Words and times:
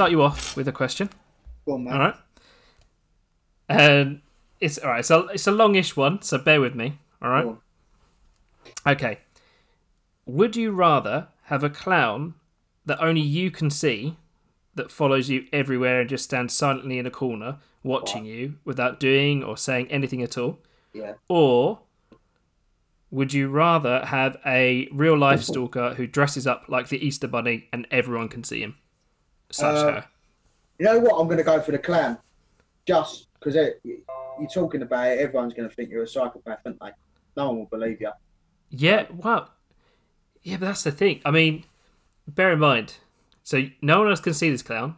I'm 0.00 0.12
going 0.12 0.16
to 0.16 0.26
start 0.26 0.36
you 0.36 0.46
off 0.50 0.56
with 0.56 0.66
a 0.68 0.72
question. 0.72 1.10
Go 1.66 1.74
on, 1.74 1.84
mate. 1.84 1.92
All 1.92 1.98
right. 1.98 2.14
And 3.68 4.20
it's 4.60 4.78
all 4.78 4.90
right. 4.90 5.04
So 5.04 5.28
it's 5.28 5.46
a 5.46 5.50
longish 5.52 5.96
one, 5.96 6.22
so 6.22 6.38
bear 6.38 6.60
with 6.60 6.74
me. 6.74 6.98
All 7.22 7.30
right. 7.30 7.46
Okay. 8.86 9.18
Would 10.26 10.56
you 10.56 10.72
rather 10.72 11.28
have 11.44 11.62
a 11.62 11.70
clown 11.70 12.34
that 12.86 13.00
only 13.02 13.20
you 13.20 13.50
can 13.50 13.68
see, 13.70 14.16
that 14.74 14.90
follows 14.90 15.28
you 15.28 15.44
everywhere 15.52 16.00
and 16.00 16.08
just 16.08 16.24
stands 16.24 16.54
silently 16.54 16.98
in 16.98 17.06
a 17.06 17.10
corner 17.10 17.58
watching 17.82 18.24
you 18.24 18.54
without 18.64 18.98
doing 19.00 19.42
or 19.42 19.56
saying 19.56 19.86
anything 19.90 20.22
at 20.22 20.38
all, 20.38 20.58
Yeah. 20.94 21.14
or 21.28 21.80
would 23.10 23.32
you 23.32 23.48
rather 23.48 24.04
have 24.06 24.36
a 24.46 24.88
real 24.92 25.16
life 25.18 25.42
stalker 25.42 25.94
who 25.94 26.06
dresses 26.06 26.46
up 26.46 26.64
like 26.68 26.88
the 26.88 27.04
Easter 27.04 27.26
Bunny 27.26 27.68
and 27.72 27.86
everyone 27.90 28.28
can 28.28 28.44
see 28.44 28.62
him, 28.62 28.76
such 29.50 29.76
Uh? 29.76 30.02
You 30.78 30.86
know 30.86 30.98
what? 31.00 31.20
I'm 31.20 31.26
going 31.26 31.38
to 31.38 31.44
go 31.44 31.60
for 31.60 31.72
the 31.72 31.78
clown. 31.78 32.18
Just 32.86 33.28
because 33.34 33.54
you're 33.84 34.48
talking 34.52 34.82
about 34.82 35.08
it, 35.08 35.18
everyone's 35.18 35.54
going 35.54 35.68
to 35.68 35.74
think 35.74 35.90
you're 35.90 36.02
a 36.02 36.08
psychopath, 36.08 36.60
aren't 36.64 36.80
they? 36.80 36.90
No 37.36 37.48
one 37.48 37.58
will 37.58 37.66
believe 37.66 38.00
you. 38.00 38.10
Yeah, 38.70 39.06
well, 39.12 39.50
yeah, 40.42 40.56
but 40.56 40.66
that's 40.66 40.84
the 40.84 40.92
thing. 40.92 41.20
I 41.24 41.30
mean, 41.30 41.64
bear 42.26 42.52
in 42.52 42.58
mind, 42.58 42.94
so 43.42 43.64
no 43.82 44.00
one 44.00 44.08
else 44.08 44.20
can 44.20 44.34
see 44.34 44.50
this 44.50 44.62
clown. 44.62 44.96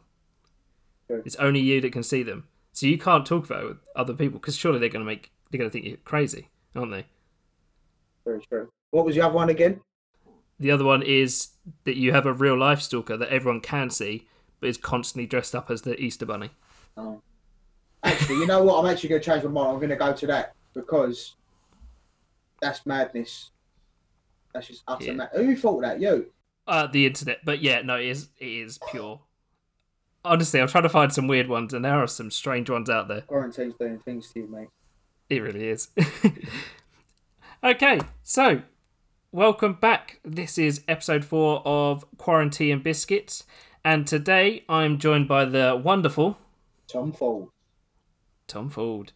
True. 1.06 1.22
It's 1.24 1.36
only 1.36 1.60
you 1.60 1.80
that 1.80 1.92
can 1.92 2.02
see 2.02 2.22
them. 2.22 2.46
So 2.72 2.86
you 2.86 2.98
can't 2.98 3.26
talk 3.26 3.46
about 3.46 3.64
it 3.64 3.68
with 3.68 3.78
other 3.96 4.14
people 4.14 4.38
because 4.38 4.56
surely 4.56 4.78
they're 4.78 4.88
going 4.88 5.04
to 5.04 5.10
make 5.10 5.30
they're 5.50 5.58
going 5.58 5.70
to 5.70 5.72
think 5.72 5.84
you're 5.84 5.96
crazy, 5.98 6.48
aren't 6.74 6.92
they? 6.92 7.06
Very 8.24 8.40
true. 8.40 8.70
What 8.90 9.04
was 9.04 9.14
the 9.14 9.20
other 9.22 9.34
one 9.34 9.50
again? 9.50 9.80
The 10.58 10.70
other 10.70 10.84
one 10.84 11.02
is 11.02 11.50
that 11.84 11.96
you 11.96 12.12
have 12.12 12.24
a 12.24 12.32
real 12.32 12.58
life 12.58 12.80
stalker 12.80 13.16
that 13.16 13.28
everyone 13.28 13.60
can 13.60 13.90
see, 13.90 14.28
is 14.62 14.76
constantly 14.76 15.26
dressed 15.26 15.54
up 15.54 15.70
as 15.70 15.82
the 15.82 15.98
Easter 16.00 16.26
Bunny. 16.26 16.50
Oh. 16.96 17.20
Actually, 18.02 18.36
you 18.36 18.46
know 18.46 18.62
what? 18.64 18.78
I'm 18.84 18.90
actually 18.90 19.10
going 19.10 19.20
to 19.20 19.24
change 19.24 19.44
my 19.44 19.50
mind. 19.50 19.68
I'm 19.70 19.76
going 19.76 19.90
to 19.90 19.96
go 19.96 20.12
to 20.12 20.26
that 20.28 20.54
because 20.74 21.36
that's 22.60 22.84
madness. 22.84 23.50
That's 24.52 24.66
just 24.66 24.82
utter 24.88 25.04
Yeah. 25.04 25.12
mad. 25.14 25.30
Who 25.34 25.54
thought 25.56 25.80
that? 25.82 26.00
You? 26.00 26.26
Uh, 26.66 26.86
the 26.86 27.06
internet, 27.06 27.38
but 27.44 27.60
yeah, 27.60 27.82
no, 27.82 27.96
it 27.96 28.06
is 28.06 28.28
it 28.38 28.46
is 28.46 28.78
pure. 28.90 29.20
Honestly, 30.24 30.60
I'm 30.60 30.68
trying 30.68 30.84
to 30.84 30.88
find 30.88 31.12
some 31.12 31.26
weird 31.26 31.48
ones, 31.48 31.74
and 31.74 31.84
there 31.84 32.00
are 32.00 32.06
some 32.06 32.30
strange 32.30 32.70
ones 32.70 32.88
out 32.88 33.08
there. 33.08 33.22
Quarantine's 33.22 33.74
doing 33.74 33.98
things 33.98 34.30
to 34.32 34.40
you, 34.40 34.46
mate. 34.46 34.68
It 35.28 35.40
really 35.40 35.68
is. 35.68 35.88
okay, 37.64 38.00
so 38.22 38.62
welcome 39.32 39.74
back. 39.74 40.20
This 40.24 40.58
is 40.58 40.82
episode 40.86 41.24
four 41.24 41.62
of 41.64 42.04
Quarantea 42.16 42.72
and 42.72 42.82
Biscuits, 42.84 43.44
and 43.84 44.06
today 44.06 44.64
I'm 44.68 44.98
joined 44.98 45.28
by 45.28 45.44
the 45.44 45.80
wonderful 45.82 46.38
Tom 46.88 47.12
Ford. 47.12 47.48
Tom 48.46 48.68
Ford. 48.68 49.12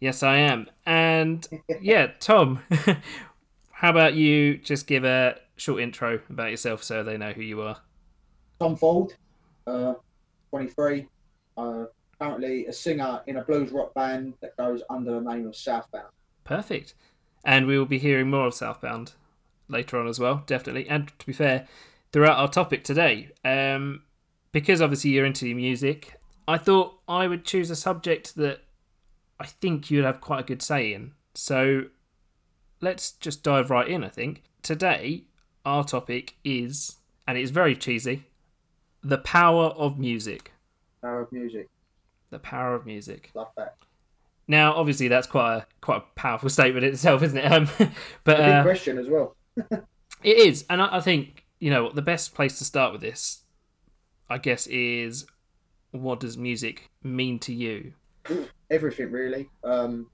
Yes, 0.00 0.22
I 0.22 0.38
am. 0.38 0.68
And 0.84 1.46
yeah, 1.80 2.08
Tom, 2.18 2.62
how 3.70 3.90
about 3.90 4.14
you 4.14 4.58
just 4.58 4.86
give 4.86 5.04
a 5.04 5.36
short 5.56 5.80
intro 5.80 6.20
about 6.28 6.50
yourself 6.50 6.82
so 6.82 7.02
they 7.02 7.16
know 7.16 7.32
who 7.32 7.42
you 7.42 7.62
are? 7.62 7.78
Tom 8.58 8.76
Ford, 8.76 9.14
uh, 9.66 9.94
23, 10.50 11.06
uh, 11.56 11.84
currently 12.20 12.66
a 12.66 12.72
singer 12.72 13.22
in 13.26 13.36
a 13.36 13.44
blues 13.44 13.70
rock 13.70 13.94
band 13.94 14.34
that 14.40 14.56
goes 14.56 14.82
under 14.90 15.12
the 15.12 15.20
name 15.20 15.46
of 15.46 15.54
Southbound. 15.54 16.08
Perfect. 16.44 16.94
And 17.44 17.66
we 17.66 17.78
will 17.78 17.86
be 17.86 17.98
hearing 17.98 18.30
more 18.30 18.48
of 18.48 18.54
Southbound 18.54 19.12
later 19.68 19.98
on 19.98 20.08
as 20.08 20.18
well, 20.18 20.42
definitely. 20.46 20.88
And 20.88 21.12
to 21.18 21.26
be 21.26 21.32
fair, 21.32 21.68
throughout 22.12 22.38
our 22.38 22.48
topic 22.48 22.84
today, 22.84 23.30
um, 23.44 24.02
because 24.52 24.80
obviously 24.80 25.10
you're 25.10 25.24
into 25.24 25.44
the 25.44 25.54
music, 25.54 26.20
I 26.46 26.58
thought 26.58 27.00
I 27.08 27.26
would 27.26 27.44
choose 27.44 27.70
a 27.70 27.76
subject 27.76 28.36
that 28.36 28.60
I 29.40 29.46
think 29.46 29.90
you'd 29.90 30.04
have 30.04 30.20
quite 30.20 30.40
a 30.40 30.44
good 30.44 30.62
say 30.62 30.92
in. 30.92 31.12
So 31.34 31.86
let's 32.80 33.12
just 33.12 33.42
dive 33.42 33.70
right 33.70 33.88
in, 33.88 34.04
I 34.04 34.08
think. 34.08 34.42
Today, 34.62 35.24
our 35.64 35.84
topic 35.84 36.36
is, 36.44 36.98
and 37.26 37.38
it's 37.38 37.50
very 37.50 37.74
cheesy, 37.74 38.24
the 39.02 39.18
power 39.18 39.66
of 39.66 39.98
music. 39.98 40.52
Power 41.00 41.22
of 41.22 41.32
music. 41.32 41.68
The 42.30 42.38
power 42.38 42.74
of 42.74 42.86
music. 42.86 43.30
Love 43.34 43.48
that. 43.56 43.76
Now, 44.48 44.74
obviously, 44.74 45.08
that's 45.08 45.26
quite 45.26 45.56
a 45.56 45.66
quite 45.80 45.98
a 45.98 46.04
powerful 46.14 46.48
statement 46.50 46.84
itself, 46.84 47.22
isn't 47.22 47.38
it? 47.38 47.50
Um, 47.50 47.68
but 48.24 48.40
A 48.40 48.42
big 48.42 48.52
uh, 48.52 48.62
question 48.62 48.98
as 48.98 49.08
well. 49.08 49.36
it 50.22 50.36
is, 50.36 50.64
and 50.68 50.82
I, 50.82 50.96
I 50.96 51.00
think 51.00 51.41
you 51.62 51.70
know 51.70 51.84
what 51.84 51.94
the 51.94 52.02
best 52.02 52.34
place 52.34 52.58
to 52.58 52.64
start 52.64 52.90
with 52.90 53.02
this, 53.02 53.44
I 54.28 54.38
guess, 54.38 54.66
is 54.66 55.26
what 55.92 56.18
does 56.18 56.36
music 56.36 56.90
mean 57.04 57.38
to 57.38 57.54
you? 57.54 57.92
Everything 58.68 59.12
really. 59.12 59.48
Um, 59.62 60.10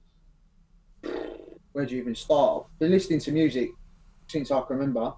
where 1.71 1.87
do 1.87 1.95
you 1.95 2.01
even 2.01 2.13
start? 2.13 2.67
I've 2.71 2.79
been 2.79 2.91
listening 2.91 3.19
to 3.21 3.31
music 3.31 3.71
since 4.27 4.51
I 4.51 4.61
can 4.61 4.77
remember. 4.77 5.11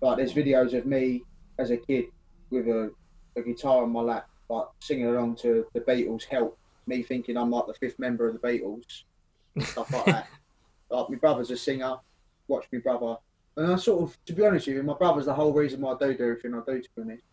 but 0.00 0.16
there's 0.16 0.34
videos 0.34 0.76
of 0.76 0.84
me 0.84 1.22
as 1.60 1.70
a 1.70 1.76
kid 1.76 2.06
with 2.50 2.66
a, 2.66 2.90
a 3.36 3.42
guitar 3.42 3.84
on 3.84 3.92
my 3.92 4.00
lap, 4.00 4.28
like 4.48 4.66
singing 4.80 5.06
along 5.06 5.36
to 5.36 5.64
the 5.74 5.80
Beatles' 5.80 6.24
"Help." 6.24 6.58
Me 6.88 7.04
thinking 7.04 7.36
I'm 7.36 7.52
like 7.52 7.68
the 7.68 7.74
fifth 7.74 8.00
member 8.00 8.26
of 8.26 8.32
the 8.32 8.40
Beatles, 8.40 9.04
stuff 9.60 9.92
like 9.92 10.06
that. 10.06 10.26
Like 10.90 11.10
my 11.10 11.16
brother's 11.16 11.50
a 11.50 11.56
singer. 11.56 11.98
Watch 12.48 12.66
my 12.72 12.78
brother, 12.78 13.18
and 13.58 13.72
I 13.72 13.76
sort 13.76 14.02
of, 14.02 14.24
to 14.24 14.32
be 14.32 14.46
honest 14.46 14.66
with 14.66 14.76
you, 14.76 14.82
my 14.82 14.94
brother's 14.94 15.26
the 15.26 15.34
whole 15.34 15.52
reason 15.52 15.80
why 15.80 15.92
I 15.92 15.98
do 15.98 16.16
do 16.16 16.24
everything 16.24 16.54
I 16.54 16.60
do. 16.66 16.80
To 16.80 16.88
be 16.96 17.02
honest, 17.02 17.24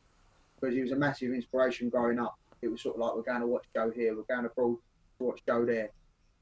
because 0.59 0.75
he 0.75 0.81
was 0.81 0.91
a 0.91 0.95
massive 0.95 1.31
inspiration 1.31 1.89
growing 1.89 2.19
up. 2.19 2.35
It 2.61 2.69
was 2.69 2.81
sort 2.81 2.95
of 2.95 3.01
like 3.01 3.15
we're 3.15 3.21
going 3.21 3.41
to 3.41 3.47
watch 3.47 3.65
Joe 3.75 3.91
here, 3.93 4.15
we're 4.15 4.23
going 4.23 4.45
abroad 4.45 4.77
to 5.19 5.23
watch 5.23 5.41
Joe 5.47 5.65
there. 5.65 5.91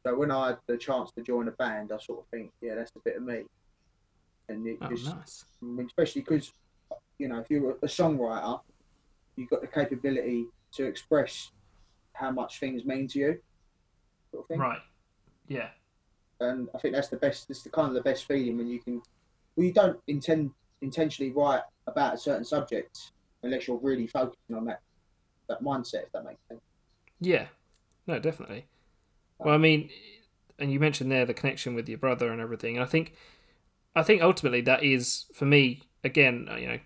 So 0.06 0.16
when 0.16 0.32
I 0.32 0.48
had 0.48 0.58
the 0.68 0.78
chance 0.78 1.12
to 1.14 1.22
join 1.22 1.48
a 1.48 1.52
band, 1.52 1.92
I 1.92 1.98
sort 1.98 2.20
of 2.20 2.26
think, 2.28 2.52
yeah, 2.62 2.76
that's 2.76 2.92
a 2.96 3.00
bit 3.00 3.18
of 3.18 3.24
me. 3.24 3.44
And 4.50 4.66
it 4.68 4.78
Oh, 4.82 4.90
just, 4.90 5.06
nice. 5.06 5.46
I 5.62 5.66
mean, 5.66 5.86
especially 5.86 6.22
because, 6.22 6.52
you 7.18 7.28
know, 7.28 7.40
if 7.40 7.50
you're 7.50 7.72
a 7.72 7.88
songwriter, 7.88 8.60
you've 9.36 9.50
got 9.50 9.62
the 9.62 9.68
capability 9.68 10.46
to 10.74 10.86
express 10.86 11.52
how 12.14 12.32
much 12.32 12.60
things 12.60 12.86
mean 12.86 13.08
to 13.10 13.20
you, 13.20 13.40
sort 14.32 14.44
of 14.44 14.48
thing. 14.48 14.60
Right. 14.60 14.80
Yeah. 15.48 15.70
And 16.40 16.70
I 16.76 16.78
think 16.80 16.94
that's 16.94 17.08
the 17.08 17.18
best. 17.18 17.50
It's 17.50 17.64
the 17.64 17.70
kind 17.70 17.88
of 17.88 17.94
the 17.94 18.02
best 18.02 18.26
feeling 18.26 18.58
when 18.58 18.68
you 18.68 18.80
can. 18.80 19.02
Well, 19.56 19.66
you 19.66 19.74
don't 19.74 20.00
intend 20.08 20.52
intentionally 20.82 21.32
write 21.32 21.62
about 21.88 22.16
a 22.16 22.18
certain 22.18 22.44
subject 22.44 23.12
unless 23.44 23.68
you're 23.68 23.78
really 23.78 24.08
focusing 24.08 24.56
on 24.56 24.66
that 24.66 24.82
that 25.50 25.62
mindset. 25.62 26.04
If 26.04 26.12
that 26.14 26.26
makes 26.26 26.40
sense. 26.50 26.62
Yeah. 27.20 27.48
No, 28.08 28.20
definitely. 28.20 28.66
Well, 29.40 29.54
I 29.54 29.58
mean, 29.58 29.90
and 30.60 30.72
you 30.72 30.80
mentioned 30.80 31.12
there 31.12 31.26
the 31.26 31.34
connection 31.34 31.76
with 31.76 31.88
your 31.90 31.98
brother 31.98 32.32
and 32.32 32.42
everything. 32.42 32.76
And 32.76 32.84
I 32.84 32.88
think, 32.88 33.14
I 33.96 34.04
think 34.04 34.22
ultimately 34.22 34.62
that 34.62 34.84
is 34.84 35.26
for 35.34 35.46
me 35.46 35.82
again. 36.04 36.48
uh, 36.52 36.56
You 36.56 36.68
know, 36.68 36.80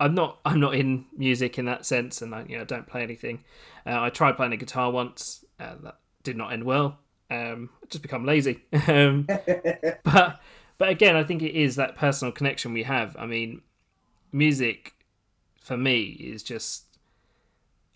I'm 0.00 0.14
not 0.14 0.40
I'm 0.44 0.60
not 0.60 0.74
in 0.74 1.06
music 1.16 1.58
in 1.58 1.64
that 1.66 1.86
sense, 1.86 2.22
and 2.22 2.34
I 2.34 2.44
you 2.48 2.58
know 2.58 2.64
don't 2.64 2.86
play 2.86 3.02
anything. 3.02 3.44
Uh, 3.86 4.00
I 4.00 4.10
tried 4.10 4.36
playing 4.36 4.52
a 4.52 4.56
guitar 4.56 4.90
once. 4.90 5.44
Uh, 5.58 5.74
that 5.82 5.98
did 6.22 6.36
not 6.36 6.52
end 6.52 6.64
well. 6.64 6.98
Um, 7.30 7.70
I 7.82 7.86
just 7.88 8.02
become 8.02 8.24
lazy. 8.26 8.62
um, 8.88 9.26
but 10.04 10.40
but 10.82 10.88
again, 10.88 11.14
I 11.14 11.22
think 11.22 11.42
it 11.42 11.54
is 11.54 11.76
that 11.76 11.94
personal 11.94 12.32
connection 12.32 12.72
we 12.72 12.82
have. 12.82 13.16
I 13.16 13.24
mean, 13.24 13.62
music 14.32 14.94
for 15.60 15.76
me 15.76 16.00
is 16.18 16.42
just 16.42 16.98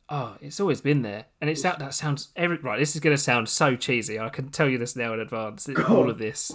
oh, 0.09 0.37
it's 0.41 0.61
always 0.61 0.81
been 0.81 1.03
there, 1.03 1.25
and 1.41 1.51
it's 1.51 1.63
that 1.63 1.81
that 1.81 1.95
sounds 1.95 2.29
every 2.37 2.59
right. 2.59 2.79
This 2.79 2.95
is 2.95 3.01
going 3.01 3.17
to 3.17 3.21
sound 3.21 3.49
so 3.49 3.75
cheesy. 3.75 4.21
I 4.21 4.29
can 4.29 4.51
tell 4.51 4.69
you 4.69 4.79
this 4.79 4.95
now 4.95 5.13
in 5.15 5.19
advance. 5.19 5.69
All 5.89 6.09
of 6.09 6.19
this, 6.19 6.53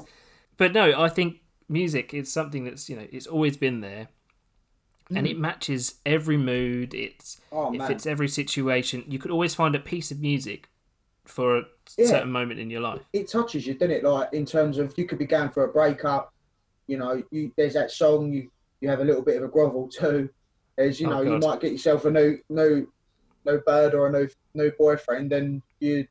but 0.56 0.72
no, 0.72 0.98
I 0.98 1.10
think 1.10 1.42
music 1.68 2.13
is 2.13 2.31
something 2.31 2.63
that's 2.63 2.89
you 2.89 2.95
know 2.95 3.07
it's 3.12 3.27
always 3.27 3.57
been 3.57 3.81
there, 3.81 4.07
and 5.13 5.27
it 5.27 5.36
mm. 5.36 5.42
matches 5.42 5.95
every 6.06 6.38
mood. 6.38 6.94
It's 6.94 7.42
oh 7.51 7.74
it 7.74 7.80
man, 7.80 7.89
fits 7.89 8.06
every 8.06 8.30
situation. 8.30 9.04
You 9.06 9.19
could 9.19 9.31
always 9.31 9.54
find 9.54 9.75
a 9.75 9.80
piece 9.80 10.12
of 10.12 10.22
music 10.22 10.69
for 11.25 11.57
a 11.57 11.63
Yeah. 11.97 12.07
certain 12.07 12.31
moment 12.31 12.59
in 12.59 12.69
your 12.69 12.81
life. 12.81 13.01
it 13.13 13.29
touches 13.29 13.68
you, 13.68 13.73
doesn't 13.73 13.91
it? 13.91 14.03
Like 14.03 14.33
in 14.33 14.45
terms 14.45 14.77
of 14.77 14.94
you 14.97 15.06
could 15.06 15.19
be 15.19 15.25
going 15.25 15.50
for 15.50 15.63
a 15.65 15.71
breakup. 15.71 16.33
You 16.88 16.97
know, 16.97 17.23
you 17.31 17.51
there's 17.57 17.73
that 17.73 17.91
song 17.91 18.33
you 18.33 18.50
you 18.81 18.89
have 18.89 19.00
a 19.01 19.06
little 19.06 19.21
bit 19.23 19.38
of 19.38 19.44
a 19.44 19.47
grovel 19.47 19.88
too. 19.89 20.29
As 20.77 21.00
you 21.00 21.07
Oh, 21.07 21.12
know, 21.12 21.21
you 21.21 21.38
might 21.39 21.59
get 21.62 21.71
yourself 21.71 22.06
a 22.06 22.12
new 22.12 22.39
new 22.50 22.88
new 23.45 23.59
bird 23.65 23.94
or 23.94 24.07
a 24.07 24.12
new 24.12 24.29
new 24.56 24.71
boyfriend, 24.77 25.33
and 25.33 25.62
you 25.79 26.07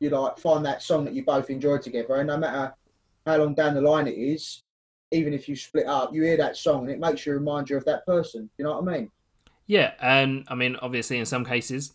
you 0.00 0.10
like 0.10 0.38
find 0.38 0.64
that 0.66 0.82
song 0.82 1.04
that 1.04 1.14
you 1.14 1.24
both 1.24 1.50
enjoy 1.50 1.78
together, 1.78 2.16
and 2.16 2.28
no 2.28 2.38
matter 2.38 2.74
how 3.26 3.38
long 3.38 3.54
down 3.54 3.74
the 3.74 3.80
line 3.80 4.06
it 4.08 4.12
is, 4.18 4.62
even 5.10 5.32
if 5.34 5.48
you 5.48 5.56
split 5.56 5.86
up, 5.86 6.14
you 6.14 6.22
hear 6.22 6.36
that 6.36 6.56
song 6.56 6.82
and 6.82 6.90
it 6.92 7.00
makes 7.00 7.26
you 7.26 7.32
remind 7.34 7.70
you 7.70 7.76
of 7.76 7.84
that 7.86 8.04
person. 8.06 8.50
You 8.58 8.64
know 8.64 8.80
what 8.80 8.88
I 8.88 8.98
mean? 8.98 9.10
Yeah, 9.66 9.94
and 10.00 10.44
I 10.48 10.54
mean, 10.54 10.76
obviously, 10.76 11.18
in 11.18 11.26
some 11.26 11.44
cases, 11.44 11.92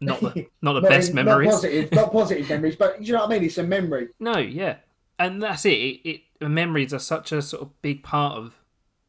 not 0.00 0.20
the 0.20 0.46
not 0.62 0.74
the 0.74 0.82
best 0.82 1.14
memories. 1.14 1.46
Not 1.46 1.54
positive, 1.54 1.92
not 1.92 2.12
positive 2.12 2.48
memories, 2.48 2.76
but 2.76 3.02
you 3.02 3.12
know 3.12 3.20
what 3.20 3.30
I 3.30 3.34
mean. 3.34 3.44
It's 3.44 3.58
a 3.58 3.62
memory. 3.62 4.08
No, 4.20 4.38
yeah, 4.38 4.76
and 5.18 5.42
that's 5.42 5.64
it. 5.64 5.70
It, 5.70 6.20
it 6.40 6.48
memories 6.48 6.92
are 6.92 6.98
such 6.98 7.32
a 7.32 7.42
sort 7.42 7.62
of 7.62 7.82
big 7.82 8.02
part 8.02 8.36
of 8.36 8.60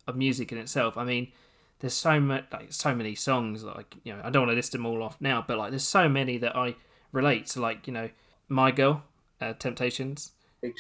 of 0.07 0.15
music 0.15 0.51
in 0.51 0.57
itself. 0.57 0.97
I 0.97 1.03
mean, 1.03 1.31
there's 1.79 1.93
so 1.93 2.19
much 2.19 2.45
like 2.51 2.73
so 2.73 2.95
many 2.95 3.15
songs 3.15 3.63
like 3.63 3.95
you 4.03 4.13
know 4.13 4.21
I 4.23 4.29
don't 4.29 4.43
want 4.43 4.51
to 4.51 4.55
list 4.55 4.71
them 4.71 4.85
all 4.85 5.03
off 5.03 5.17
now, 5.19 5.43
but 5.45 5.57
like 5.57 5.71
there's 5.71 5.87
so 5.87 6.07
many 6.07 6.37
that 6.37 6.55
I 6.55 6.75
relate 7.11 7.47
to. 7.47 7.61
Like 7.61 7.87
you 7.87 7.93
know, 7.93 8.09
My 8.47 8.71
Girl, 8.71 9.03
uh, 9.41 9.53
Temptations. 9.53 10.31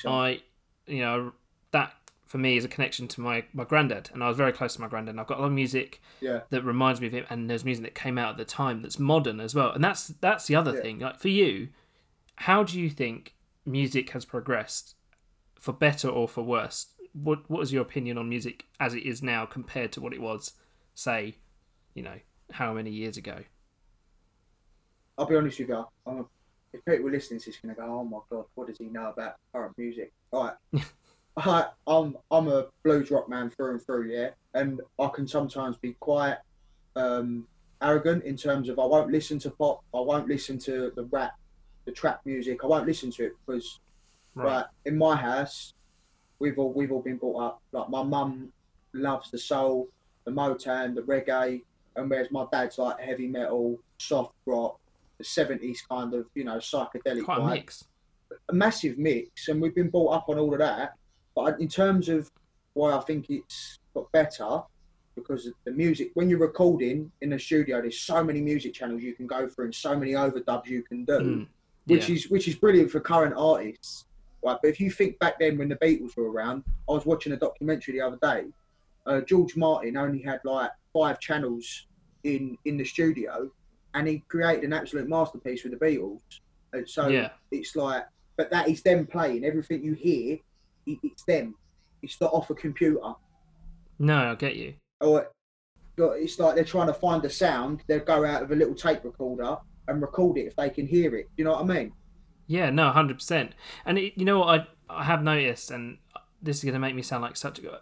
I 0.05 0.41
you 0.87 1.01
know 1.01 1.33
that 1.71 1.93
for 2.27 2.37
me 2.37 2.57
is 2.57 2.65
a 2.65 2.67
connection 2.67 3.07
to 3.07 3.21
my 3.21 3.45
my 3.53 3.63
granddad, 3.63 4.09
and 4.13 4.23
I 4.23 4.27
was 4.27 4.37
very 4.37 4.51
close 4.51 4.75
to 4.75 4.81
my 4.81 4.87
granddad. 4.87 5.13
And 5.13 5.19
I've 5.21 5.27
got 5.27 5.39
a 5.39 5.41
lot 5.41 5.47
of 5.47 5.53
music 5.53 6.01
yeah. 6.21 6.41
that 6.49 6.63
reminds 6.63 7.01
me 7.01 7.07
of 7.07 7.13
him, 7.13 7.25
and 7.29 7.49
there's 7.49 7.65
music 7.65 7.83
that 7.85 7.95
came 7.95 8.17
out 8.17 8.31
at 8.31 8.37
the 8.37 8.45
time 8.45 8.81
that's 8.81 8.99
modern 8.99 9.39
as 9.39 9.55
well. 9.55 9.71
And 9.71 9.83
that's 9.83 10.07
that's 10.07 10.45
the 10.45 10.55
other 10.55 10.75
Yeah. 10.75 10.81
thing. 10.81 10.99
Like 10.99 11.19
for 11.19 11.29
you, 11.29 11.69
how 12.35 12.63
do 12.63 12.79
you 12.79 12.89
think 12.89 13.35
music 13.65 14.11
has 14.11 14.25
progressed, 14.25 14.95
for 15.59 15.71
better 15.73 16.09
or 16.09 16.27
for 16.27 16.43
worse? 16.43 16.87
What 17.13 17.49
what 17.49 17.61
is 17.63 17.73
your 17.73 17.81
opinion 17.81 18.17
on 18.17 18.29
music 18.29 18.65
as 18.79 18.93
it 18.93 19.03
is 19.03 19.23
now 19.23 19.45
compared 19.45 19.91
to 19.93 20.01
what 20.01 20.13
it 20.13 20.21
was, 20.21 20.53
say, 20.93 21.37
you 21.93 22.03
know, 22.03 22.19
how 22.51 22.73
many 22.73 22.91
years 22.91 23.17
ago? 23.17 23.43
I'll 25.17 25.25
be 25.25 25.35
honest 25.35 25.59
with 25.59 25.69
you. 25.69 25.85
I'm 26.05 26.19
a, 26.19 26.25
if 26.73 26.85
people 26.85 27.09
listening 27.09 27.39
to 27.39 27.45
this, 27.47 27.57
going 27.57 27.73
to 27.73 27.81
go, 27.81 27.87
"Oh 27.87 28.03
my 28.03 28.19
god, 28.29 28.45
what 28.55 28.67
does 28.67 28.77
he 28.77 28.85
know 28.85 29.09
about 29.09 29.35
current 29.51 29.75
music?" 29.77 30.11
Right. 30.31 30.53
I, 31.37 31.67
I'm 31.85 32.17
I'm 32.31 32.47
a 32.47 32.67
blues 32.83 33.11
rock 33.11 33.29
man 33.29 33.49
through 33.49 33.71
and 33.71 33.81
through, 33.81 34.11
yeah, 34.11 34.29
and 34.53 34.81
I 34.99 35.07
can 35.13 35.27
sometimes 35.27 35.77
be 35.77 35.93
quite 35.99 36.37
um, 36.95 37.47
arrogant 37.81 38.23
in 38.23 38.35
terms 38.35 38.69
of 38.69 38.79
I 38.79 38.85
won't 38.85 39.11
listen 39.11 39.37
to 39.39 39.51
pop, 39.51 39.83
I 39.93 39.99
won't 39.99 40.27
listen 40.27 40.57
to 40.59 40.91
the 40.95 41.03
rap, 41.05 41.33
the 41.85 41.91
trap 41.91 42.21
music, 42.25 42.63
I 42.63 42.67
won't 42.67 42.87
listen 42.87 43.11
to 43.11 43.25
it 43.25 43.33
because 43.45 43.79
Right. 44.37 44.45
But 44.45 44.69
in 44.85 44.97
my 44.97 45.15
house, 45.15 45.73
we've 46.39 46.59
all 46.59 46.71
we've 46.71 46.91
all 46.91 47.01
been 47.01 47.17
brought 47.17 47.41
up. 47.41 47.61
Like 47.71 47.89
my 47.89 48.03
mum 48.03 48.51
loves 48.93 49.31
the 49.31 49.39
soul, 49.39 49.87
the 50.25 50.31
Motown, 50.31 50.93
the 50.93 51.01
reggae, 51.01 51.63
and 51.95 52.09
whereas 52.09 52.29
my 52.29 52.45
dad's 52.51 52.77
like 52.77 52.99
heavy 52.99 53.27
metal, 53.27 53.79
soft 53.97 54.35
rock, 54.45 54.79
the 55.17 55.23
seventies 55.23 55.81
kind 55.89 56.13
of 56.13 56.27
you 56.35 56.43
know 56.43 56.57
psychedelic 56.57 57.25
Quite 57.25 57.39
vibe. 57.39 57.51
mix. 57.51 57.87
a 58.49 58.53
massive 58.53 58.99
mix, 58.99 59.47
and 59.47 59.59
we've 59.59 59.75
been 59.75 59.89
brought 59.89 60.11
up 60.11 60.29
on 60.29 60.37
all 60.37 60.53
of 60.53 60.59
that. 60.59 60.93
But 61.37 61.61
in 61.61 61.67
terms 61.67 62.09
of 62.09 62.31
why 62.73 62.93
I 62.93 63.01
think 63.01 63.29
it's 63.29 63.77
got 63.93 64.11
better, 64.11 64.63
because 65.13 65.47
the 65.65 65.71
music, 65.71 66.09
when 66.15 66.31
you're 66.31 66.39
recording 66.39 67.11
in 67.21 67.29
the 67.29 67.37
studio, 67.37 67.79
there's 67.79 67.99
so 67.99 68.23
many 68.23 68.41
music 68.41 68.73
channels 68.73 69.03
you 69.03 69.13
can 69.13 69.27
go 69.27 69.47
through 69.47 69.65
and 69.65 69.75
so 69.75 69.95
many 69.95 70.13
overdubs 70.13 70.65
you 70.65 70.81
can 70.81 71.05
do 71.05 71.19
Mm, 71.19 71.47
which 71.85 72.09
is 72.09 72.29
which 72.31 72.47
is 72.47 72.55
brilliant 72.55 72.89
for 72.89 72.99
current 72.99 73.35
artists. 73.37 74.05
Right, 74.43 74.57
but 74.59 74.67
if 74.67 74.79
you 74.79 74.89
think 74.89 75.19
back 75.19 75.37
then 75.39 75.59
when 75.59 75.69
the 75.69 75.75
Beatles 75.75 76.17
were 76.17 76.31
around, 76.31 76.63
I 76.89 76.93
was 76.93 77.05
watching 77.05 77.33
a 77.33 77.37
documentary 77.37 77.93
the 77.93 78.01
other 78.01 78.17
day. 78.19 78.45
Uh, 79.05 79.21
George 79.21 79.55
Martin 79.55 79.95
only 79.95 80.23
had 80.23 80.39
like 80.43 80.71
five 80.91 81.19
channels 81.19 81.85
in 82.23 82.57
in 82.65 82.77
the 82.77 82.83
studio, 82.83 83.51
and 83.93 84.07
he 84.07 84.23
created 84.27 84.63
an 84.63 84.73
absolute 84.73 85.07
masterpiece 85.07 85.63
with 85.63 85.77
the 85.77 85.85
Beatles. 85.85 86.21
And 86.73 86.89
so 86.89 87.09
yeah. 87.09 87.29
it's 87.51 87.75
like, 87.75 88.05
but 88.37 88.49
that 88.49 88.67
is 88.67 88.81
them 88.81 89.05
playing. 89.05 89.45
Everything 89.45 89.83
you 89.83 89.93
hear, 89.93 90.39
it's 90.87 91.23
them. 91.23 91.55
It's 92.01 92.19
not 92.21 92.33
off 92.33 92.49
a 92.49 92.55
computer. 92.55 93.13
No, 93.99 94.31
I 94.31 94.35
get 94.35 94.55
you. 94.55 94.75
Oh, 95.01 95.25
or 95.99 96.17
it's 96.17 96.39
like 96.39 96.55
they're 96.55 96.63
trying 96.63 96.87
to 96.87 96.93
find 96.93 97.23
a 97.25 97.29
sound. 97.29 97.81
They'll 97.87 97.99
go 97.99 98.23
out 98.25 98.43
of 98.43 98.51
a 98.51 98.55
little 98.55 98.75
tape 98.75 99.03
recorder 99.03 99.57
and 99.87 100.01
record 100.01 100.37
it 100.37 100.45
if 100.45 100.55
they 100.55 100.69
can 100.69 100.85
hear 100.85 101.15
it. 101.15 101.27
You 101.37 101.45
know 101.45 101.53
what 101.53 101.61
I 101.61 101.63
mean? 101.63 101.93
Yeah, 102.45 102.69
no, 102.69 102.91
hundred 102.91 103.15
percent. 103.15 103.53
And 103.85 103.97
it, 103.97 104.13
you 104.15 104.25
know 104.25 104.39
what 104.39 104.59
I 104.59 104.67
I 104.89 105.03
have 105.03 105.23
noticed, 105.23 105.71
and 105.71 105.97
this 106.41 106.57
is 106.57 106.63
going 106.63 106.73
to 106.73 106.79
make 106.79 106.95
me 106.95 107.01
sound 107.01 107.23
like 107.23 107.35
such 107.35 107.59
a. 107.59 107.81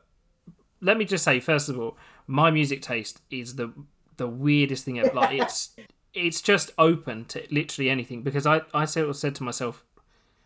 Let 0.82 0.98
me 0.98 1.06
just 1.06 1.24
say, 1.24 1.40
first 1.40 1.70
of 1.70 1.80
all, 1.80 1.98
my 2.28 2.52
music 2.52 2.82
taste 2.82 3.22
is 3.30 3.56
the 3.56 3.74
the 4.18 4.28
weirdest 4.28 4.86
thing 4.86 5.00
ever. 5.00 5.14
Like 5.14 5.40
it's 5.40 5.76
it's 6.14 6.42
just 6.42 6.72
open 6.78 7.26
to 7.26 7.46
literally 7.52 7.90
anything 7.90 8.22
because 8.22 8.46
I 8.46 8.62
I 8.74 8.86
sort 8.86 9.10
of 9.10 9.16
said 9.16 9.36
to 9.36 9.44
myself, 9.44 9.84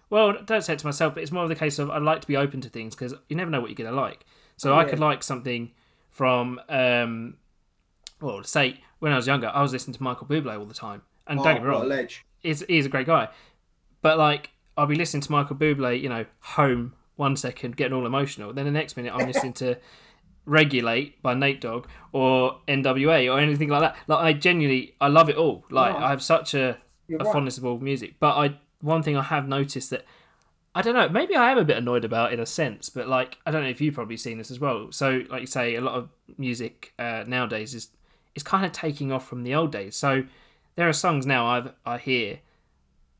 well, 0.09 0.33
don't 0.45 0.63
say 0.63 0.73
it 0.73 0.79
to 0.79 0.85
myself, 0.85 1.13
but 1.13 1.23
it's 1.23 1.31
more 1.31 1.44
of 1.44 1.50
the 1.50 1.56
case 1.56 1.79
of 1.79 1.89
I 1.89 1.97
like 2.00 2.21
to 2.21 2.27
be 2.27 2.35
open 2.38 2.61
to 2.61 2.69
things 2.69 2.95
because 2.95 3.13
you 3.29 3.35
never 3.35 3.51
know 3.51 3.61
what 3.61 3.69
you're 3.69 3.75
going 3.75 3.94
to 3.94 4.00
like. 4.01 4.25
So 4.57 4.73
I 4.73 4.83
Yeah. 4.83 4.89
could 4.89 5.00
like 5.00 5.23
something 5.23 5.71
from 6.09 6.59
um, 6.69 7.38
well, 8.21 8.44
say 8.44 8.81
when 9.00 9.13
I 9.13 9.15
was 9.15 9.27
younger, 9.27 9.47
I 9.53 9.61
was 9.61 9.71
listening 9.71 9.95
to 9.95 10.03
Michael 10.03 10.27
Bublé 10.27 10.57
all 10.59 10.65
the 10.65 10.73
time, 10.73 11.03
and 11.27 11.39
Oh, 11.39 11.44
don't 11.44 11.53
get 11.56 11.63
me 11.63 11.67
a 11.67 11.71
wrong, 11.71 12.07
he's, 12.41 12.61
he's 12.67 12.85
a 12.85 12.89
great 12.89 13.07
guy. 13.07 13.29
But 14.01 14.17
like, 14.17 14.50
I'll 14.77 14.88
be 14.88 14.95
listening 14.95 15.21
to 15.21 15.31
Michael 15.31 15.56
Bublé, 15.56 16.01
you 16.01 16.09
know, 16.09 16.25
home 16.41 16.94
one 17.15 17.35
second, 17.38 17.75
getting 17.77 17.94
all 17.94 18.06
emotional. 18.06 18.51
Then 18.53 18.65
the 18.65 18.71
next 18.71 18.97
minute, 18.97 19.13
I'm 19.13 19.27
listening 19.27 19.53
to 19.53 19.77
Regulate 20.45 21.21
by 21.21 21.33
Nate 21.35 21.61
Dogg 21.61 21.88
or 22.11 22.59
NWA 22.67 23.31
or 23.31 23.39
anything 23.39 23.69
like 23.69 23.81
that. 23.81 23.95
Like, 24.07 24.19
I 24.23 24.33
genuinely, 24.33 24.95
I 25.00 25.07
love 25.07 25.29
it 25.29 25.35
all. 25.35 25.65
Like, 25.69 25.94
Right. 25.94 26.03
I 26.03 26.09
have 26.09 26.23
such 26.23 26.53
a, 26.56 26.77
a 27.09 27.17
right. 27.17 27.23
fondness 27.31 27.57
of 27.57 27.65
all 27.65 27.77
music. 27.77 28.15
But 28.19 28.35
I, 28.35 28.57
one 28.81 29.04
thing 29.04 29.18
I 29.18 29.24
have 29.24 29.48
noticed 29.48 29.90
that, 29.90 30.06
I 30.76 30.81
don't 30.81 30.94
know, 30.94 31.10
maybe 31.10 31.36
I 31.36 31.52
am 31.52 31.58
a 31.58 31.66
bit 31.66 31.78
annoyed 31.78 32.06
about 32.06 32.31
in 32.34 32.40
a 32.40 32.46
sense, 32.46 32.90
but 32.90 33.08
like, 33.08 33.38
I 33.46 33.52
don't 33.52 33.64
know 33.64 33.70
if 33.70 33.81
you've 33.81 33.96
probably 33.96 34.18
seen 34.18 34.38
this 34.38 34.52
as 34.52 34.60
well. 34.60 34.92
So, 34.92 35.24
like 35.30 35.42
you 35.42 35.48
say, 35.48 35.76
a 35.76 35.81
lot 35.81 35.96
of 35.96 36.10
music 36.38 36.94
uh, 37.00 37.24
nowadays 37.28 37.74
is, 37.74 37.90
is 38.36 38.44
kind 38.44 38.66
of 38.66 38.72
taking 38.72 39.12
off 39.12 39.28
from 39.28 39.44
the 39.44 39.54
old 39.56 39.72
days. 39.72 39.96
So, 39.96 40.24
there 40.76 40.88
are 40.88 40.94
songs 40.94 41.26
now 41.26 41.46
I've, 41.46 41.74
I 41.86 41.98
hear 41.98 42.40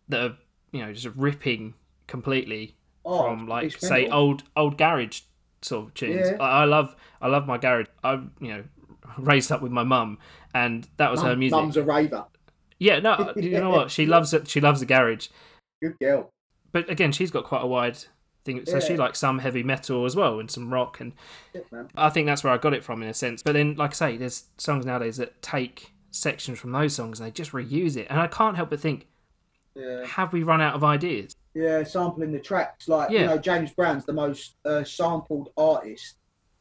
that 0.08 0.22
are 0.22 0.36
you 0.72 0.86
know 0.86 0.94
just 0.94 1.14
ripping 1.16 1.74
completely 2.08 2.76
Oh, 3.06 3.24
from 3.24 3.48
like 3.48 3.78
say 3.78 4.08
old 4.08 4.44
old 4.56 4.78
garage 4.78 5.22
sort 5.62 5.88
of 5.88 5.94
tunes. 5.94 6.30
Yeah. 6.32 6.38
I, 6.40 6.62
I 6.62 6.66
love 6.66 6.96
I 7.22 7.28
love 7.28 7.48
my 7.48 7.58
garage. 7.58 7.88
I 8.04 8.14
you 8.40 8.48
know 8.50 8.64
raised 9.18 9.52
up 9.52 9.62
with 9.62 9.72
my 9.72 9.84
mum 9.84 10.20
and 10.54 10.88
that 10.98 11.10
was 11.12 11.22
her 11.22 11.36
music. 11.36 11.58
Mum's 11.58 11.78
a 11.78 11.84
raver. 11.84 12.26
Yeah, 12.80 13.00
no, 13.00 13.34
you 13.38 13.52
know 13.52 13.70
what? 13.70 13.92
She 13.92 14.06
loves 14.06 14.34
it. 14.34 14.48
She 14.48 14.62
loves 14.62 14.80
the 14.80 14.86
garage. 14.86 15.28
Good 15.82 15.98
girl. 16.00 16.30
But 16.72 16.90
again, 16.90 17.12
she's 17.12 17.32
got 17.32 17.44
quite 17.44 17.64
a 17.64 17.68
wide 17.68 17.98
thing. 18.46 18.66
So 18.66 18.80
she 18.80 18.94
Yeah. 18.94 19.00
likes 19.00 19.20
some 19.20 19.40
heavy 19.40 19.64
metal 19.64 20.06
as 20.06 20.16
well 20.16 20.40
and 20.40 20.50
some 20.50 20.74
rock 20.74 21.00
and 21.00 21.14
Yeah. 21.54 21.84
I 21.96 22.10
think 22.10 22.26
that's 22.28 22.44
where 22.44 22.54
I 22.54 22.58
got 22.58 22.74
it 22.74 22.84
from 22.84 23.02
in 23.04 23.10
a 23.10 23.14
sense. 23.14 23.44
But 23.44 23.54
then, 23.54 23.76
like 23.76 23.92
I 23.92 23.94
say, 23.94 24.18
there's 24.18 24.46
songs 24.58 24.86
nowadays 24.86 25.18
that 25.18 25.42
take 25.42 25.92
sections 26.12 26.60
from 26.60 26.72
those 26.72 26.96
songs 26.96 27.20
and 27.20 27.28
they 27.28 27.32
just 27.32 27.52
reuse 27.52 27.98
it. 27.98 28.08
And 28.10 28.20
I 28.20 28.28
can't 28.28 28.56
help 28.56 28.70
but 28.70 28.80
think, 28.80 29.08
Yeah. 29.76 30.06
have 30.06 30.32
we 30.34 30.44
run 30.44 30.62
out 30.62 30.74
of 30.76 30.84
ideas? 30.84 31.36
Yeah, 31.54 31.84
sampling 31.84 32.32
the 32.32 32.40
tracks. 32.40 32.88
Like, 32.88 33.10
you 33.12 33.26
know, 33.26 33.38
James 33.38 33.72
Brown's 33.72 34.06
the 34.06 34.14
most 34.14 34.56
uh, 34.66 34.84
sampled 34.84 35.52
artist 35.58 36.16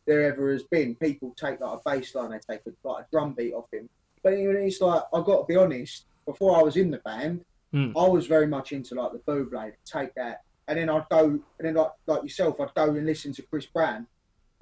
there 0.07 0.25
ever 0.25 0.51
has 0.53 0.63
been. 0.65 0.95
People 0.97 1.35
take 1.37 1.61
like 1.61 1.79
a 1.79 1.81
bass 1.85 2.15
line, 2.15 2.31
they 2.31 2.39
take 2.39 2.63
a, 2.67 2.89
like 2.89 3.05
a 3.05 3.07
drum 3.13 3.35
beat 3.35 3.53
off 3.53 3.67
him. 3.73 3.89
But 4.23 4.33
even 4.35 4.57
it's 4.57 4.81
like, 4.81 5.03
I've 5.13 5.25
got 5.25 5.41
to 5.41 5.45
be 5.47 5.57
honest, 5.57 6.07
before 6.29 6.57
I 6.59 6.63
was 6.63 6.77
in 6.77 6.91
the 6.91 6.99
band, 6.99 7.45
Hmm. 7.73 7.93
I 7.99 8.09
was 8.09 8.27
very 8.27 8.47
much 8.47 8.73
into 8.73 8.95
like 8.95 9.13
the 9.13 9.19
Buble, 9.31 9.73
take 9.85 10.15
that. 10.15 10.41
And 10.69 10.79
then 10.79 10.89
I'd 10.89 11.07
go, 11.11 11.25
and 11.25 11.43
then 11.61 11.75
like, 11.75 11.91
like 12.07 12.23
yourself, 12.23 12.59
I'd 12.61 12.73
go 12.75 12.85
and 12.95 13.05
listen 13.05 13.31
to 13.35 13.43
Chris 13.43 13.67
Brown 13.67 14.07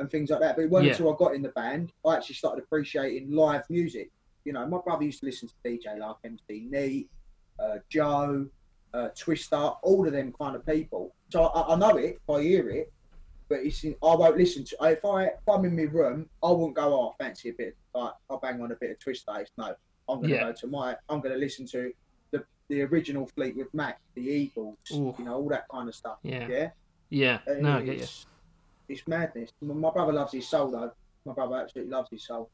and 0.00 0.10
things 0.10 0.30
like 0.30 0.40
that. 0.40 0.56
But 0.56 0.62
it 0.64 0.70
wasn't 0.70 0.86
Yeah. 0.86 0.92
until 0.94 1.14
I 1.14 1.16
got 1.16 1.34
in 1.36 1.42
the 1.42 1.50
band, 1.50 1.92
I 2.04 2.16
actually 2.16 2.34
started 2.34 2.64
appreciating 2.64 3.30
live 3.30 3.62
music. 3.70 4.10
You 4.44 4.52
know, 4.54 4.66
my 4.66 4.78
brother 4.78 5.04
used 5.04 5.20
to 5.20 5.26
listen 5.26 5.48
to 5.48 5.54
DJ 5.64 5.96
like 5.98 6.16
MC 6.24 6.66
Neat, 6.70 7.08
uh, 7.60 7.78
Joe, 7.88 8.48
uh, 8.92 9.08
Twister, 9.16 9.56
all 9.56 10.04
of 10.06 10.12
them 10.12 10.32
kind 10.32 10.56
of 10.56 10.66
people. 10.66 11.14
So 11.32 11.44
I, 11.44 11.74
I 11.74 11.76
know 11.76 11.96
it, 11.96 12.18
I 12.28 12.40
hear 12.42 12.68
it, 12.70 12.92
but 13.48 13.60
it's 13.60 13.84
in, 13.84 13.94
I 14.02 14.14
won't 14.16 14.36
listen 14.36 14.64
to. 14.64 14.76
If 14.82 15.04
I 15.04 15.24
if 15.26 15.48
I'm 15.48 15.64
in 15.64 15.76
my 15.76 15.82
room, 15.84 16.28
I 16.42 16.50
won't 16.50 16.74
go. 16.74 16.92
Oh, 16.92 17.14
I 17.20 17.24
fancy 17.24 17.50
a 17.50 17.52
bit. 17.52 17.76
Like 17.94 18.14
I'll 18.28 18.38
bang 18.40 18.60
on 18.60 18.72
a 18.72 18.76
bit 18.76 18.90
of 18.90 18.98
Twister. 18.98 19.32
It's 19.38 19.52
no, 19.56 19.74
I'm 20.08 20.20
gonna 20.20 20.34
Yeah. 20.34 20.44
go 20.44 20.52
to 20.52 20.66
my. 20.66 20.96
I'm 21.08 21.20
gonna 21.20 21.36
listen 21.36 21.66
to 21.68 21.92
the 22.30 22.44
the 22.68 22.82
original 22.82 23.26
Fleetwood 23.26 23.68
Mac, 23.72 24.00
the 24.14 24.22
Eagles, 24.22 24.76
Ooh. 24.92 25.14
you 25.18 25.24
know, 25.24 25.34
all 25.36 25.48
that 25.48 25.68
kind 25.68 25.88
of 25.88 25.94
stuff. 25.94 26.18
Yeah. 26.22 26.46
Yeah. 26.48 26.70
Yeah. 27.10 27.38
And 27.46 27.62
No, 27.62 27.76
I 27.78 27.82
get 27.82 27.96
you. 27.96 28.02
it's, 28.02 28.26
it's 28.88 29.06
madness. 29.06 29.50
My 29.60 29.90
brother 29.90 30.12
loves 30.12 30.32
his 30.32 30.46
soul 30.48 30.70
though. 30.70 30.92
My 31.24 31.32
brother 31.32 31.56
absolutely 31.56 31.92
loves 31.92 32.08
his 32.10 32.24
soul. 32.24 32.50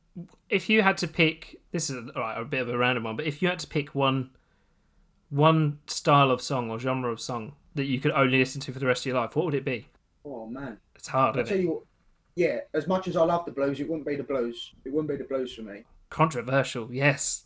if 0.49 0.68
you 0.71 0.82
had 0.82 0.97
to 0.99 1.09
pick 1.09 1.61
this 1.73 1.88
is 1.90 1.97
all 2.14 2.23
right, 2.23 2.38
a 2.40 2.44
bit 2.44 2.61
of 2.62 2.68
a 2.68 2.76
random 2.76 3.04
one 3.04 3.16
but 3.16 3.26
if 3.26 3.40
you 3.42 3.49
had 3.49 3.59
to 3.59 3.66
pick 3.66 3.94
one 3.94 4.30
one 5.30 5.78
style 5.87 6.30
of 6.30 6.42
song 6.42 6.71
or 6.71 6.78
genre 6.78 7.11
of 7.11 7.21
song 7.21 7.54
that 7.75 7.85
you 7.85 7.99
could 8.00 8.12
only 8.12 8.38
listen 8.38 8.61
to 8.61 8.73
for 8.73 8.78
the 8.78 8.87
rest 8.87 9.02
of 9.02 9.06
your 9.06 9.16
life 9.16 9.35
what 9.37 9.44
would 9.47 9.54
it 9.54 9.64
be 9.64 9.88
Oh 10.25 10.47
man. 10.47 10.78
it's 10.94 11.09
hard 11.09 11.37
I'll 11.38 11.44
tell 11.44 11.56
it 11.56 11.61
you 11.62 11.71
what. 11.71 11.82
Yeah, 12.35 12.61
as 12.73 12.87
much 12.87 13.09
as 13.09 13.16
I 13.16 13.25
love 13.25 13.44
the 13.44 13.50
blues, 13.52 13.78
it 13.80 13.87
wouldn't 13.88 14.06
be 14.06 14.16
the 14.16 14.23
blues. 14.23 14.73
It 14.87 14.88
wouldn't 14.92 15.11
be 15.11 15.16
the 15.16 15.25
blues 15.25 15.54
for 15.54 15.61
me. 15.62 15.85
Controversial 16.12 16.88
yes 16.92 17.45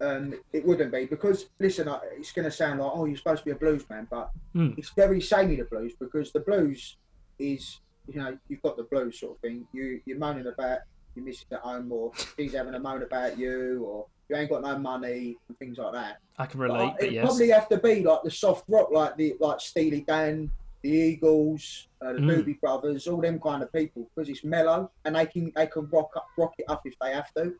um, 0.00 0.34
it 0.52 0.66
wouldn't 0.66 0.90
be 0.90 1.04
because 1.04 1.46
listen, 1.60 1.88
it's 2.18 2.32
going 2.32 2.44
to 2.44 2.50
sound 2.50 2.80
like 2.80 2.90
oh, 2.92 3.04
you're 3.04 3.16
supposed 3.16 3.40
to 3.40 3.44
be 3.44 3.50
a 3.52 3.54
blues 3.54 3.84
man, 3.88 4.08
but 4.10 4.30
Hmm. 4.52 4.70
it's 4.76 4.90
very 4.96 5.20
samey 5.20 5.54
the 5.54 5.64
blues 5.64 5.92
because 6.00 6.32
the 6.32 6.40
blues 6.40 6.96
is 7.38 7.78
you 8.08 8.18
know 8.20 8.36
you've 8.48 8.62
got 8.62 8.76
the 8.76 8.82
blues 8.82 9.20
sort 9.20 9.36
of 9.36 9.40
thing. 9.42 9.64
You 9.72 10.00
you're 10.04 10.18
moaning 10.18 10.48
about 10.48 10.80
your 11.14 11.24
missus 11.24 11.44
at 11.52 11.60
home, 11.60 11.92
or 11.92 12.10
she's 12.36 12.52
having 12.54 12.74
a 12.74 12.80
moan 12.80 13.04
about 13.04 13.38
you, 13.38 13.84
or 13.84 14.06
you 14.28 14.34
ain't 14.34 14.50
got 14.50 14.62
no 14.62 14.76
money 14.76 15.36
and 15.48 15.56
things 15.60 15.78
like 15.78 15.92
that. 15.92 16.16
i 16.38 16.46
can 16.46 16.58
relate 16.58 16.94
but 16.94 17.02
it'd 17.04 17.14
yes 17.14 17.24
probably 17.24 17.50
have 17.50 17.68
to 17.68 17.78
be 17.78 18.02
like 18.02 18.22
the 18.24 18.30
soft 18.30 18.64
rock, 18.68 18.88
like 18.90 19.16
the 19.16 19.36
like 19.38 19.60
Steely 19.60 20.00
Dan, 20.08 20.50
the 20.82 20.90
Eagles, 20.90 21.86
uh, 22.04 22.12
the 22.14 22.18
Mm. 22.18 22.44
Doobie 22.44 22.60
Brothers, 22.60 23.06
all 23.06 23.20
them 23.20 23.38
kind 23.38 23.62
of 23.62 23.72
people 23.72 24.08
because 24.16 24.28
it's 24.28 24.42
mellow 24.42 24.90
and 25.04 25.14
they 25.14 25.26
can 25.26 25.52
they 25.54 25.68
can 25.68 25.86
rock 25.90 26.10
up, 26.16 26.26
rock 26.36 26.54
it 26.58 26.64
up 26.68 26.82
if 26.86 26.94
they 27.00 27.12
have 27.12 27.32
to. 27.34 27.54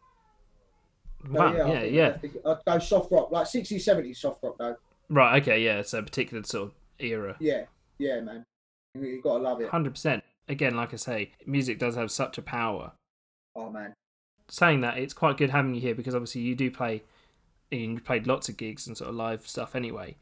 So, 1.27 1.33
Wow, 1.33 1.53
yeah, 1.55 2.13
think 2.19 2.35
yeah. 2.45 2.51
I'd 2.53 2.65
go 2.67 2.79
soft 2.79 3.13
rock, 3.13 3.31
like 3.31 3.47
60s, 3.47 3.77
70s 3.77 4.17
soft 4.17 4.43
rock 4.43 4.57
though. 4.59 4.77
Right, 5.09 5.41
okay, 5.43 5.63
yeah. 5.63 5.83
So 5.83 5.99
a 5.99 6.03
particular 6.03 6.43
sort 6.45 6.69
of 6.69 6.75
era. 6.99 7.37
Yeah, 7.39 7.65
yeah, 7.99 8.21
man. 8.21 8.45
You, 8.95 9.03
you 9.07 9.23
gotta 9.23 9.43
love 9.43 9.61
it. 9.61 9.69
Hundred 9.71 9.91
percent. 9.95 10.25
Again, 10.49 10.75
like 10.77 10.93
I 10.93 10.97
say, 10.97 11.33
music 11.47 11.79
does 11.79 11.95
have 11.97 12.11
such 12.11 12.39
a 12.39 12.43
power. 12.43 12.93
Oh 13.55 13.71
man. 13.71 13.95
Saying 14.49 14.81
that, 14.81 14.99
it's 14.99 15.15
quite 15.15 15.37
good 15.37 15.51
having 15.51 15.75
you 15.75 15.81
here 15.81 15.95
because 15.95 16.15
obviously 16.15 16.41
you 16.43 16.55
do 16.55 16.71
play. 16.71 17.03
and 17.71 17.81
You 17.81 18.01
played 18.01 18.27
lots 18.27 18.49
of 18.49 18.57
gigs 18.57 18.87
and 18.87 18.97
sort 18.97 19.11
of 19.11 19.17
live 19.17 19.47
stuff 19.47 19.75
anyway. 19.77 20.17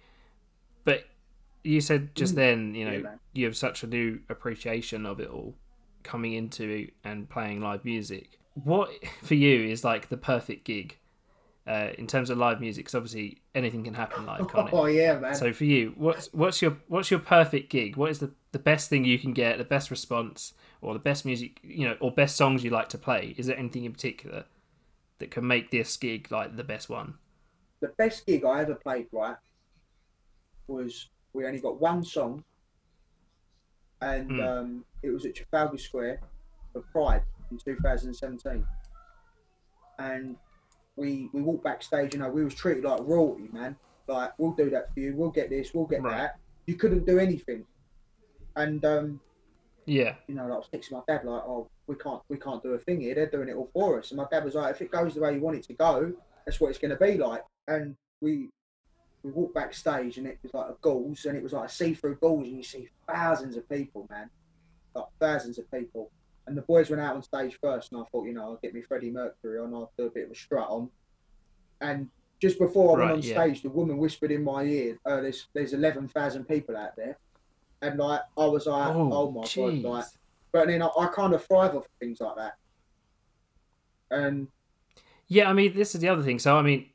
But 0.85 1.05
you 1.65 1.81
said 1.81 2.15
just 2.15 2.35
Mm. 2.35 2.37
then, 2.37 2.75
you 2.75 2.85
know, 2.85 2.99
man. 3.01 3.21
you 3.33 3.45
have 3.47 3.57
such 3.57 3.83
a 3.83 3.87
new 3.87 4.21
appreciation 4.29 5.07
of 5.07 5.21
it 5.21 5.29
all, 5.29 5.55
coming 6.03 6.33
into 6.35 6.91
and 7.05 7.29
playing 7.29 7.61
live 7.61 7.85
music. 7.85 8.39
What 8.55 8.91
for 9.23 9.35
you 9.35 9.65
is 9.65 9.85
like 9.85 10.09
the 10.09 10.17
perfect 10.17 10.65
gig, 10.65 10.99
uh, 11.67 11.91
in 11.99 12.07
terms 12.07 12.31
of 12.31 12.39
live 12.39 12.61
music? 12.61 12.85
Because 12.85 12.95
obviously 12.95 13.39
anything 13.55 13.85
can 13.85 13.95
happen 13.95 14.27
live, 14.27 14.49
can't 14.49 14.69
it? 14.69 14.75
Oh 14.81 14.87
yeah, 14.87 15.19
man. 15.19 15.35
So 15.35 15.53
for 15.53 15.65
you, 15.65 15.95
what's 15.97 16.33
what's 16.33 16.61
your 16.61 16.79
what's 16.89 17.11
your 17.11 17.21
perfect 17.21 17.71
gig? 17.71 17.97
What 17.97 18.11
is 18.11 18.19
the, 18.19 18.33
the 18.53 18.59
best 18.59 18.89
thing 18.89 19.05
you 19.05 19.19
can 19.19 19.33
get, 19.33 19.59
the 19.59 19.65
best 19.65 19.91
response, 19.91 20.55
or 20.81 20.93
the 20.93 20.99
best 20.99 21.25
music 21.25 21.61
you 21.63 21.89
know, 21.89 21.97
or 22.01 22.11
best 22.13 22.37
songs 22.37 22.65
you 22.65 22.71
like 22.71 22.89
to 22.91 22.99
play? 22.99 23.35
Is 23.37 23.47
there 23.47 23.59
anything 23.59 23.85
in 23.85 23.93
particular 23.93 24.45
that 25.19 25.31
can 25.31 25.47
make 25.47 25.71
this 25.71 25.97
gig 25.97 26.29
like 26.31 26.57
the 26.57 26.65
best 26.65 26.89
one? 26.89 27.15
the 27.81 27.89
best 27.97 28.27
gig 28.27 28.45
I 28.45 28.61
ever 28.61 28.75
played, 28.75 29.07
right, 29.11 29.37
was 30.67 31.09
we 31.33 31.47
only 31.47 31.59
got 31.61 31.81
one 31.81 32.05
song, 32.05 32.45
and 34.03 34.31
Mm. 34.31 34.47
um, 34.47 34.85
it 35.03 35.09
was 35.11 35.25
at 35.25 35.35
Trafalgar 35.35 35.79
Square 35.79 36.21
for 36.75 36.83
Pride 36.93 37.23
in 37.51 37.59
2017. 37.59 38.65
And 39.99 40.37
we 40.97 41.29
we 41.33 41.43
walked 41.43 41.65
backstage, 41.65 42.15
you 42.15 42.21
know, 42.21 42.31
we 42.31 42.45
was 42.45 42.55
treated 42.55 42.85
like 42.85 43.01
royalty, 43.03 43.49
man. 43.53 43.77
Like 44.09 44.33
we'll 44.39 44.53
do 44.53 44.71
that 44.71 44.93
for 44.93 45.01
you, 45.01 45.15
we'll 45.15 45.31
get 45.31 45.51
this, 45.51 45.73
we'll 45.75 45.87
get 45.87 46.03
Right. 46.03 46.17
that. 46.19 46.39
You 46.67 46.75
couldn't 46.77 47.07
do 47.07 47.19
anything, 47.19 47.65
and 48.57 48.85
um, 48.85 49.21
Yeah, 49.87 50.15
you 50.29 50.35
know, 50.35 50.45
like 50.45 50.53
I 50.53 50.57
was 50.57 50.69
texting 50.73 50.93
my 50.93 51.01
dad, 51.09 51.25
like, 51.25 51.43
oh, 51.45 51.69
we 51.87 51.97
can't, 51.97 52.23
we 52.29 52.37
can't 52.37 52.63
do 52.63 52.75
a 52.75 52.79
thing 52.79 53.01
here. 53.01 53.15
They're 53.15 53.31
doing 53.31 53.49
it 53.49 53.57
all 53.57 53.71
for 53.73 53.99
us. 53.99 54.11
And 54.11 54.19
my 54.19 54.27
dad 54.31 54.45
was 54.45 54.55
like, 54.55 54.75
if 54.75 54.83
it 54.83 54.91
goes 54.93 55.15
the 55.15 55.21
way 55.21 55.35
you 55.35 55.41
want 55.41 55.57
it 55.57 55.65
to 55.65 55.73
go, 55.75 56.13
that's 56.45 56.61
what 56.61 56.69
it's 56.69 56.79
going 56.79 56.97
to 56.97 56.97
be 56.97 57.19
like. 57.19 57.43
And 57.67 57.97
we, 58.21 58.51
we 59.25 59.33
walked 59.33 59.55
backstage, 59.55 60.19
and 60.19 60.27
it 60.29 60.39
was 60.43 60.55
like 60.55 60.69
a 60.71 60.77
goals, 60.81 61.25
and 61.25 61.37
it 61.37 61.43
was 61.43 61.53
like 61.55 61.69
a 61.69 61.73
see-through 61.73 62.17
goals, 62.17 62.47
and 62.47 62.57
you 62.57 62.63
see 62.63 62.89
thousands 63.09 63.57
of 63.57 63.69
people, 63.69 64.07
man, 64.11 64.31
like 64.95 65.07
thousands 65.19 65.59
of 65.59 65.69
people. 65.73 66.11
And 66.51 66.59
the 66.59 66.63
boys 66.63 66.91
went 66.91 67.01
out 67.01 67.15
on 67.15 67.23
stage 67.23 67.57
first, 67.63 67.93
and 67.93 68.01
I 68.01 68.05
thought, 68.11 68.25
you 68.27 68.35
know, 68.35 68.43
I'll 68.43 68.57
get 68.61 68.75
me 68.75 68.83
Freddie 68.83 69.13
Mercury 69.13 69.61
on, 69.61 69.73
I'll 69.73 69.93
do 69.97 70.07
a 70.07 70.11
bit 70.11 70.25
of 70.25 70.33
a 70.33 70.35
strut 70.35 70.69
on. 70.69 70.91
And 71.81 72.09
just 72.41 72.59
before 72.59 72.97
I 72.97 72.99
Right, 72.99 73.05
went 73.13 73.25
on 73.25 73.31
yeah. 73.31 73.41
stage, 73.41 73.63
the 73.63 73.71
woman 73.71 73.99
whispered 73.99 74.33
in 74.33 74.43
my 74.43 74.65
ear, 74.65 74.99
oh, 75.07 75.23
"There's 75.23 75.47
there's 75.55 75.75
eleven 75.75 76.09
thousand 76.09 76.47
people 76.49 76.77
out 76.77 76.97
there," 76.97 77.17
and 77.83 78.01
like 78.01 78.23
I 78.37 78.47
was 78.47 78.67
like, 78.67 78.93
oh, 78.93 79.13
"Oh, 79.13 79.31
my 79.31 79.47
god!" 79.55 79.75
Like, 79.85 80.05
but 80.51 80.67
then 80.67 80.83
I, 80.83 80.89
I 80.99 81.07
kind 81.15 81.35
of 81.35 81.45
thrive 81.45 81.77
off 81.77 81.87
things 82.01 82.21
like 82.21 82.35
that. 82.37 82.55
And 84.11 84.49
yeah. 85.29 85.49
I 85.49 85.53
mean, 85.53 85.73
this 85.73 85.95
is 85.95 86.01
the 86.01 86.09
other 86.09 86.25
thing. 86.25 86.41
So 86.41 86.57
I 86.57 86.63
mean, 86.63 86.87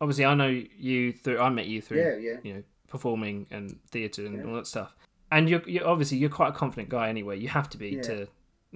obviously, 0.00 0.24
I 0.24 0.34
know 0.34 0.46
you 0.48 1.12
through. 1.12 1.38
I 1.38 1.50
met 1.50 1.66
you 1.66 1.82
through. 1.82 1.98
yeah, 1.98 2.16
yeah, 2.16 2.36
You 2.42 2.54
know, 2.54 2.62
performing 2.88 3.46
and 3.50 3.78
theatre 3.90 4.24
and 4.24 4.38
Yeah. 4.38 4.46
all 4.48 4.54
that 4.54 4.66
stuff. 4.66 4.96
And 5.30 5.50
you're, 5.50 5.62
you're 5.68 5.86
obviously 5.86 6.16
you're 6.18 6.30
quite 6.30 6.48
a 6.50 6.52
confident 6.52 6.88
guy 6.88 7.10
anyway. 7.10 7.38
You 7.38 7.48
have 7.48 7.68
to 7.70 7.76
be 7.76 7.90
Yeah. 7.90 8.02
to, 8.02 8.28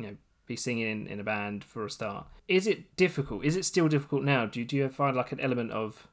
you 0.03 0.11
know, 0.11 0.17
be 0.47 0.57
singing 0.57 0.89
in, 0.89 1.07
in 1.07 1.21
a 1.21 1.25
band 1.25 1.63
for 1.63 1.85
a 1.85 1.91
start. 1.91 2.27
Is 2.49 2.67
it 2.67 2.97
difficult? 2.97 3.45
Is 3.45 3.57
it 3.57 3.65
still 3.65 3.89
difficult 3.89 4.25
now? 4.25 4.47
Do 4.47 4.59
you, 4.61 4.67
do 4.67 4.77
you 4.77 4.89
find 4.89 5.17
like 5.17 5.33
an 5.33 5.41
element 5.41 5.71
of 5.71 6.09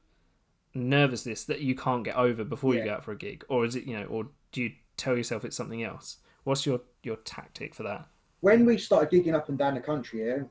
nervousness 0.74 1.44
that 1.44 1.60
you 1.60 1.74
can't 1.74 2.04
get 2.04 2.16
over 2.16 2.44
before 2.44 2.74
you 2.74 2.84
go 2.84 2.94
out 2.94 3.04
for 3.04 3.12
a 3.12 3.16
gig, 3.18 3.44
or 3.48 3.64
is 3.64 3.74
it 3.74 3.84
you 3.84 3.98
know, 3.98 4.06
or 4.06 4.28
do 4.52 4.62
you 4.62 4.72
tell 4.96 5.16
yourself 5.16 5.44
it's 5.44 5.56
something 5.56 5.82
else? 5.82 6.18
What's 6.44 6.66
your 6.66 6.80
your 7.02 7.16
tactic 7.16 7.74
for 7.74 7.82
that? 7.84 8.06
when 8.40 8.64
we 8.64 8.78
started 8.78 9.10
gigging 9.10 9.34
up 9.34 9.48
and 9.48 9.58
down 9.58 9.74
the 9.74 9.80
country, 9.80 10.24
yeah, 10.28 10.42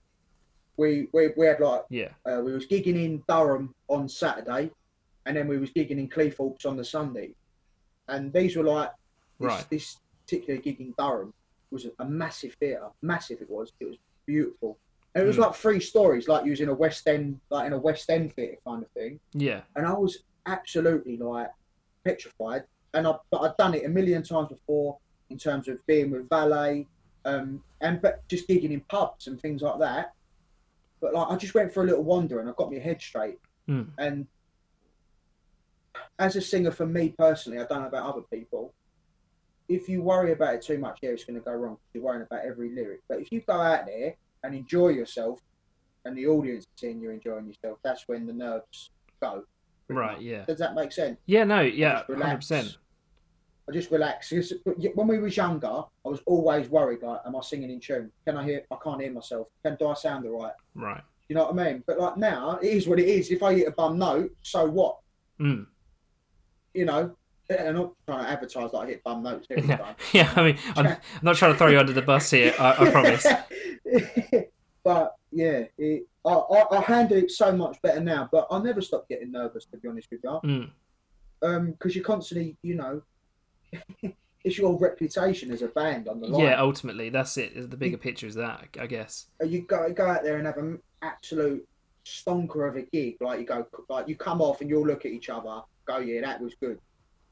we 0.75 1.07
we, 1.13 1.29
we 1.37 1.45
had 1.45 1.59
like 1.61 1.83
Yeah, 1.89 2.09
uh, 2.25 2.41
we 2.41 2.51
was 2.51 2.65
gigging 2.67 3.01
in 3.01 3.23
Durham 3.29 3.73
on 3.87 4.09
Saturday, 4.09 4.71
and 5.25 5.37
then 5.37 5.47
we 5.47 5.57
was 5.57 5.69
gigging 5.71 5.91
in 5.97 6.09
Cleethorpes 6.09 6.65
on 6.65 6.75
the 6.75 6.83
Sunday, 6.83 7.31
and 8.09 8.33
these 8.33 8.57
were 8.57 8.63
like 8.65 8.91
this, 9.39 9.47
Right. 9.47 9.69
this 9.69 9.97
particular 10.25 10.59
gig 10.59 10.81
in 10.81 10.93
Durham 10.97 11.33
was 11.71 11.85
a, 11.99 12.05
massive 12.05 12.53
theatre, 12.59 12.89
massive 13.01 13.41
it 13.41 13.49
was. 13.49 13.71
It 13.79 13.85
was 13.85 13.97
beautiful, 14.25 14.77
and 15.13 15.23
it 15.23 15.27
was 15.27 15.37
Mm. 15.37 15.41
like 15.41 15.55
three 15.55 15.79
stories, 15.79 16.27
like 16.27 16.45
you 16.45 16.51
was 16.51 16.61
in 16.61 16.69
a 16.69 16.73
West 16.73 17.07
End, 17.07 17.39
like 17.49 17.67
in 17.67 17.73
a 17.73 17.77
West 17.77 18.09
End 18.09 18.33
theatre 18.33 18.57
kind 18.65 18.83
of 18.83 18.89
thing. 18.91 19.19
yeah, 19.33 19.61
and 19.75 19.85
I 19.85 19.93
was 19.93 20.19
absolutely 20.45 21.17
like 21.17 21.51
petrified. 22.03 22.63
And 22.93 23.05
I, 23.05 23.15
but 23.31 23.41
I'd 23.41 23.57
done 23.57 23.73
it 23.73 23.85
a 23.85 23.89
million 23.89 24.23
times 24.23 24.47
before 24.49 24.97
in 25.29 25.37
terms 25.37 25.67
of 25.67 25.85
being 25.85 26.09
with 26.09 26.29
valet, 26.29 26.87
um, 27.25 27.61
and 27.81 28.01
but 28.01 28.27
just 28.29 28.47
gigging 28.47 28.71
in 28.71 28.81
pubs 28.81 29.27
and 29.27 29.39
things 29.41 29.61
like 29.61 29.77
that. 29.79 30.13
But 31.01 31.13
like 31.13 31.27
I 31.29 31.35
just 31.35 31.53
went 31.53 31.73
for 31.73 31.83
a 31.83 31.85
little 31.85 32.03
wander 32.03 32.39
and 32.39 32.49
I 32.49 32.53
got 32.57 32.71
my 32.71 32.79
head 32.79 33.01
straight. 33.01 33.39
Mm. 33.67 33.89
And 33.97 34.25
as 36.17 36.35
a 36.35 36.41
singer, 36.41 36.71
for 36.71 36.85
me 36.85 37.13
personally, 37.17 37.59
I 37.59 37.65
don't 37.65 37.81
know 37.81 37.87
about 37.87 38.09
other 38.09 38.21
people. 38.31 38.73
If 39.69 39.89
you 39.89 40.01
worry 40.01 40.31
about 40.31 40.55
it 40.55 40.61
too 40.61 40.77
much, 40.77 40.99
yeah, 41.01 41.09
it's 41.09 41.25
going 41.25 41.39
to 41.39 41.43
go 41.43 41.51
wrong. 41.51 41.77
You're 41.93 42.03
worrying 42.03 42.23
about 42.29 42.45
every 42.45 42.73
lyric. 42.73 43.01
But 43.09 43.19
if 43.19 43.31
you 43.31 43.41
go 43.41 43.59
out 43.59 43.85
there 43.85 44.15
and 44.43 44.55
enjoy 44.55 44.89
yourself, 44.89 45.41
and 46.05 46.17
the 46.17 46.25
audience 46.27 46.63
is 46.63 46.67
seeing 46.75 47.01
you 47.01 47.09
enjoying 47.09 47.47
yourself, 47.47 47.79
that's 47.83 48.07
when 48.07 48.25
the 48.25 48.33
nerves 48.33 48.91
go. 49.21 49.43
right, 49.89 50.13
much. 50.13 50.21
yeah, 50.21 50.45
Does 50.45 50.59
that 50.59 50.73
make 50.73 50.91
sense? 50.93 51.17
yeah. 51.25 51.43
No, 51.43 51.61
yeah, 51.61 52.03
hundred 52.07 52.37
percent. 52.37 52.77
I 53.69 53.73
just 53.73 53.91
relax. 53.91 54.31
When 54.95 55.07
we 55.07 55.19
was 55.19 55.35
younger, 55.35 55.67
I 55.67 56.07
was 56.09 56.21
always 56.25 56.69
worried. 56.69 57.01
Like, 57.01 57.19
am 57.25 57.35
I 57.35 57.41
singing 57.41 57.69
in 57.69 57.81
tune? 57.81 58.09
Can 58.25 58.37
I 58.37 58.45
hear? 58.45 58.61
I 58.71 58.77
can't 58.81 59.01
hear 59.01 59.11
myself. 59.11 59.47
Can 59.65 59.75
do 59.77 59.87
I 59.89 59.93
sound 59.95 60.25
alright? 60.25 60.53
Right. 60.73 61.01
You 61.27 61.35
know 61.35 61.43
what 61.51 61.59
I 61.59 61.71
mean? 61.71 61.83
But 61.85 61.99
like 61.99 62.15
now, 62.15 62.57
it 62.61 62.67
is 62.69 62.87
what 62.87 62.99
it 63.01 63.09
is. 63.09 63.29
If 63.29 63.43
I 63.43 63.53
hit 63.53 63.67
a 63.67 63.71
bum 63.71 63.99
note, 63.99 64.31
so 64.43 64.65
what? 64.65 64.99
Mm. 65.41 65.65
You 66.73 66.85
know. 66.85 67.15
I'm 67.49 67.75
not 67.75 67.93
trying 68.05 68.25
to 68.25 68.29
advertise 68.29 68.71
that 68.71 68.77
I 68.77 68.87
hit 68.87 69.03
bum 69.03 69.23
notes 69.23 69.47
every 69.49 69.67
Yeah, 69.67 69.77
time. 69.77 69.95
yeah. 70.13 70.33
I 70.35 70.43
mean, 70.43 70.57
I'm, 70.75 70.87
I'm 70.87 70.97
not 71.21 71.35
trying 71.35 71.53
to 71.53 71.57
throw 71.57 71.67
you 71.67 71.79
under 71.79 71.93
the 71.93 72.01
bus 72.01 72.29
here. 72.29 72.53
I, 72.59 72.85
I 72.85 72.91
promise. 72.91 73.25
but 74.83 75.15
yeah, 75.31 75.63
it, 75.77 76.07
I, 76.25 76.33
I, 76.33 76.77
I 76.77 76.81
handle 76.81 77.17
it 77.17 77.31
so 77.31 77.51
much 77.51 77.81
better 77.81 78.01
now. 78.01 78.27
But 78.31 78.47
I 78.51 78.59
never 78.59 78.81
stop 78.81 79.07
getting 79.07 79.31
nervous, 79.31 79.65
to 79.65 79.77
be 79.77 79.87
honest 79.87 80.09
with 80.11 80.21
you. 80.23 80.29
Mm. 80.29 80.69
Um, 81.41 81.71
because 81.71 81.95
you're 81.95 82.03
constantly, 82.03 82.57
you 82.63 82.75
know, 82.75 83.01
it's 84.43 84.57
your 84.57 84.77
reputation 84.77 85.51
as 85.51 85.61
a 85.61 85.67
band 85.67 86.07
on 86.07 86.19
the 86.19 86.27
line. 86.27 86.45
Yeah, 86.45 86.59
ultimately, 86.59 87.09
that's 87.09 87.37
it. 87.37 87.69
The 87.69 87.77
bigger 87.77 87.97
picture 87.97 88.27
is 88.27 88.35
that, 88.35 88.67
I 88.79 88.87
guess. 88.87 89.27
Uh, 89.41 89.45
you 89.45 89.61
go 89.61 89.91
go 89.93 90.07
out 90.07 90.23
there 90.23 90.37
and 90.37 90.47
have 90.47 90.57
an 90.57 90.79
absolute 91.01 91.67
stonker 92.05 92.67
of 92.67 92.75
a 92.77 92.83
gig. 92.83 93.17
Like 93.21 93.39
you 93.39 93.45
go, 93.45 93.67
like 93.89 94.07
you 94.07 94.15
come 94.15 94.41
off 94.41 94.61
and 94.61 94.69
you'll 94.69 94.85
look 94.85 95.05
at 95.05 95.11
each 95.11 95.29
other, 95.29 95.61
go, 95.85 95.97
yeah, 95.97 96.21
that 96.21 96.41
was 96.41 96.55
good. 96.59 96.79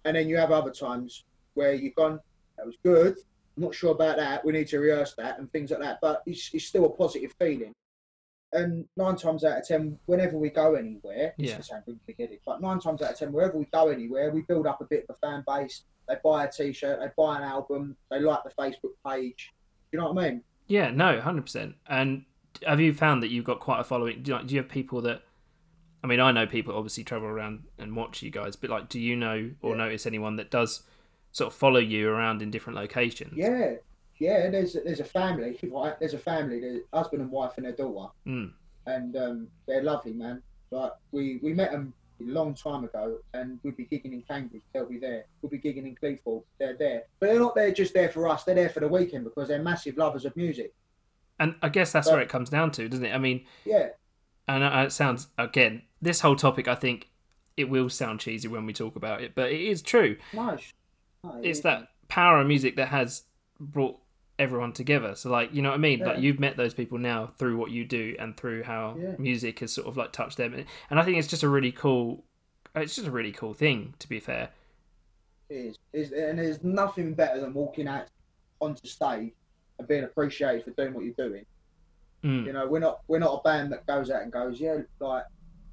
And 0.06 0.16
then 0.16 0.30
you 0.30 0.38
have 0.38 0.52
other 0.52 0.72
times 0.72 1.26
where 1.56 1.74
you've 1.74 1.96
gone, 1.96 2.20
that 2.58 2.66
was 2.66 2.76
good. 2.84 3.18
I'm 3.58 3.64
not 3.64 3.74
sure 3.76 3.92
about 3.92 4.18
that. 4.18 4.46
We 4.46 4.54
need 4.54 4.68
to 4.70 4.80
rehearse 4.80 5.14
that 5.18 5.40
and 5.40 5.52
things 5.52 5.72
like 5.72 5.80
that. 5.82 6.00
But 6.02 6.22
it's, 6.26 6.52
it's 6.54 6.66
still 6.66 6.86
a 6.86 6.90
positive 6.90 7.34
feeling. 7.40 7.74
And 8.54 8.86
nine 8.96 9.16
times 9.18 9.44
out 9.44 9.58
of 9.58 9.68
ten, 9.68 9.98
whenever 10.06 10.38
we 10.38 10.50
go 10.50 10.76
anywhere, 10.76 11.34
Yeah. 11.38 11.60
really 11.88 12.00
big-headed, 12.08 12.40
but 12.46 12.62
nine 12.62 12.80
times 12.80 13.02
out 13.02 13.12
of 13.12 13.18
ten, 13.20 13.34
wherever 13.34 13.58
we 13.58 13.66
go 13.66 13.90
anywhere, 13.90 14.32
we 14.32 14.42
build 14.44 14.68
up 14.68 14.80
a 14.80 14.86
bit 14.86 15.06
of 15.10 15.16
a 15.16 15.28
fan 15.28 15.44
base. 15.46 15.84
They 16.08 16.16
buy 16.24 16.46
a 16.46 16.52
T-shirt, 16.52 17.00
they 17.00 17.08
buy 17.18 17.38
an 17.38 17.44
album, 17.44 17.98
they 18.12 18.20
like 18.20 18.44
the 18.44 18.52
Facebook 18.52 18.94
page. 19.06 19.52
You 19.92 20.00
know 20.00 20.12
what 20.14 20.24
I 20.24 20.30
mean? 20.30 20.44
Yeah, 20.68 20.92
no, 20.92 21.20
hundred 21.20 21.44
percent. 21.44 21.76
And 21.88 22.26
have 22.66 22.80
you 22.80 22.94
found 22.94 23.24
that 23.24 23.30
you've 23.30 23.46
got 23.46 23.60
quite 23.60 23.80
a 23.80 23.84
following? 23.84 24.22
Do 24.24 24.34
you, 24.34 24.44
do 24.44 24.56
you 24.56 24.62
have 24.62 24.70
people 24.70 25.02
that? 25.02 25.24
I 26.06 26.08
mean, 26.08 26.20
I 26.20 26.32
know 26.32 26.46
people 26.46 26.76
obviously 26.76 27.04
travel 27.04 27.28
around 27.28 27.64
and 27.80 27.96
watch 27.96 28.22
you 28.22 28.30
guys, 28.30 28.56
but 28.56 28.70
like, 28.70 28.90
do 28.90 29.00
you 29.00 29.16
know 29.16 29.50
or 29.64 29.72
Yeah. 29.72 29.78
notice 29.86 30.06
anyone 30.06 30.36
that 30.36 30.52
does 30.52 30.84
sort 31.32 31.48
of 31.52 31.58
follow 31.58 31.80
you 31.80 32.08
around 32.10 32.44
in 32.44 32.52
different 32.52 32.78
locations? 32.78 33.34
Yeah, 33.36 33.78
yeah. 34.20 34.52
There's 34.52 34.74
there's 34.74 35.00
a 35.00 35.04
family, 35.04 35.58
right? 35.64 36.00
There's 36.00 36.14
a 36.14 36.20
family, 36.20 36.60
there's 36.60 36.82
husband 36.94 37.24
and 37.24 37.32
wife 37.32 37.54
and 37.58 37.66
their 37.66 37.72
daughter, 37.74 38.12
Mm. 38.28 38.52
and 38.86 39.18
um, 39.18 39.48
they're 39.66 39.82
lovely, 39.82 40.14
man. 40.14 40.44
But 40.70 41.00
we 41.12 41.38
we 41.42 41.54
met 41.56 41.72
them 41.72 41.92
a 42.22 42.24
long 42.26 42.54
time 42.54 42.84
ago, 42.84 43.18
and 43.34 43.60
we'd 43.64 43.76
be 43.76 43.86
gigging 43.86 44.14
in 44.14 44.22
Cambridge. 44.22 44.62
They'll 44.74 44.86
be 44.86 45.00
there. 45.00 45.26
We'll 45.42 45.50
be 45.50 45.58
gigging 45.60 45.88
in 45.88 45.96
Cleethorpes. 45.96 46.44
They're 46.60 46.78
there, 46.78 47.06
but 47.20 47.28
they're 47.30 47.40
not 47.40 47.56
there 47.56 47.72
just 47.72 47.96
there 47.96 48.10
for 48.10 48.28
us. 48.30 48.44
They're 48.44 48.54
there 48.54 48.70
for 48.70 48.80
the 48.82 48.88
weekend 48.88 49.24
because 49.24 49.48
they're 49.48 49.64
massive 49.64 49.98
lovers 49.98 50.24
of 50.26 50.36
music. 50.38 50.72
And 51.40 51.56
I 51.64 51.70
guess 51.70 51.92
that's 51.92 52.08
But- 52.08 52.14
where 52.14 52.22
it 52.22 52.30
comes 52.30 52.52
down 52.52 52.70
to, 52.74 52.88
doesn't 52.88 53.04
it? 53.06 53.14
I 53.14 53.18
mean, 53.18 53.44
Yeah, 53.66 53.90
and 54.48 54.64
uh, 54.64 54.84
it 54.88 54.92
sounds 54.92 55.28
again, 55.38 55.82
this 56.02 56.22
whole 56.22 56.36
topic. 56.36 56.68
I 56.68 56.76
think 56.76 57.10
it 57.58 57.70
will 57.70 57.90
sound 57.90 58.20
cheesy 58.20 58.48
when 58.48 58.66
we 58.66 58.74
talk 58.74 58.96
about 58.96 59.22
it, 59.22 59.34
but 59.36 59.52
it 59.52 59.62
is 59.62 59.82
true. 59.82 60.18
nice. 60.34 60.74
No, 61.24 61.40
It's 61.44 61.62
that 61.62 61.90
power 62.08 62.40
of 62.40 62.48
music 62.48 62.76
that 62.76 62.90
has 62.90 63.24
brought 63.60 63.98
everyone 64.38 64.74
together. 64.74 65.16
So 65.16 65.30
like, 65.30 65.54
you 65.54 65.62
know 65.62 65.70
what 65.70 65.76
I 65.76 65.80
mean? 65.80 66.00
Like 66.02 66.20
you've 66.20 66.40
met 66.40 66.58
those 66.58 66.74
people 66.74 66.98
now 66.98 67.26
through 67.26 67.56
what 67.58 67.72
you 67.72 67.86
do 67.86 68.16
and 68.20 68.36
through 68.36 68.64
how 68.64 68.98
Yeah. 69.00 69.16
music 69.18 69.60
has 69.60 69.72
sort 69.72 69.88
of 69.88 69.96
like 69.98 70.12
touched 70.12 70.38
them. 70.38 70.54
And 70.90 71.00
I 71.00 71.04
think 71.04 71.18
it's 71.18 71.28
just 71.30 71.44
a 71.44 71.50
really 71.50 71.72
cool 71.72 72.26
it's 72.76 72.96
just 72.96 73.08
a 73.08 73.12
really 73.12 73.32
cool 73.32 73.54
thing 73.54 73.94
to 74.00 74.10
be 74.10 74.20
fair. 74.20 74.50
It 75.50 75.54
is. 75.56 75.78
It's, 75.94 76.12
and 76.12 76.38
there's 76.38 76.62
nothing 76.64 77.14
better 77.14 77.40
than 77.40 77.54
walking 77.54 77.88
out 77.88 78.08
onto 78.60 78.86
stage 78.88 79.32
and 79.80 79.88
being 79.88 80.04
appreciated 80.04 80.66
for 80.66 80.72
doing 80.72 80.94
what 80.94 81.06
you're 81.06 81.14
doing. 81.30 81.46
Mm. 82.24 82.46
You 82.46 82.54
know, 82.54 82.68
we're 82.68 82.80
not 82.80 83.02
we're 83.08 83.20
not 83.20 83.34
a 83.40 83.42
band 83.44 83.72
that 83.72 83.86
goes 83.86 84.10
out 84.10 84.24
and 84.24 84.32
goes, 84.32 84.60
yeah, 84.60 84.78
like 85.00 85.26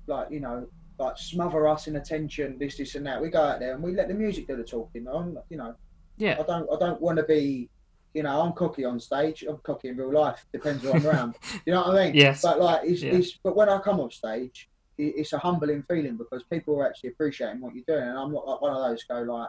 like 0.06 0.30
you 0.30 0.40
know, 0.40 0.66
like 0.98 1.16
smother 1.16 1.66
us 1.68 1.86
in 1.86 1.96
attention, 1.96 2.58
this, 2.58 2.76
this, 2.76 2.94
and 2.94 3.06
that. 3.06 3.20
We 3.20 3.30
go 3.30 3.42
out 3.42 3.60
there 3.60 3.74
and 3.74 3.82
we 3.82 3.94
let 3.94 4.08
the 4.08 4.14
music 4.14 4.46
do 4.46 4.56
the 4.56 4.64
talking. 4.64 5.06
I'm, 5.08 5.38
you 5.48 5.56
know, 5.56 5.74
Yeah. 6.18 6.36
I 6.38 6.42
don't 6.42 6.68
I 6.72 6.78
don't 6.78 7.00
want 7.00 7.16
to 7.18 7.24
be, 7.24 7.70
you 8.14 8.22
know, 8.22 8.42
I'm 8.42 8.52
cocky 8.52 8.84
on 8.84 9.00
stage. 9.00 9.44
I'm 9.48 9.58
cocky 9.58 9.88
in 9.88 9.96
real 9.96 10.12
life. 10.12 10.44
Depends 10.52 10.82
who 10.82 10.92
I'm 10.92 11.06
around. 11.06 11.36
You 11.66 11.72
know 11.72 11.82
what 11.82 11.96
I 11.98 12.04
mean? 12.06 12.14
Yes. 12.14 12.42
But 12.42 12.60
like, 12.60 12.82
it's, 12.84 13.02
Yeah. 13.02 13.12
it's 13.14 13.38
but 13.42 13.56
when 13.56 13.68
I 13.68 13.78
come 13.78 14.00
off 14.00 14.12
stage, 14.12 14.68
it, 14.98 15.14
it's 15.16 15.32
a 15.32 15.38
humbling 15.38 15.84
feeling 15.88 16.16
because 16.16 16.42
people 16.44 16.78
are 16.78 16.86
actually 16.86 17.10
appreciating 17.10 17.60
what 17.60 17.74
you're 17.74 17.84
doing, 17.86 18.06
and 18.08 18.18
I'm 18.18 18.32
not 18.32 18.46
like 18.46 18.60
one 18.60 18.72
of 18.72 18.82
those 18.88 19.02
go 19.04 19.22
like. 19.22 19.48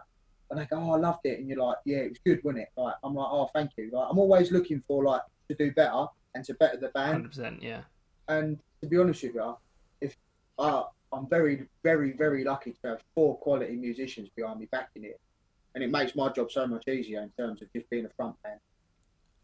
And 0.51 0.61
they 0.61 0.65
go, 0.65 0.77
oh, 0.77 0.91
I 0.91 0.97
loved 0.97 1.21
it, 1.23 1.39
and 1.39 1.49
you're 1.49 1.57
like, 1.57 1.77
yeah, 1.83 1.97
it 1.99 2.09
was 2.09 2.19
good, 2.23 2.39
wasn't 2.43 2.63
it? 2.63 2.69
Like, 2.77 2.93
I'm 3.03 3.15
like, 3.15 3.27
oh, 3.31 3.49
thank 3.55 3.71
you. 3.75 3.89
Like, 3.91 4.07
I'm 4.11 4.19
always 4.19 4.51
looking 4.51 4.83
for 4.87 5.03
like 5.03 5.21
to 5.49 5.55
do 5.55 5.71
better 5.71 6.05
and 6.35 6.43
to 6.45 6.53
better 6.55 6.77
the 6.77 6.89
band. 6.89 7.29
100%, 7.29 7.61
yeah. 7.61 7.81
And 8.27 8.59
to 8.81 8.87
be 8.87 8.97
honest 8.97 9.23
with 9.23 9.35
you, 9.35 9.55
if 10.01 10.15
uh, 10.57 10.83
I'm 11.11 11.27
very, 11.27 11.65
very, 11.83 12.13
very 12.13 12.43
lucky 12.43 12.71
to 12.71 12.87
have 12.89 13.01
four 13.15 13.37
quality 13.37 13.75
musicians 13.75 14.29
behind 14.35 14.59
me 14.59 14.67
backing 14.71 15.03
it, 15.03 15.19
and 15.75 15.83
it 15.83 15.91
makes 15.91 16.15
my 16.15 16.29
job 16.29 16.51
so 16.51 16.67
much 16.67 16.87
easier 16.87 17.21
in 17.21 17.29
terms 17.37 17.61
of 17.61 17.71
just 17.73 17.89
being 17.89 18.05
a 18.05 18.09
front 18.09 18.35
man. 18.43 18.57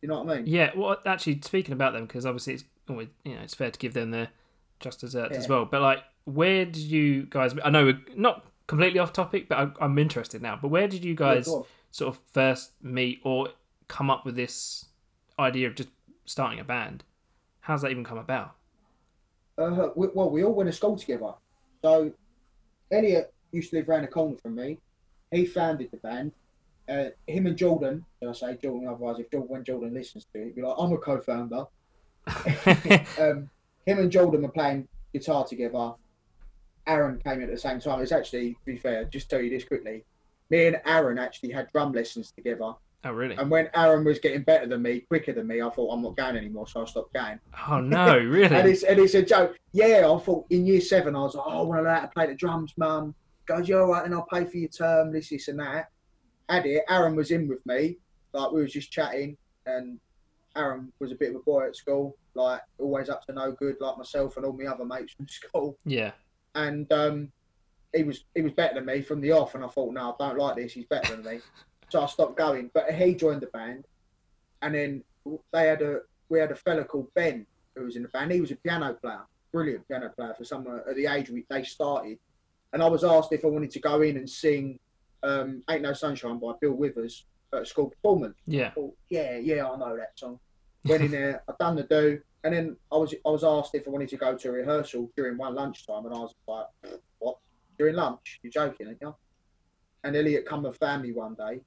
You 0.02 0.08
know 0.08 0.24
what 0.24 0.32
I 0.32 0.38
mean? 0.38 0.48
Yeah, 0.48 0.72
well, 0.76 0.98
actually, 1.06 1.42
speaking 1.44 1.74
about 1.74 1.94
them, 1.94 2.06
because 2.06 2.26
obviously 2.26 2.54
it's 2.56 2.64
always, 2.88 3.08
you 3.24 3.36
know, 3.36 3.42
it's 3.42 3.56
fair 3.56 3.72
to 3.72 3.80
give 3.80 3.94
them 3.94 4.12
their 4.12 4.30
just 4.80 5.02
desserts 5.02 5.38
as 5.38 5.50
well. 5.50 5.66
But 5.66 5.82
like, 5.82 6.04
where 6.24 6.66
did 6.66 6.78
you 6.78 7.24
guys? 7.30 7.54
I 7.64 7.70
know 7.70 7.86
we're 7.86 8.00
not 8.16 8.46
completely 8.68 9.00
off 9.00 9.12
topic, 9.12 9.50
but 9.50 9.58
I, 9.58 9.72
I'm 9.84 9.98
interested 9.98 10.42
now. 10.42 10.58
But 10.62 10.70
where 10.70 10.88
did 10.88 11.04
you 11.04 11.16
guys 11.16 11.48
Yeah, 11.48 11.64
sort 11.92 12.16
of 12.16 12.22
first 12.32 12.72
meet 12.82 13.20
or 13.24 13.50
come 13.88 14.10
up 14.10 14.26
with 14.26 14.36
this 14.36 14.86
idea 15.38 15.68
of 15.68 15.76
just 15.76 15.90
starting 16.30 16.60
a 16.60 16.64
band? 16.64 17.04
How's 17.62 17.82
that 17.82 17.90
even 17.90 18.04
come 18.04 18.20
about? 18.20 18.56
Uh, 19.58 19.90
we, 19.96 20.08
well, 20.14 20.30
we 20.30 20.44
all 20.44 20.54
went 20.54 20.70
to 20.70 20.76
school 20.76 20.96
together. 20.96 21.34
So 21.82 22.14
Elliot 22.92 23.34
used 23.52 23.72
to 23.72 23.78
live 23.78 23.90
around 23.90 24.04
the 24.04 24.10
corner 24.10 24.38
from 24.38 24.56
me. 24.56 24.78
He 25.32 25.46
founded 25.46 25.90
the 25.92 25.98
band. 25.98 26.32
Uh, 26.88 27.06
him 27.28 27.48
and 27.48 27.58
Jordan, 27.58 28.06
I 28.28 28.32
say 28.34 28.58
Jordan? 28.62 28.88
Otherwise, 28.88 29.20
if 29.20 29.30
Jordan, 29.32 29.50
when 29.50 29.64
Jordan 29.64 29.94
listens 29.94 30.26
to 30.34 30.42
it, 30.42 30.46
he'd 30.46 30.56
be 30.56 30.62
like, 30.62 30.76
"I'm 30.78 30.92
a 30.92 30.98
co-founder." 30.98 31.66
um, 33.20 33.50
him 33.86 34.00
and 34.00 34.12
Jordan 34.12 34.42
were 34.42 34.50
playing 34.50 34.88
guitar 35.14 35.46
together. 35.46 35.94
Aaron 36.88 37.20
came 37.24 37.42
in 37.42 37.44
at 37.44 37.52
the 37.52 37.58
same 37.58 37.80
time. 37.80 38.02
It's 38.02 38.12
actually, 38.12 38.54
to 38.54 38.66
be 38.66 38.78
fair, 38.78 39.06
just 39.06 39.30
tell 39.30 39.42
you 39.42 39.52
this 39.52 39.66
quickly. 39.66 40.04
Me 40.50 40.68
and 40.68 40.82
Aaron 40.86 41.20
actually 41.20 41.52
had 41.52 41.72
drum 41.72 41.92
lessons 41.92 42.32
together. 42.32 42.74
Oh, 43.06 43.12
really? 43.12 43.36
And 43.36 43.50
when 43.50 43.70
Aaron 43.76 44.04
was 44.04 44.20
getting 44.20 44.44
better 44.44 44.68
than 44.68 44.82
me, 44.82 45.02
quicker 45.02 45.34
than 45.34 45.48
me, 45.48 45.62
I 45.62 45.70
thought 45.70 45.94
I'm 45.94 46.02
not 46.02 46.18
going 46.18 46.36
anymore, 46.36 46.68
so 46.68 46.82
I 46.82 46.86
stopped 46.86 47.14
going. 47.14 47.40
Oh 47.68 47.80
no, 47.80 48.18
And 48.20 48.30
really? 48.30 48.72
it's 48.72 48.84
and 48.84 49.00
it's 49.00 49.14
a 49.14 49.22
joke. 49.22 49.58
Yeah, 49.72 50.10
I 50.10 50.20
thought 50.20 50.46
in 50.50 50.66
year 50.66 50.82
seven 50.82 51.16
I 51.16 51.20
was 51.20 51.36
like, 51.36 51.46
oh, 51.48 51.60
I 51.60 51.62
want 51.62 51.80
to 51.80 51.84
learn 51.84 51.96
how 51.96 52.02
to 52.02 52.08
play 52.08 52.28
the 52.28 52.36
drums, 52.36 52.74
mum. 52.78 53.16
Goes, 53.46 53.68
yeah, 53.68 53.78
all 53.78 53.88
right, 53.92 54.06
and 54.06 54.14
I'll 54.14 54.28
pay 54.32 54.46
for 54.46 54.58
your 54.58 54.70
term, 54.70 55.12
this, 55.12 55.30
this, 55.30 55.48
and 55.48 55.60
that. 55.60 55.90
Had 56.50 56.66
it. 56.66 56.84
Aaron 56.90 57.16
was 57.16 57.32
in 57.32 57.48
with 57.48 57.66
me, 57.66 57.98
like 58.34 58.52
we 58.52 58.62
was 58.62 58.74
just 58.74 58.92
chatting, 58.92 59.38
and 59.66 60.00
Aaron 60.56 60.92
was 61.00 61.12
a 61.12 61.16
bit 61.16 61.30
of 61.30 61.38
a 61.38 61.40
boy 61.40 61.68
at 61.68 61.76
school, 61.76 62.18
like 62.34 62.62
always 62.80 63.10
up 63.10 63.26
to 63.26 63.34
no 63.34 63.52
good, 63.52 63.78
like 63.80 63.98
myself 63.98 64.38
and 64.38 64.46
all 64.46 64.54
my 64.54 64.66
other 64.66 64.86
mates 64.86 65.14
from 65.14 65.28
school. 65.30 65.78
Yeah. 65.86 66.12
And 66.56 66.92
um, 66.92 67.32
he 67.96 68.04
was 68.04 68.26
he 68.36 68.42
was 68.42 68.54
better 68.54 68.76
than 68.76 68.86
me 68.86 69.02
from 69.02 69.22
the 69.22 69.32
off, 69.32 69.56
and 69.56 69.64
I 69.64 69.68
thought, 69.68 69.94
no, 69.94 70.16
I 70.20 70.28
don't 70.28 70.38
like 70.38 70.56
this. 70.56 70.74
He's 70.74 70.86
better 70.86 71.16
than 71.16 71.26
me, 71.26 71.40
so 71.90 72.02
I 72.04 72.06
stopped 72.08 72.38
going. 72.38 72.72
But 72.74 72.92
he 72.92 73.16
joined 73.16 73.42
the 73.42 73.48
band, 73.48 73.86
and 74.62 74.76
then 74.76 75.04
they 75.52 75.68
had 75.68 75.82
a 75.82 76.02
we 76.30 76.40
had 76.40 76.52
a 76.52 76.56
fella 76.56 76.84
called 76.84 77.14
Ben 77.14 77.46
who 77.76 77.86
was 77.86 77.96
in 77.96 78.04
the 78.04 78.10
band. 78.10 78.32
He 78.32 78.42
was 78.42 78.52
a 78.52 78.56
piano 78.56 78.94
player, 78.94 79.22
brilliant 79.52 79.88
piano 79.88 80.10
player 80.10 80.34
for 80.38 80.44
someone 80.44 80.82
at 80.88 80.96
the 80.96 81.08
age 81.08 81.30
we, 81.30 81.46
they 81.50 81.64
started. 81.64 82.20
And 82.74 82.84
I 82.84 82.88
was 82.88 83.04
asked 83.04 83.34
if 83.34 83.44
I 83.44 83.48
wanted 83.48 83.72
to 83.72 83.80
go 83.80 84.02
in 84.02 84.18
and 84.18 84.30
sing 84.30 84.80
um, 85.24 85.64
"Ain't 85.70 85.82
No 85.82 85.94
Sunshine" 85.94 86.40
by 86.40 86.54
Bill 86.62 86.74
Withers 86.74 87.26
at 87.54 87.64
a 87.64 87.66
school 87.66 87.90
performance. 87.90 88.36
Yeah. 88.46 88.72
Thought, 88.72 88.96
yeah, 89.10 89.38
yeah, 89.38 89.68
I 89.68 89.78
know 89.78 89.96
that 89.98 90.12
song. 90.16 90.40
Went 90.86 91.04
in 91.04 91.12
there, 91.12 91.44
I 91.50 91.54
done 91.60 91.76
the 91.76 91.84
do, 91.84 92.22
and 92.44 92.54
then 92.54 92.78
I 92.92 92.96
was 92.98 93.14
I 93.26 93.30
was 93.30 93.44
asked 93.44 93.76
if 93.76 93.88
I 93.88 93.92
wanted 93.92 94.10
to 94.10 94.18
go 94.18 94.38
to 94.38 94.50
a 94.50 94.52
rehearsal 94.52 95.12
during 95.16 95.38
one 95.38 95.56
lunchtime, 95.56 96.06
and 96.06 96.14
I 96.14 96.20
was 96.20 96.34
like, 96.48 96.68
what? 97.20 97.38
During 97.78 97.96
lunch? 97.96 98.40
You're 98.44 98.52
joking, 98.52 98.88
aren't 98.88 99.02
you? 99.02 99.16
And 100.04 100.16
Elliot 100.16 100.46
come 100.46 100.66
and 100.66 100.76
found 100.78 101.04
me 101.04 101.12
one 101.12 101.34
day, 101.34 101.60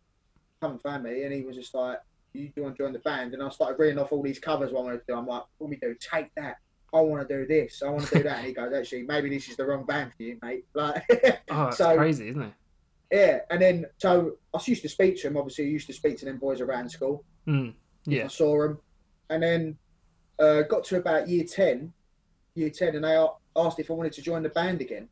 come 0.63 0.73
and 0.73 0.81
find 0.83 1.03
me, 1.03 1.25
and 1.25 1.35
he 1.35 1.43
was 1.43 1.57
just 1.57 1.75
like, 1.75 1.99
you 2.33 2.49
do 2.55 2.63
want 2.63 2.77
to 2.77 2.83
join 2.83 2.93
the 2.93 3.01
band? 3.01 3.35
And 3.35 3.43
I 3.43 3.49
started 3.51 3.79
reading 3.79 3.99
off 3.99 4.13
all 4.13 4.23
these 4.23 4.39
covers 4.39 4.73
what 4.73 4.81
I 4.81 4.85
wanted 4.85 4.99
to 4.99 5.05
do. 5.09 5.15
I'm 5.19 5.27
like, 5.27 5.43
what 5.59 5.67
do 5.67 5.71
we 5.71 5.77
do? 5.77 5.95
Take 6.01 6.33
that. 6.37 6.57
I 6.95 7.01
want 7.01 7.27
to 7.29 7.37
do 7.41 7.47
this. 7.47 7.83
I 7.83 7.91
want 7.91 8.07
to 8.07 8.19
do 8.19 8.23
that. 8.23 8.39
And 8.39 8.47
he 8.47 8.53
goes, 8.53 8.73
actually, 8.73 9.03
maybe 9.03 9.29
this 9.29 9.49
is 9.49 9.57
the 9.57 9.67
wrong 9.67 9.85
band 9.85 10.13
for 10.17 10.23
you, 10.23 10.39
mate. 10.43 10.65
Like, 10.75 11.05
Oh, 11.51 11.65
that's 11.65 11.79
So- 11.79 11.97
crazy, 11.97 12.29
isn't 12.29 12.43
it? 12.43 12.53
yeah. 13.11 13.39
And 13.51 13.61
then, 13.61 13.87
so 13.99 14.37
I 14.55 14.61
used 14.65 14.83
to 14.83 14.89
speak 14.89 15.21
to 15.21 15.27
him. 15.27 15.37
Obviously, 15.37 15.65
I 15.65 15.69
used 15.69 15.87
to 15.89 15.93
speak 15.93 16.17
to 16.19 16.25
them 16.25 16.39
boys 16.39 16.61
around 16.61 16.91
school. 16.91 17.25
Mm. 17.47 17.71
I 17.71 17.75
Yeah. 18.11 18.29
saw 18.29 18.63
them, 18.63 18.79
and 19.31 19.43
then 19.43 19.77
uh, 20.39 20.63
got 20.63 20.85
to 20.85 20.97
about 20.97 21.29
year 21.29 21.45
ten, 21.45 21.93
year 22.55 22.71
ten, 22.71 22.95
and 22.97 23.05
they 23.05 23.27
asked 23.57 23.79
if 23.81 23.91
I 23.91 23.95
wanted 23.95 24.13
to 24.15 24.23
join 24.23 24.43
the 24.43 24.49
band 24.49 24.81
again 24.81 25.09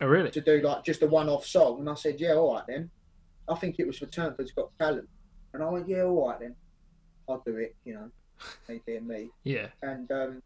Oh, 0.00 0.06
really? 0.06 0.30
to 0.30 0.40
do 0.40 0.60
like 0.60 0.84
just 0.84 1.02
a 1.02 1.06
one-off 1.06 1.46
song, 1.46 1.80
and 1.80 1.88
I 1.90 1.94
said, 1.94 2.20
yeah, 2.20 2.34
all 2.34 2.54
right 2.54 2.64
then. 2.68 2.90
I 3.48 3.54
think 3.56 3.76
it 3.78 3.86
was 3.86 3.98
for 3.98 4.06
Turnford's 4.06 4.52
Got 4.52 4.70
Talent, 4.78 5.08
and 5.52 5.62
I 5.62 5.68
went, 5.68 5.88
yeah, 5.88 6.02
all 6.02 6.28
right 6.28 6.40
then, 6.40 6.54
I'll 7.28 7.42
do 7.46 7.56
it, 7.56 7.74
you 7.84 7.94
know, 7.94 8.10
me 8.68 8.80
being 8.86 9.06
me, 9.06 9.30
Yeah. 9.44 9.66
and 9.82 10.10
um, 10.12 10.42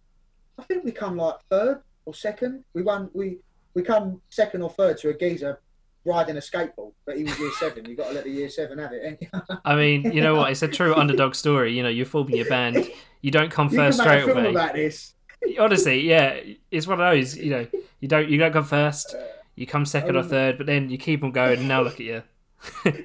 I 0.58 0.62
think 0.64 0.84
we 0.84 0.92
come 0.92 1.16
like 1.16 1.36
third 1.50 1.82
or 2.04 2.14
second. 2.14 2.64
We 2.74 2.82
won, 2.82 3.10
we 3.14 3.38
we 3.74 3.82
come 3.82 4.20
second 4.30 4.62
or 4.62 4.70
third 4.70 4.98
to 4.98 5.10
a 5.10 5.14
geezer 5.16 5.60
riding 6.04 6.36
a 6.36 6.40
skateboard, 6.40 6.92
but 7.06 7.16
he 7.16 7.24
was 7.24 7.38
year 7.38 7.50
seven. 7.58 7.84
You've 7.84 7.98
got 7.98 8.08
to 8.08 8.14
let 8.14 8.24
the 8.24 8.30
year 8.30 8.48
seven 8.48 8.78
have 8.78 8.92
it. 8.92 9.20
I 9.64 9.76
mean, 9.76 10.10
you 10.10 10.20
know 10.20 10.34
what? 10.34 10.50
It's 10.50 10.62
a 10.62 10.68
true 10.78 10.94
underdog 10.94 11.34
story. 11.34 11.76
You 11.76 11.82
know, 11.82 11.88
you're 11.88 12.06
forming 12.06 12.34
your 12.36 12.48
band. 12.48 12.88
You 13.20 13.30
don't 13.30 13.50
come 13.50 13.68
first 13.68 14.00
can 14.00 14.08
make 14.08 14.18
a 14.18 14.22
straight 14.22 14.36
away. 14.36 14.50
about 14.50 14.74
this. 14.74 15.14
Honestly, 15.60 16.00
yeah, 16.08 16.40
it's 16.70 16.86
one 16.86 17.00
of 17.00 17.06
those. 17.12 17.36
You 17.36 17.50
know, 17.50 17.66
you 18.00 18.08
don't 18.08 18.28
you 18.28 18.38
don't 18.38 18.52
come 18.52 18.64
first. 18.64 19.14
You 19.54 19.66
come 19.66 19.84
second 19.86 20.16
or 20.16 20.20
Oh. 20.20 20.22
third, 20.22 20.56
but 20.58 20.66
then 20.66 20.88
you 20.90 20.98
keep 20.98 21.22
on 21.22 21.30
going. 21.30 21.58
And 21.60 21.68
now 21.68 21.82
look 21.82 21.94
at 21.94 22.00
you. 22.00 22.22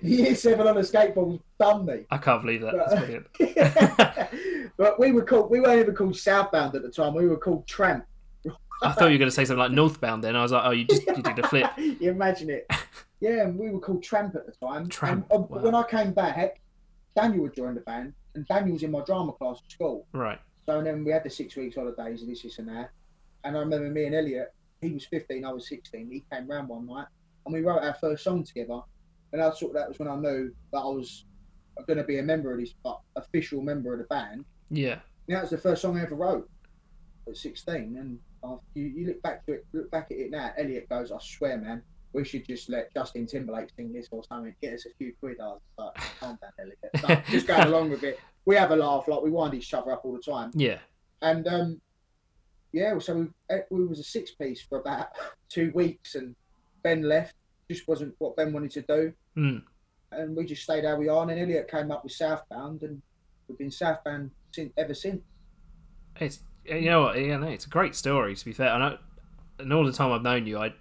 Year 0.02 0.36
seven 0.36 0.68
on 0.68 0.78
a 0.78 0.82
skateboard 0.82 1.40
done 1.60 1.86
me. 1.86 2.06
I 2.10 2.18
can't 2.18 2.42
believe 2.42 2.62
that. 2.62 2.74
That's 2.76 2.96
brilliant. 2.96 4.72
but 4.78 5.00
we 5.00 5.12
were 5.12 5.24
called. 5.24 5.50
We 5.50 5.60
weren't 5.60 5.80
even 5.80 5.96
called 5.96 6.18
Southbound 6.18 6.76
at 6.76 6.82
the 6.82 6.90
time. 6.90 7.14
We 7.14 7.28
were 7.28 7.38
called 7.38 7.68
Tramp. 7.68 8.06
I 8.82 8.92
thought 8.92 9.06
you 9.06 9.14
were 9.14 9.20
going 9.20 9.30
to 9.30 9.32
say 9.32 9.46
something 9.46 9.60
like 9.60 9.72
Northbound. 9.72 10.24
Then 10.24 10.36
I 10.36 10.42
was 10.42 10.52
like, 10.52 10.64
oh, 10.66 10.72
you 10.72 10.84
just 10.86 11.06
you 11.08 11.22
did 11.24 11.40
a 11.40 11.48
flip. 11.48 11.72
you 11.78 12.12
imagine 12.12 12.50
it. 12.50 12.70
Yeah, 13.20 13.44
and 13.44 13.58
we 13.58 13.70
were 13.70 13.80
called 13.80 14.04
Tramp 14.04 14.36
at 14.36 14.46
the 14.46 14.52
time. 14.52 14.90
Tramp, 14.90 15.26
And, 15.32 15.46
uh, 15.46 15.48
wow. 15.48 15.62
When 15.62 15.76
I 15.76 15.84
came 15.84 16.12
back, 16.12 16.60
Daniel 17.16 17.46
had 17.46 17.56
joined 17.56 17.78
the 17.78 17.82
band, 17.82 18.14
and 18.36 18.46
Daniel 18.48 18.74
was 18.74 18.84
in 18.84 18.92
my 18.92 19.02
drama 19.06 19.32
class 19.32 19.62
at 19.64 19.72
school. 19.72 20.06
Right. 20.12 20.38
So 20.66 20.82
then 20.82 21.06
we 21.06 21.12
had 21.12 21.24
the 21.24 21.30
six 21.30 21.56
weeks 21.56 21.78
holidays 21.78 22.22
and 22.22 22.30
this, 22.30 22.42
this, 22.42 22.60
and 22.60 22.68
that. 22.68 22.92
And 23.46 23.56
I 23.56 23.62
remember 23.62 23.90
me 23.90 24.08
and 24.08 24.16
Elliot. 24.16 24.54
He 24.82 24.92
was 24.92 25.06
15, 25.06 25.46
I 25.46 25.54
was 25.54 25.70
16. 25.70 26.12
He 26.12 26.26
came 26.30 26.50
round 26.50 26.68
one 26.68 26.86
night, 26.86 27.08
and 27.46 27.54
we 27.54 27.62
wrote 27.62 27.82
our 27.82 27.94
first 27.94 28.26
song 28.26 28.44
together. 28.44 28.82
And 29.34 29.42
I 29.42 29.50
thought 29.50 29.74
that 29.74 29.90
was 29.90 30.00
when 30.00 30.08
I 30.08 30.16
knew 30.16 30.54
that 30.72 30.80
I 30.80 30.86
was 30.86 31.26
going 31.88 31.98
to 31.98 32.04
be 32.04 32.20
a 32.20 32.24
member 32.24 32.54
of 32.54 32.60
this, 32.60 32.76
official 33.16 33.62
member 33.62 33.92
of 33.94 34.00
the 34.00 34.06
band. 34.06 34.46
Yeah. 34.70 35.00
And 35.28 35.36
that 35.36 35.42
was 35.42 35.50
the 35.50 35.58
first 35.58 35.82
song 35.82 35.98
I 35.98 36.04
ever 36.04 36.16
wrote 36.16 36.50
at 37.28 37.36
16. 37.36 37.98
And 37.98 38.20
uh, 38.44 38.58
you, 38.76 38.86
you 38.86 39.08
look 39.08 39.22
back 39.22 39.46
to 39.46 39.54
it, 39.54 39.66
look 39.74 39.90
back 39.92 40.12
at 40.12 40.18
it 40.18 40.32
now. 40.32 40.52
Elliot 40.58 40.90
goes, 40.90 41.12
"I 41.12 41.18
swear, 41.22 41.58
man, 41.58 41.82
we 42.12 42.26
should 42.26 42.46
just 42.46 42.70
let 42.70 42.94
Justin 42.94 43.26
Timberlake 43.26 43.70
sing 43.76 43.94
this 43.94 44.08
or 44.12 44.24
something. 44.26 44.54
Get 44.62 44.74
us 44.74 44.86
a 44.86 44.90
few 44.98 45.14
quid." 45.20 45.38
I 45.40 45.46
was 45.46 45.62
like, 45.78 46.20
"Calm 46.20 46.38
down, 46.42 46.52
Elliot." 46.60 47.26
Just 47.30 47.48
going 47.48 47.68
along 47.68 47.90
with 47.90 48.04
it. 48.04 48.20
We 48.46 48.56
have 48.56 48.72
a 48.72 48.76
laugh, 48.76 49.08
like 49.08 49.22
we 49.22 49.30
wind 49.30 49.54
each 49.54 49.74
other 49.74 49.94
up 49.94 50.04
all 50.04 50.14
the 50.14 50.22
time. 50.22 50.52
Yeah. 50.54 50.80
And 51.22 51.48
um, 51.48 51.82
yeah, 52.74 53.00
so 53.00 53.30
we 53.50 53.58
we 53.70 53.86
was 53.86 54.00
a 54.00 54.04
six 54.04 54.32
piece 54.32 54.62
for 54.62 54.80
about 54.80 55.08
two 55.50 55.72
weeks, 55.74 56.16
and 56.16 56.36
Ben 56.84 57.04
left. 57.04 57.36
Just 57.70 57.88
wasn't 57.88 58.14
what 58.20 58.36
Ben 58.36 58.52
wanted 58.54 58.72
to 58.72 58.82
do, 58.82 59.14
Mm. 59.38 59.64
and 60.12 60.36
we 60.36 60.46
just 60.46 60.64
stayed 60.64 60.84
how 60.86 60.96
we 60.98 61.08
are. 61.10 61.22
And 61.22 61.32
then 61.32 61.40
Elliot 61.40 61.70
came 61.70 61.92
up 61.92 62.04
with 62.04 62.12
Southbound, 62.14 62.84
and 62.84 63.02
we've 63.48 63.58
been 63.58 63.72
Southbound 63.72 64.32
since 64.52 64.72
ever 64.78 64.94
since. 64.94 65.22
It's 66.20 66.40
you 66.66 66.86
know 66.90 67.02
what? 67.04 67.20
Yeah, 67.20 67.38
no, 67.38 67.48
it's 67.48 67.66
a 67.66 67.70
great 67.70 67.96
story. 67.96 68.36
To 68.36 68.46
be 68.46 68.54
fair, 68.54 68.70
and 68.70 68.84
I, 68.84 68.98
and 69.60 69.72
all 69.74 69.86
the 69.86 69.92
time 69.94 70.12
I've 70.12 70.22
known 70.22 70.46
you, 70.46 70.58
I 70.60 70.74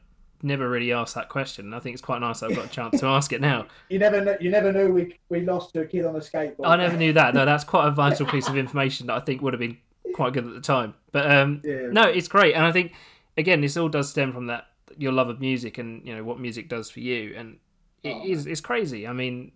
never 0.42 0.68
really 0.68 0.92
asked 0.92 1.14
that 1.14 1.28
question. 1.28 1.66
and 1.66 1.74
I 1.74 1.78
think 1.78 1.94
it's 1.94 2.02
quite 2.02 2.20
nice 2.20 2.42
I've 2.42 2.54
got 2.56 2.66
a 2.66 2.68
chance 2.68 2.98
to 3.00 3.06
ask 3.06 3.32
it 3.32 3.40
now. 3.40 3.66
You 3.88 3.98
never 4.00 4.22
kn- 4.24 4.38
you 4.40 4.50
never 4.50 4.72
knew 4.72 4.92
we 4.92 5.18
we 5.28 5.40
lost 5.42 5.72
to 5.74 5.80
a 5.82 5.86
kid 5.86 6.04
on 6.04 6.16
a 6.16 6.20
skateboard. 6.20 6.66
I 6.66 6.76
never 6.76 6.96
knew 6.96 7.12
that. 7.14 7.32
No, 7.34 7.44
that's 7.44 7.64
quite 7.64 7.86
a 7.86 7.90
vital 8.04 8.26
piece 8.26 8.48
of 8.48 8.56
information 8.56 9.06
that 9.06 9.14
I 9.16 9.20
think 9.20 9.40
would 9.42 9.52
have 9.52 9.60
been 9.60 9.78
quite 10.14 10.32
good 10.32 10.46
at 10.46 10.52
the 10.54 10.60
time. 10.60 10.94
But 11.12 11.30
um, 11.30 11.62
Yeah. 11.64 11.88
no, 11.92 12.02
it's 12.04 12.28
great, 12.28 12.54
and 12.54 12.64
I 12.64 12.72
think 12.72 12.92
again, 13.38 13.60
this 13.60 13.76
all 13.76 13.88
does 13.88 14.10
stem 14.10 14.32
from 14.32 14.46
that 14.48 14.66
your 14.98 15.12
love 15.12 15.28
of 15.28 15.40
music 15.40 15.78
and 15.78 16.06
you 16.06 16.14
know 16.14 16.24
what 16.24 16.38
music 16.40 16.68
does 16.68 16.90
for 16.90 17.00
you, 17.00 17.34
and 17.36 17.58
it 18.02 18.14
Oh, 18.14 18.24
is 18.26 18.46
it's 18.46 18.60
crazy. 18.60 19.06
I 19.06 19.12
mean, 19.12 19.52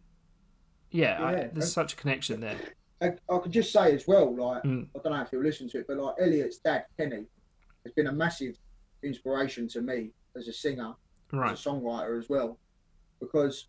yeah, 0.90 1.22
I, 1.25 1.33
there's 1.35 1.53
and- 1.55 1.64
such 1.64 1.92
a 1.94 1.96
connection 1.96 2.40
there. 2.40 2.57
I, 3.03 3.12
I 3.29 3.38
could 3.40 3.53
just 3.53 3.72
say 3.72 3.94
as 3.94 4.07
well, 4.07 4.35
like 4.35 4.62
Mm. 4.62 4.87
I 4.96 4.99
don't 5.03 5.12
know 5.12 5.20
if 5.20 5.29
you'll 5.31 5.42
listen 5.42 5.68
to 5.70 5.81
it, 5.81 5.87
but 5.87 5.99
like 5.99 6.14
Elliot's 6.18 6.57
dad, 6.59 6.87
Kenny, 6.96 7.27
has 7.85 7.92
been 7.92 8.07
a 8.07 8.12
massive 8.12 8.57
inspiration 9.03 9.68
to 9.68 9.83
me 9.83 10.11
as 10.35 10.49
a 10.49 10.53
singer, 10.53 10.94
Right. 11.31 11.53
as 11.53 11.61
a 11.66 11.68
songwriter 11.68 12.18
as 12.18 12.29
well, 12.31 12.59
because 13.20 13.68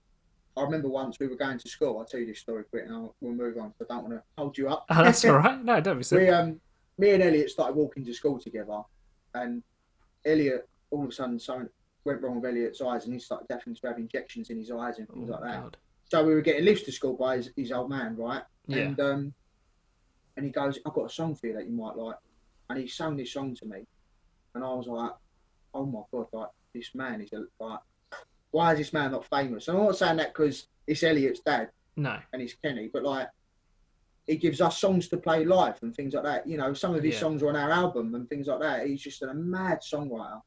I 0.56 0.62
remember 0.64 0.88
once 0.88 1.20
we 1.20 1.28
were 1.28 1.36
going 1.36 1.58
to 1.60 1.70
school. 1.70 2.00
I'll 2.00 2.06
tell 2.06 2.20
you 2.22 2.26
this 2.26 2.40
story 2.40 2.64
quick, 2.70 2.86
and 2.86 2.94
I'll, 2.96 3.16
we'll 3.22 3.34
move 3.36 3.58
on. 3.58 3.74
I 3.82 3.86
don't 3.94 4.04
want 4.04 4.14
to 4.16 4.24
hold 4.38 4.58
you 4.58 4.70
up. 4.70 4.86
Oh, 4.90 5.04
that's 5.04 5.24
all 5.26 5.34
right. 5.38 5.62
No, 5.64 5.82
don't 5.82 5.98
be 5.98 6.04
silly. 6.04 6.24
we 6.24 6.30
um, 6.30 6.60
me 6.98 7.12
and 7.12 7.22
Elliot 7.22 7.50
started 7.52 7.76
walking 7.76 8.06
to 8.06 8.14
school 8.14 8.40
together, 8.40 8.82
and 9.36 9.62
Elliot 10.26 10.68
all 10.92 11.04
of 11.04 11.10
a 11.10 11.12
sudden 11.12 11.40
something 11.40 11.70
went 12.06 12.22
wrong 12.22 12.36
with 12.40 12.50
Elliot's 12.50 12.82
eyes, 12.82 13.06
and 13.06 13.14
he 13.14 13.20
started 13.20 13.48
having 13.50 13.76
to 13.76 13.88
have 13.88 13.98
injections 13.98 14.50
in 14.50 14.58
his 14.60 14.72
eyes 14.72 14.98
and 15.00 15.08
things 15.10 15.30
Oh, 15.30 15.34
like 15.34 15.44
that. 15.44 15.62
God. 15.64 15.78
So 16.10 16.24
we 16.26 16.34
were 16.34 16.42
getting 16.42 16.64
lifts 16.66 16.86
to 16.86 16.92
school 16.92 17.18
by 17.18 17.38
his, 17.38 17.52
his 17.56 17.72
old 17.72 17.90
man, 17.90 18.16
right? 18.16 18.44
Yeah. 18.68 18.84
And 18.84 19.00
um, 19.00 19.34
and 20.38 20.46
he 20.46 20.52
goes, 20.52 20.80
"I've 20.86 20.94
got 20.94 21.06
a 21.06 21.14
song 21.14 21.36
for 21.36 21.48
you 21.48 21.54
that 21.54 21.66
you 21.68 21.74
might 21.76 21.98
like," 21.98 22.16
and 22.70 22.80
he 22.80 22.88
sang 22.88 23.18
this 23.18 23.34
song 23.34 23.56
to 23.56 23.66
me, 23.66 23.86
and 24.56 24.64
I 24.64 24.74
was 24.74 24.88
like, 24.88 25.12
"Oh 25.74 25.86
my 25.86 26.02
god, 26.12 26.28
like 26.32 26.50
this 26.74 26.94
man 26.96 27.22
is 27.22 27.34
a, 27.34 27.44
like, 27.62 27.80
why 28.52 28.72
is 28.74 28.78
this 28.80 28.94
man 28.94 29.12
not 29.12 29.26
famous?" 29.26 29.68
And 29.68 29.78
I'm 29.78 29.84
not 29.86 29.98
saying 29.98 30.18
that 30.18 30.34
because 30.34 30.68
it's 30.86 31.04
Elliot's 31.04 31.42
dad 31.42 31.72
No. 31.98 32.18
and 32.32 32.42
it's 32.42 32.54
Kenny, 32.54 32.90
but 32.92 33.04
like 33.04 33.28
he 34.28 34.36
gives 34.38 34.62
us 34.62 34.78
songs 34.78 35.08
to 35.10 35.18
play 35.18 35.44
live 35.46 35.82
and 35.82 35.94
things 35.96 36.14
like 36.14 36.24
that. 36.24 36.48
You 36.48 36.58
know, 36.58 36.74
some 36.74 36.94
of 36.96 37.04
his 37.04 37.14
Yeah. 37.16 37.20
songs 37.22 37.42
are 37.44 37.50
on 37.50 37.56
our 37.56 37.72
album 37.72 38.14
and 38.16 38.30
things 38.30 38.48
like 38.48 38.60
that. 38.60 38.86
He's 38.88 39.02
just 39.02 39.22
a 39.24 39.34
mad 39.34 39.80
songwriter, 39.82 40.42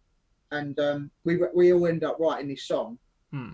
and 0.51 0.79
um, 0.81 1.11
we 1.25 1.39
we 1.55 1.73
all 1.73 1.87
end 1.87 2.05
up 2.05 2.17
writing 2.19 2.49
this 2.49 2.65
song 2.65 2.99
Hmm. 3.31 3.51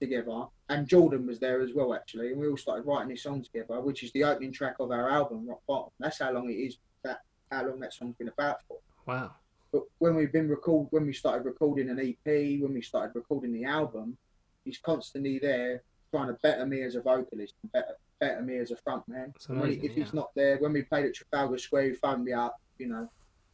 together. 0.00 0.44
And 0.68 0.86
Jordan 0.86 1.26
was 1.26 1.40
there 1.40 1.60
as 1.62 1.74
well, 1.74 1.92
actually, 1.94 2.30
and 2.30 2.38
we 2.40 2.46
all 2.48 2.56
started 2.56 2.86
writing 2.86 3.08
this 3.08 3.24
song 3.24 3.42
together, 3.42 3.80
which 3.80 4.04
is 4.04 4.12
the 4.12 4.22
opening 4.24 4.52
track 4.52 4.76
of 4.78 4.92
our 4.92 5.10
album, 5.10 5.48
Rock 5.48 5.60
Bottom. 5.66 5.90
That's 5.98 6.20
how 6.20 6.30
long 6.32 6.48
it 6.48 6.54
is. 6.54 6.76
That 7.02 7.22
how 7.50 7.66
long 7.66 7.80
that 7.80 7.92
song's 7.92 8.14
been 8.16 8.28
about 8.28 8.58
for. 8.68 8.78
Wow. 9.06 9.32
But 9.72 9.82
when 9.98 10.14
we've 10.14 10.32
been 10.32 10.48
record, 10.48 10.86
when 10.90 11.06
we 11.06 11.12
started 11.12 11.44
recording 11.44 11.90
an 11.90 11.98
EP, 11.98 12.60
when 12.62 12.72
we 12.72 12.82
started 12.82 13.14
recording 13.16 13.52
the 13.52 13.64
album, 13.64 14.16
he's 14.64 14.78
constantly 14.78 15.38
there 15.40 15.82
trying 16.12 16.28
to 16.28 16.34
better 16.42 16.66
me 16.66 16.82
as 16.82 16.94
a 16.96 17.00
vocalist, 17.00 17.54
and 17.62 17.72
better 17.72 17.94
better 18.20 18.42
me 18.42 18.58
as 18.58 18.70
a 18.70 18.76
frontman. 18.76 19.34
It's 19.34 19.46
And 19.48 19.60
when 19.60 19.70
he, 19.70 19.76
amazing, 19.76 19.90
if 19.90 19.96
he's 19.96 20.14
not 20.14 20.30
there, 20.36 20.58
when 20.58 20.72
we 20.72 20.82
played 20.82 21.06
at 21.06 21.14
Trafalgar 21.14 21.58
Square, 21.58 21.84
he 21.88 21.94
phoned 21.94 22.24
me 22.24 22.32
up, 22.32 22.60
you 22.78 22.86
know, 22.86 23.10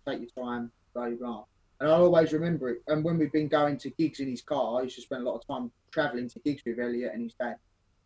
take 0.06 0.20
your 0.20 0.44
time, 0.44 0.70
blah 0.92 1.08
blah. 1.10 1.44
And 1.80 1.90
I'll 1.90 2.04
always 2.04 2.32
remember 2.32 2.70
it. 2.70 2.82
And 2.86 3.04
when 3.04 3.18
we've 3.18 3.32
been 3.32 3.48
going 3.48 3.76
to 3.78 3.90
gigs 3.90 4.20
in 4.20 4.28
his 4.28 4.42
car, 4.42 4.80
I 4.80 4.84
used 4.84 4.96
to 4.96 5.02
spend 5.02 5.22
a 5.22 5.30
lot 5.30 5.36
of 5.36 5.46
time 5.46 5.70
travelling 5.92 6.28
to 6.30 6.38
gigs 6.40 6.62
with 6.64 6.78
Elliot 6.78 7.12
and 7.12 7.22
his 7.22 7.34
dad. 7.34 7.56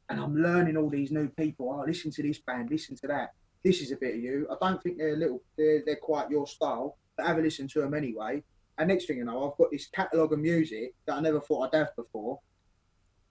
And 0.08 0.20
I'm 0.20 0.34
learning 0.34 0.76
all 0.76 0.90
these 0.90 1.12
new 1.12 1.28
people. 1.28 1.70
I 1.70 1.82
oh, 1.82 1.84
listen 1.86 2.10
to 2.10 2.22
this 2.22 2.38
band, 2.38 2.70
listen 2.70 2.96
to 2.96 3.06
that. 3.06 3.32
This 3.62 3.80
is 3.80 3.92
a 3.92 3.96
bit 3.96 4.16
of 4.16 4.20
you. 4.20 4.48
I 4.50 4.56
don't 4.60 4.82
think 4.82 4.98
they're 4.98 5.14
a 5.14 5.16
little, 5.16 5.42
they're, 5.56 5.82
they're 5.86 5.96
quite 5.96 6.30
your 6.30 6.48
style, 6.48 6.96
but 7.16 7.26
have 7.26 7.38
a 7.38 7.42
listen 7.42 7.68
to 7.68 7.80
them 7.80 7.94
anyway. 7.94 8.42
And 8.78 8.88
next 8.88 9.06
thing 9.06 9.18
you 9.18 9.24
know, 9.24 9.48
I've 9.50 9.58
got 9.58 9.70
this 9.70 9.86
catalogue 9.86 10.32
of 10.32 10.40
music 10.40 10.94
that 11.06 11.14
I 11.14 11.20
never 11.20 11.40
thought 11.40 11.72
I'd 11.72 11.78
have 11.78 11.94
before. 11.94 12.40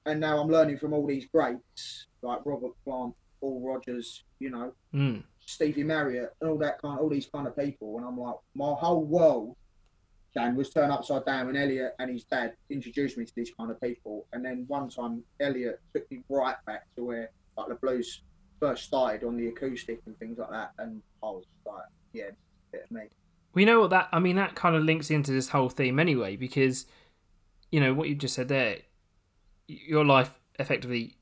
And 0.05 0.21
now 0.21 0.39
I'm 0.39 0.47
learning 0.47 0.77
from 0.77 0.93
all 0.93 1.05
these 1.05 1.25
greats 1.33 2.07
like 2.21 2.39
Robert 2.45 2.71
Plant, 2.85 3.13
Paul 3.41 3.61
Rodgers, 3.65 4.23
you 4.39 4.49
know, 4.49 4.73
Mm. 4.93 5.23
Stevie 5.39 5.83
Marriott, 5.83 6.35
and 6.39 6.49
all 6.49 6.57
that 6.59 6.79
kind, 6.79 6.99
all 6.99 7.09
these 7.09 7.25
kind 7.25 7.47
of 7.47 7.57
people. 7.57 7.97
And 7.97 8.05
I'm 8.05 8.17
like, 8.19 8.35
my 8.53 8.73
whole 8.73 9.03
world, 9.03 9.55
Dan, 10.35 10.55
was 10.55 10.69
turned 10.69 10.91
upside 10.91 11.25
down 11.25 11.47
when 11.47 11.55
Elliot 11.55 11.95
and 11.99 12.11
his 12.11 12.23
dad 12.23 12.53
introduced 12.69 13.17
me 13.17 13.25
to 13.25 13.35
these 13.35 13.51
kind 13.57 13.71
of 13.71 13.81
people. 13.81 14.27
And 14.33 14.45
then 14.45 14.65
one 14.67 14.89
time, 14.89 15.23
Elliot 15.39 15.81
took 15.93 16.09
me 16.11 16.21
right 16.29 16.55
back 16.65 16.85
to 16.95 17.03
where 17.03 17.31
like 17.57 17.67
the 17.67 17.75
blues 17.75 18.21
first 18.59 18.83
started 18.83 19.25
on 19.25 19.37
the 19.37 19.47
acoustic 19.47 20.01
and 20.05 20.17
things 20.19 20.37
like 20.37 20.51
that. 20.51 20.71
And 20.77 21.01
I 21.23 21.27
was 21.27 21.45
like, 21.65 21.83
yeah, 22.13 22.29
of 22.73 22.91
me. 22.91 23.03
We 23.53 23.65
know 23.65 23.81
what 23.81 23.89
that. 23.89 24.09
I 24.11 24.19
mean, 24.19 24.35
that 24.35 24.55
kind 24.55 24.75
of 24.75 24.83
links 24.83 25.09
into 25.09 25.31
this 25.31 25.49
whole 25.49 25.69
theme 25.69 25.99
anyway, 25.99 26.35
because 26.35 26.85
you 27.71 27.79
know 27.79 27.93
what 27.93 28.09
you 28.09 28.15
just 28.15 28.35
said 28.35 28.47
there. 28.47 28.77
Your 29.67 30.05
life 30.05 30.39
effectively 30.59 31.17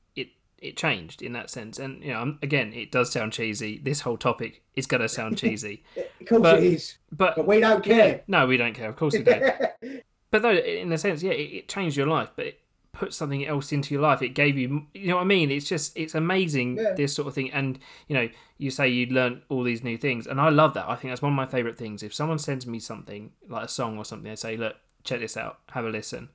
it 0.60 0.76
changed 0.76 1.22
in 1.22 1.32
that 1.34 1.50
sense, 1.50 1.78
and 1.78 2.02
you 2.02 2.12
know, 2.12 2.36
again, 2.42 2.72
it 2.72 2.90
does 2.92 3.10
sound 3.12 3.32
cheesy. 3.32 3.78
This 3.78 4.00
whole 4.00 4.16
topic 4.16 4.62
is 4.76 4.86
going 4.86 5.00
to 5.02 5.08
sound 5.08 5.38
cheesy, 5.42 5.82
Of 5.96 6.26
course 6.28 6.42
But- 6.42 6.58
it 6.58 6.64
is, 6.64 6.96
but 7.12 7.36
but 7.36 7.46
we 7.46 7.60
don't 7.60 7.84
yeah, 7.86 7.94
care. 7.96 8.20
no, 8.28 8.46
we 8.46 8.56
don't 8.56 8.74
care. 8.74 8.88
Of 8.88 8.96
course 8.96 9.14
we 9.14 9.22
don't. 9.22 9.54
but 10.30 10.42
though, 10.42 10.52
in 10.54 10.92
a 10.92 10.98
sense, 10.98 11.22
yeah, 11.22 11.32
it, 11.32 11.50
it 11.52 11.68
changed 11.68 11.96
your 11.96 12.06
life, 12.06 12.30
but 12.36 12.46
it 12.46 12.60
put 12.92 13.14
something 13.14 13.46
else 13.46 13.70
into 13.70 13.94
your 13.94 14.02
life. 14.02 14.22
It 14.22 14.30
gave 14.30 14.58
you, 14.58 14.86
you 14.92 15.08
know 15.08 15.16
what 15.16 15.22
I 15.22 15.26
mean? 15.26 15.52
It's 15.52 15.68
just, 15.68 15.96
it's 15.96 16.16
amazing 16.16 16.78
Yeah. 16.78 16.94
this 16.94 17.14
sort 17.14 17.28
of 17.28 17.34
thing. 17.34 17.52
And 17.52 17.78
you 18.08 18.14
know, 18.16 18.28
you 18.56 18.70
say 18.72 18.88
you'd 18.88 19.12
learn 19.12 19.42
all 19.48 19.62
these 19.62 19.84
new 19.84 19.96
things, 19.96 20.26
and 20.26 20.40
I 20.40 20.48
love 20.48 20.74
that. 20.74 20.88
I 20.88 20.96
think 20.96 21.12
that's 21.12 21.22
one 21.22 21.32
of 21.32 21.36
my 21.36 21.46
favorite 21.46 21.78
things. 21.78 22.02
If 22.02 22.12
someone 22.12 22.38
sends 22.38 22.66
me 22.66 22.80
something 22.80 23.30
like 23.48 23.66
a 23.66 23.68
song 23.68 23.96
or 23.98 24.04
something, 24.04 24.28
they 24.28 24.34
say, 24.36 24.56
"Look, 24.56 24.74
check 25.04 25.20
this 25.20 25.36
out, 25.36 25.60
have 25.70 25.84
a 25.84 25.90
listen." 25.90 26.30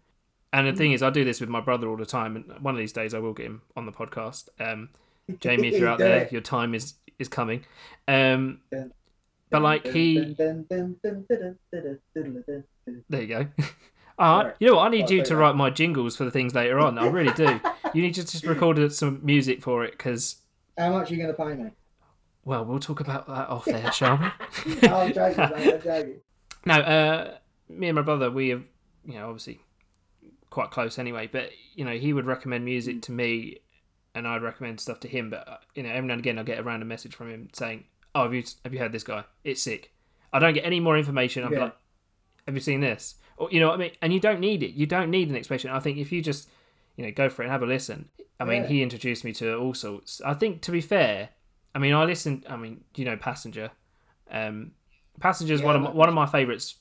And 0.53 0.67
the 0.67 0.73
thing 0.73 0.91
is, 0.91 1.01
I 1.01 1.09
do 1.09 1.25
this 1.25 1.41
with 1.41 1.49
my 1.49 1.59
brother 1.61 1.89
all 1.89 1.97
the 1.97 2.05
time, 2.05 2.35
and 2.35 2.45
one 2.61 2.75
of 2.75 2.79
these 2.79 2.93
days 2.93 3.15
I 3.15 3.19
will 3.19 3.33
get 3.33 3.47
him 3.47 3.63
on 3.75 3.87
the 3.87 3.91
podcast. 3.91 4.49
Um, 4.59 4.89
Jamie, 5.39 5.69
if 5.69 5.79
you're 5.79 5.89
out 5.89 5.97
there, 5.97 6.29
your 6.31 6.41
time 6.41 6.75
is 6.75 6.93
is 7.17 7.27
coming. 7.27 7.65
Um, 8.07 8.59
but 9.49 9.63
like 9.63 9.87
he. 9.87 10.35
There 13.09 13.21
you 13.21 13.27
go. 13.27 13.47
Uh, 14.19 14.51
you 14.59 14.67
know 14.67 14.75
what? 14.75 14.85
I 14.85 14.89
need 14.89 15.09
you 15.09 15.23
to 15.23 15.35
write 15.35 15.55
my 15.55 15.71
jingles 15.71 16.15
for 16.15 16.23
the 16.23 16.29
things 16.29 16.53
later 16.53 16.77
on. 16.79 16.99
I 16.99 17.07
really 17.07 17.33
do. 17.33 17.59
You 17.95 18.03
need 18.03 18.13
to 18.13 18.21
just 18.23 18.45
record 18.45 18.93
some 18.93 19.19
music 19.23 19.63
for 19.63 19.83
it 19.83 19.93
because, 19.93 20.37
How 20.77 20.91
much 20.91 21.09
are 21.09 21.15
you 21.15 21.21
going 21.23 21.35
to 21.35 21.43
pay 21.43 21.55
me? 21.55 21.71
well, 22.45 22.63
we'll 22.63 22.79
talk 22.79 22.99
about 22.99 23.25
that 23.25 23.49
off 23.49 23.65
there, 23.65 23.91
shall 23.91 24.17
we? 24.17 24.77
Oh, 24.87 25.01
I'm 25.01 25.13
joking, 25.13 25.37
mate, 25.37 25.73
I'm 25.73 25.81
joking. 25.81 26.15
no, 26.65 26.73
uh, 26.75 27.37
me 27.69 27.87
and 27.87 27.95
my 27.95 28.01
brother, 28.03 28.29
we 28.29 28.49
have, 28.49 28.63
you 29.03 29.15
know, 29.15 29.29
obviously 29.29 29.59
quite 30.53 30.69
close 30.71 30.99
anyway, 30.99 31.27
but, 31.31 31.49
you 31.73 31.83
know, 31.83 31.93
he 31.97 32.13
would 32.13 32.25
recommend 32.27 32.63
music 32.63 33.01
to 33.01 33.11
me 33.11 33.57
and 34.15 34.27
I'd 34.27 34.43
recommend 34.43 34.79
stuff 34.79 34.99
to 35.01 35.07
him. 35.07 35.29
But, 35.31 35.47
uh, 35.47 35.57
you 35.73 35.81
know, 35.83 35.89
every 35.89 36.07
now 36.07 36.13
and 36.13 36.19
again 36.21 36.37
I'll 36.37 36.43
get 36.45 36.59
a 36.59 36.63
random 36.63 36.87
message 36.87 37.15
from 37.15 37.29
him 37.31 37.49
saying, 37.53 37.85
oh, 38.13 38.23
have 38.23 38.33
you, 38.33 38.43
have 38.63 38.71
you 38.73 38.79
heard 38.79 38.91
this 38.91 39.03
guy? 39.03 39.23
It's 39.43 39.61
sick. 39.63 39.91
I 40.31 40.37
don't 40.39 40.53
get 40.53 40.65
any 40.65 40.79
more 40.79 40.97
information. 40.97 41.43
I'm 41.43 41.53
Yeah. 41.53 41.59
like, 41.65 41.75
have 42.45 42.55
you 42.55 42.61
seen 42.61 42.81
this? 42.81 43.15
Or 43.37 43.49
you 43.51 43.59
know 43.59 43.67
what 43.69 43.75
I 43.75 43.77
mean? 43.77 43.91
And 44.01 44.13
you 44.13 44.19
don't 44.19 44.39
need 44.39 44.61
it. 44.61 44.73
You 44.73 44.85
don't 44.85 45.09
need 45.09 45.29
an 45.29 45.35
explanation. 45.35 45.71
I 45.71 45.79
think 45.79 45.97
if 45.97 46.11
you 46.11 46.21
just, 46.21 46.47
you 46.95 47.03
know, 47.03 47.11
go 47.11 47.29
for 47.29 47.41
it 47.41 47.45
and 47.45 47.51
have 47.51 47.63
a 47.63 47.65
listen. 47.65 48.09
I 48.39 48.45
mean, 48.45 48.61
Yeah. 48.63 48.67
he 48.69 48.83
introduced 48.83 49.23
me 49.23 49.33
to 49.33 49.57
all 49.57 49.73
sorts. 49.73 50.21
I 50.23 50.35
think 50.35 50.61
to 50.61 50.71
be 50.71 50.81
fair, 50.81 51.29
I 51.73 51.79
mean, 51.79 51.93
I 51.95 52.03
listened. 52.03 52.45
I 52.47 52.55
mean, 52.57 52.83
you 52.95 53.05
know, 53.05 53.17
Passenger. 53.17 53.71
Um, 54.29 54.73
Passenger 55.19 55.55
is 55.55 55.61
Yeah, 55.61 55.65
one 55.67 55.75
of 55.77 55.81
my, 55.81 55.89
one 55.91 56.09
of 56.09 56.15
my 56.15 56.27
favorites 56.27 56.75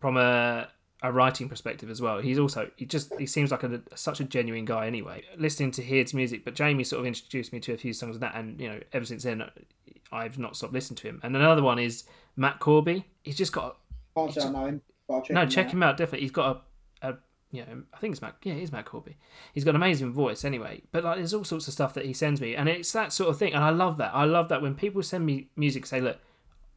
from 0.00 0.16
a 0.18 0.68
a 1.02 1.12
writing 1.12 1.48
perspective 1.48 1.90
as 1.90 2.02
well. 2.02 2.18
He's 2.18 2.38
also 2.38 2.70
he 2.76 2.84
just 2.84 3.12
he 3.18 3.26
seems 3.26 3.50
like 3.50 3.62
a 3.62 3.80
such 3.94 4.20
a 4.20 4.24
genuine 4.24 4.64
guy 4.64 4.86
anyway. 4.86 5.24
Listening 5.36 5.70
to 5.72 5.82
his 5.82 6.12
music, 6.12 6.44
but 6.44 6.54
Jamie 6.54 6.84
sort 6.84 7.00
of 7.00 7.06
introduced 7.06 7.52
me 7.52 7.60
to 7.60 7.72
a 7.72 7.76
few 7.76 7.92
songs 7.92 8.16
of 8.16 8.20
that, 8.20 8.34
and 8.34 8.60
you 8.60 8.68
know, 8.68 8.80
ever 8.92 9.04
since 9.04 9.22
then, 9.22 9.44
I've 10.10 10.38
not 10.38 10.56
stopped 10.56 10.72
listening 10.72 10.96
to 10.96 11.08
him. 11.08 11.20
And 11.22 11.36
another 11.36 11.62
one 11.62 11.78
is 11.78 12.04
Matt 12.36 12.58
Corby. 12.58 13.04
He's 13.22 13.36
just 13.36 13.52
got 13.52 13.78
say 14.30 14.42
I 14.42 14.50
know 14.50 14.66
him. 14.66 14.82
check 15.08 15.30
no, 15.30 15.42
him 15.42 15.48
check 15.48 15.66
out. 15.66 15.72
him 15.72 15.82
out 15.82 15.96
definitely. 15.96 16.22
He's 16.22 16.32
got 16.32 16.64
a, 17.02 17.08
a 17.10 17.14
you 17.52 17.60
know, 17.64 17.82
I 17.94 17.98
think 17.98 18.12
it's 18.12 18.22
Matt. 18.22 18.36
Yeah, 18.42 18.54
it 18.54 18.62
is 18.62 18.72
Matt 18.72 18.84
Corby. 18.84 19.16
He's 19.54 19.64
got 19.64 19.70
an 19.70 19.76
amazing 19.76 20.12
voice 20.12 20.44
anyway. 20.44 20.82
But 20.90 21.04
like, 21.04 21.18
there's 21.18 21.32
all 21.32 21.44
sorts 21.44 21.68
of 21.68 21.74
stuff 21.74 21.94
that 21.94 22.06
he 22.06 22.12
sends 22.12 22.40
me, 22.40 22.56
and 22.56 22.68
it's 22.68 22.92
that 22.92 23.12
sort 23.12 23.30
of 23.30 23.38
thing. 23.38 23.54
And 23.54 23.62
I 23.62 23.70
love 23.70 23.98
that. 23.98 24.14
I 24.14 24.24
love 24.24 24.48
that 24.48 24.62
when 24.62 24.74
people 24.74 25.02
send 25.02 25.24
me 25.24 25.48
music, 25.56 25.86
say, 25.86 26.00
look, 26.00 26.18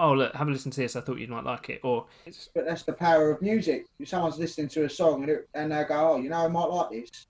oh 0.02 0.14
look, 0.14 0.34
have 0.36 0.48
a 0.48 0.52
listen 0.52 0.72
to 0.72 0.82
this. 0.82 0.96
I 0.96 1.02
thought 1.02 1.20
you 1.20 1.28
might 1.28 1.46
like 1.46 1.70
it. 1.70 1.82
Or 1.84 2.08
it's, 2.26 2.50
But 2.54 2.66
that's 2.66 2.84
the 2.84 2.94
power 2.94 3.32
of 3.32 3.42
music. 3.42 3.86
If 4.00 4.10
someone's 4.10 4.40
listening 4.40 4.68
to 4.70 4.86
a 4.86 4.90
song 4.90 5.22
and, 5.24 5.32
it, 5.32 5.50
and 5.54 5.72
they 5.72 5.84
go, 5.84 6.14
"Oh, 6.14 6.18
you 6.18 6.30
know, 6.30 6.46
I 6.46 6.48
might 6.48 6.66
like 6.66 6.90
this." 6.90 7.28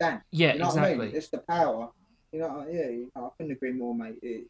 Dan, 0.00 0.22
yeah, 0.30 0.54
you 0.54 0.58
know 0.58 0.66
exactly. 0.66 0.96
what 0.96 1.02
I 1.02 1.06
mean? 1.06 1.16
It's 1.16 1.28
the 1.28 1.38
power. 1.38 1.90
You 2.32 2.40
know, 2.40 2.66
yeah, 2.68 2.88
you 2.88 3.12
know, 3.14 3.26
I 3.26 3.28
couldn't 3.36 3.52
agree 3.52 3.72
more, 3.72 3.94
mate. 3.94 4.16
It, 4.22 4.46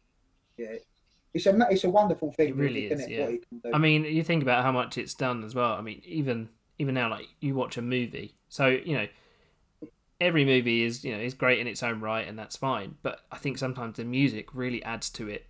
yeah, 0.57 0.77
it's 1.33 1.45
a 1.45 1.67
it's 1.69 1.83
a 1.83 1.89
wonderful 1.89 2.31
thing. 2.31 2.49
It 2.49 2.55
really 2.55 2.87
music, 2.87 2.91
is, 2.91 2.99
isn't 3.01 3.11
it, 3.11 3.19
yeah. 3.19 3.25
What 3.25 3.49
can 3.49 3.57
do. 3.59 3.71
I 3.73 3.77
mean, 3.77 4.05
you 4.05 4.23
think 4.23 4.41
about 4.41 4.63
how 4.63 4.71
much 4.71 4.97
it's 4.97 5.13
done 5.13 5.43
as 5.43 5.53
well. 5.53 5.73
I 5.73 5.81
mean, 5.81 6.01
even 6.05 6.49
even 6.79 6.95
now, 6.95 7.09
like 7.09 7.27
you 7.41 7.55
watch 7.55 7.77
a 7.77 7.81
movie, 7.81 8.35
so 8.47 8.67
you 8.67 8.95
know, 8.95 9.07
every 10.19 10.45
movie 10.45 10.83
is 10.83 11.03
you 11.03 11.15
know 11.15 11.21
is 11.21 11.33
great 11.33 11.59
in 11.59 11.67
its 11.67 11.83
own 11.83 11.99
right, 11.99 12.27
and 12.27 12.39
that's 12.39 12.55
fine. 12.55 12.95
But 13.03 13.19
I 13.31 13.37
think 13.37 13.57
sometimes 13.57 13.97
the 13.97 14.05
music 14.05 14.47
really 14.53 14.81
adds 14.83 15.09
to 15.11 15.27
it. 15.27 15.47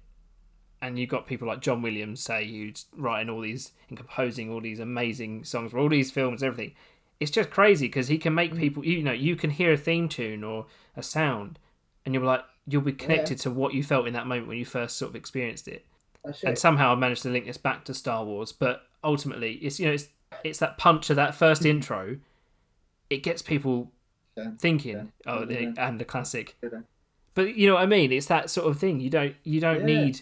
And 0.81 0.99
you've 0.99 1.09
got 1.09 1.25
people 1.25 1.47
like 1.47 1.61
John 1.61 1.81
Williams, 1.81 2.21
say, 2.21 2.45
who's 2.45 2.85
writing 2.95 3.29
all 3.29 3.41
these 3.41 3.71
and 3.89 3.97
composing 3.97 4.51
all 4.51 4.61
these 4.61 4.79
amazing 4.79 5.43
songs 5.43 5.71
for 5.71 5.79
all 5.79 5.89
these 5.89 6.11
films, 6.11 6.43
everything. 6.43 6.75
it's 7.19 7.31
just 7.31 7.49
crazy 7.49 7.87
because 7.87 8.07
he 8.07 8.17
can 8.17 8.33
make 8.35 8.53
mm. 8.53 8.59
people. 8.59 8.85
You 8.85 9.01
know, 9.01 9.11
you 9.13 9.35
can 9.35 9.49
hear 9.49 9.73
a 9.73 9.77
theme 9.77 10.09
tune 10.09 10.43
or 10.43 10.65
a 10.95 11.01
sound, 11.01 11.57
and 12.05 12.13
you'll 12.13 12.21
be 12.21 12.27
like, 12.27 12.43
you'll 12.67 12.81
be 12.81 12.91
connected 12.91 13.37
to 13.39 13.51
what 13.51 13.73
you 13.73 13.83
felt 13.83 14.07
in 14.07 14.13
that 14.13 14.27
moment 14.27 14.47
when 14.47 14.57
you 14.57 14.65
first 14.65 14.97
sort 14.97 15.09
of 15.09 15.15
experienced 15.15 15.67
it. 15.67 15.85
And 16.43 16.57
somehow 16.57 16.91
I 16.91 16.95
managed 16.95 17.21
to 17.23 17.29
link 17.29 17.45
this 17.45 17.57
back 17.57 17.85
to 17.85 17.93
Star 17.93 18.25
Wars, 18.25 18.51
but 18.51 18.83
ultimately, 19.03 19.53
it's 19.53 19.79
you 19.79 19.85
know, 19.87 19.93
it's 19.93 20.07
it's 20.43 20.59
that 20.59 20.77
punch 20.77 21.09
of 21.09 21.15
that 21.15 21.35
first 21.35 21.61
mm. 21.63 21.67
intro. 21.67 22.17
It 23.09 23.23
gets 23.23 23.41
people 23.41 23.91
Yeah. 24.35 24.51
thinking, 24.59 25.11
oh, 25.25 25.41
Yeah. 25.41 25.45
the, 25.45 25.73
and 25.77 25.99
the 26.01 26.05
classic. 26.05 26.55
Yeah. 26.61 26.81
But 27.35 27.55
you 27.55 27.67
know 27.67 27.75
what 27.75 27.83
I 27.83 27.85
mean? 27.85 28.11
It's 28.11 28.25
that 28.27 28.49
sort 28.49 28.67
of 28.67 28.79
thing. 28.79 28.99
You 28.99 29.09
don't 29.09 29.35
you 29.43 29.59
don't 29.61 29.87
Yeah. 29.87 30.01
need 30.01 30.21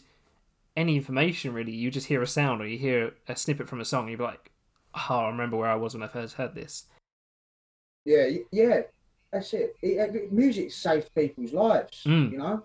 any 0.75 0.95
information 0.95 1.53
really. 1.53 1.71
You 1.71 1.91
just 1.91 2.07
hear 2.07 2.21
a 2.21 2.27
sound 2.27 2.62
or 2.62 2.67
you 2.67 2.77
hear 2.77 3.13
a 3.27 3.36
snippet 3.36 3.67
from 3.67 3.79
a 3.81 3.86
song. 3.86 4.07
And 4.07 4.17
you're 4.17 4.27
like, 4.27 4.51
oh, 4.95 5.15
I 5.17 5.27
remember 5.27 5.57
where 5.57 5.69
I 5.69 5.75
was 5.75 5.93
when 5.93 6.03
I 6.03 6.07
first 6.07 6.36
heard 6.36 6.55
this. 6.55 6.86
Yeah, 8.05 8.27
yeah, 8.51 8.81
that's 9.31 9.53
it. 9.53 9.75
it, 9.81 10.15
it 10.15 10.33
music 10.33 10.71
saves 10.71 11.07
people's 11.15 11.53
lives. 11.53 12.03
Mm. 12.05 12.31
You 12.31 12.38
know, 12.38 12.63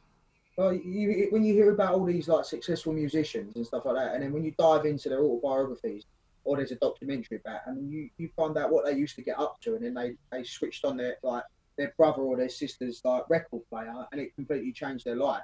like 0.57 0.85
you, 0.85 1.11
it- 1.11 1.33
when 1.33 1.45
you 1.45 1.55
hear 1.55 1.73
about 1.73 1.95
all 1.95 2.05
these 2.05 2.29
like 2.29 2.45
successful 2.45 2.93
musicians 2.93 3.57
and 3.57 3.67
stuff 3.67 3.85
like 3.85 3.97
that, 3.97 4.15
and 4.15 4.23
then 4.23 4.33
when 4.33 4.45
you 4.45 4.53
dive 4.59 4.85
into 4.85 5.09
their 5.09 5.21
autobiographies 5.23 6.05
or 6.45 6.57
there's 6.57 6.73
a 6.73 6.77
documentary 6.77 7.39
about, 7.45 7.61
and 7.67 7.91
you 7.93 8.11
you 8.17 8.29
find 8.35 8.57
out 8.57 8.73
what 8.73 8.85
they 8.85 8.93
used 8.93 9.15
to 9.17 9.23
get 9.23 9.39
up 9.39 9.61
to, 9.61 9.77
and 9.77 9.85
then 9.85 9.95
they 9.95 10.15
they 10.33 10.43
switched 10.43 10.85
on 10.85 10.97
their 10.97 11.17
like 11.23 11.45
their 11.77 11.95
brother 11.97 12.23
or 12.23 12.37
their 12.37 12.49
sister's 12.49 13.01
like 13.05 13.23
record 13.31 13.63
player, 13.71 13.95
and 14.11 14.21
it 14.21 14.35
completely 14.35 14.73
changed 14.73 15.05
their 15.05 15.15
life. 15.17 15.43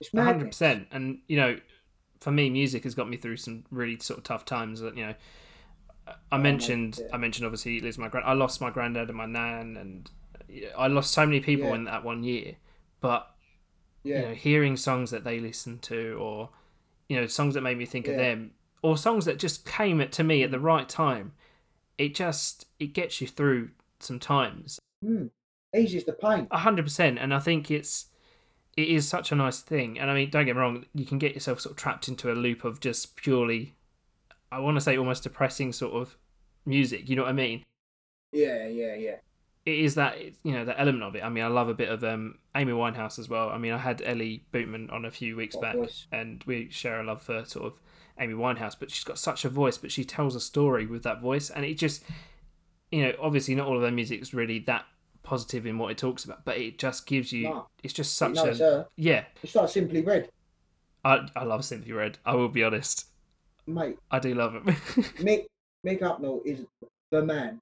It's 0.00 0.10
hundred 0.14 0.46
percent, 0.46 0.86
And 0.92 1.18
you 1.26 1.36
know, 1.36 1.58
for 2.20 2.30
me, 2.30 2.50
music 2.50 2.84
has 2.84 2.94
got 2.94 3.08
me 3.08 3.16
through 3.16 3.36
some 3.36 3.64
really 3.70 3.98
sort 4.00 4.18
of 4.18 4.24
tough 4.24 4.44
times. 4.44 4.80
That 4.80 4.96
you 4.96 5.06
know, 5.06 5.14
I 6.32 6.38
mentioned, 6.38 6.98
yeah. 7.00 7.08
I 7.12 7.16
mentioned 7.18 7.46
obviously 7.46 7.80
losing 7.80 8.02
my 8.02 8.08
grand. 8.08 8.26
I 8.26 8.32
lost 8.32 8.60
my 8.60 8.70
granddad 8.70 9.08
and 9.08 9.16
my 9.16 9.26
nan, 9.26 9.76
and 9.76 10.10
I 10.76 10.86
lost 10.88 11.12
so 11.12 11.24
many 11.26 11.40
people 11.40 11.68
Yeah. 11.68 11.74
in 11.74 11.84
that 11.84 12.04
one 12.04 12.22
year. 12.24 12.56
But 13.00 13.30
Yeah, 14.02 14.16
you 14.20 14.22
know, 14.28 14.34
hearing 14.34 14.76
songs 14.76 15.10
that 15.10 15.24
they 15.24 15.40
listened 15.40 15.82
to, 15.82 16.16
or 16.20 16.50
you 17.08 17.16
know, 17.20 17.26
songs 17.26 17.54
that 17.54 17.62
made 17.62 17.78
me 17.78 17.86
think 17.86 18.06
of 18.08 18.16
them, 18.16 18.52
or 18.82 18.96
songs 18.96 19.24
that 19.24 19.38
just 19.38 19.64
came 19.66 20.00
at, 20.00 20.12
to 20.12 20.24
me 20.24 20.42
at 20.42 20.50
the 20.50 20.60
right 20.60 20.88
time, 20.88 21.32
it 21.96 22.14
just 22.14 22.66
it 22.78 22.92
gets 22.92 23.20
you 23.20 23.26
through 23.26 23.70
some 24.00 24.18
times. 24.18 24.78
mm. 25.04 25.30
eases 25.76 26.04
the 26.04 26.12
pain. 26.12 26.46
A 26.50 26.58
hundred 26.58 26.84
percent, 26.84 27.18
and 27.18 27.32
I 27.34 27.38
think 27.38 27.70
it's 27.70 28.06
it 28.78 28.90
is 28.90 29.08
such 29.08 29.32
a 29.32 29.34
nice 29.34 29.60
thing. 29.60 29.98
And 29.98 30.08
I 30.08 30.14
mean, 30.14 30.30
don't 30.30 30.46
get 30.46 30.54
me 30.54 30.62
wrong, 30.62 30.84
you 30.94 31.04
can 31.04 31.18
get 31.18 31.34
yourself 31.34 31.60
sort 31.60 31.72
of 31.72 31.76
trapped 31.76 32.06
into 32.06 32.30
a 32.30 32.34
loop 32.34 32.64
of 32.64 32.78
just 32.78 33.16
purely, 33.16 33.74
I 34.52 34.60
want 34.60 34.76
to 34.76 34.80
say, 34.80 34.96
almost 34.96 35.24
depressing 35.24 35.72
sort 35.72 35.94
of 35.94 36.16
music. 36.64 37.08
You 37.08 37.16
know 37.16 37.22
what 37.22 37.30
I 37.30 37.32
mean? 37.32 37.64
Yeah, 38.30 38.68
yeah, 38.68 38.94
yeah. 38.94 39.16
It 39.66 39.80
is 39.80 39.96
that 39.96 40.16
you 40.44 40.52
know 40.52 40.64
that 40.64 40.78
element 40.78 41.02
of 41.02 41.16
it. 41.16 41.24
I 41.24 41.28
mean, 41.28 41.42
I 41.42 41.48
love 41.48 41.68
a 41.68 41.74
bit 41.74 41.88
of 41.88 42.04
um, 42.04 42.38
Amy 42.54 42.72
Winehouse 42.72 43.18
as 43.18 43.28
well. 43.28 43.50
I 43.50 43.58
mean, 43.58 43.72
I 43.72 43.78
had 43.78 44.00
Ellie 44.00 44.44
Bootman 44.52 44.92
on 44.92 45.04
a 45.04 45.10
few 45.10 45.34
weeks 45.34 45.56
What 45.56 45.62
back, 45.62 45.90
and 46.12 46.44
we 46.46 46.70
share 46.70 47.00
a 47.00 47.04
love 47.04 47.20
for 47.20 47.44
sort 47.44 47.66
of 47.66 47.80
Amy 48.20 48.34
Winehouse. 48.34 48.76
But 48.78 48.92
she's 48.92 49.04
got 49.04 49.18
such 49.18 49.44
a 49.44 49.48
voice, 49.48 49.76
but 49.76 49.90
she 49.90 50.04
tells 50.04 50.36
a 50.36 50.40
story 50.40 50.86
with 50.86 51.02
that 51.02 51.20
voice, 51.20 51.50
and 51.50 51.64
it 51.64 51.74
just, 51.74 52.04
you 52.92 53.02
know, 53.02 53.12
obviously 53.20 53.56
not 53.56 53.66
all 53.66 53.76
of 53.76 53.82
her 53.82 53.90
music 53.90 54.22
is 54.22 54.32
really 54.32 54.60
that 54.60 54.86
positive 55.28 55.66
in 55.66 55.78
what 55.78 55.90
it 55.90 55.98
talks 55.98 56.24
about, 56.24 56.44
but 56.44 56.56
it 56.56 56.78
just 56.78 57.06
gives 57.06 57.32
you. 57.32 57.44
No. 57.44 57.66
It's 57.82 57.92
just 57.92 58.16
such 58.16 58.38
a 58.38 58.86
yeah. 58.96 59.24
it's 59.42 59.54
like 59.54 59.68
Simply 59.68 60.02
Red, 60.02 60.30
I 61.04 61.28
I 61.36 61.44
love 61.44 61.64
Simply 61.64 61.92
Red. 61.92 62.18
I 62.24 62.34
will 62.34 62.48
be 62.48 62.64
honest. 62.64 63.06
mate. 63.66 63.98
I 64.10 64.18
do 64.18 64.34
love 64.34 64.54
it. 64.54 64.64
Mick 65.20 65.46
Mick 65.86 66.00
Hucknall 66.00 66.44
is 66.44 66.64
the 67.10 67.22
man. 67.22 67.60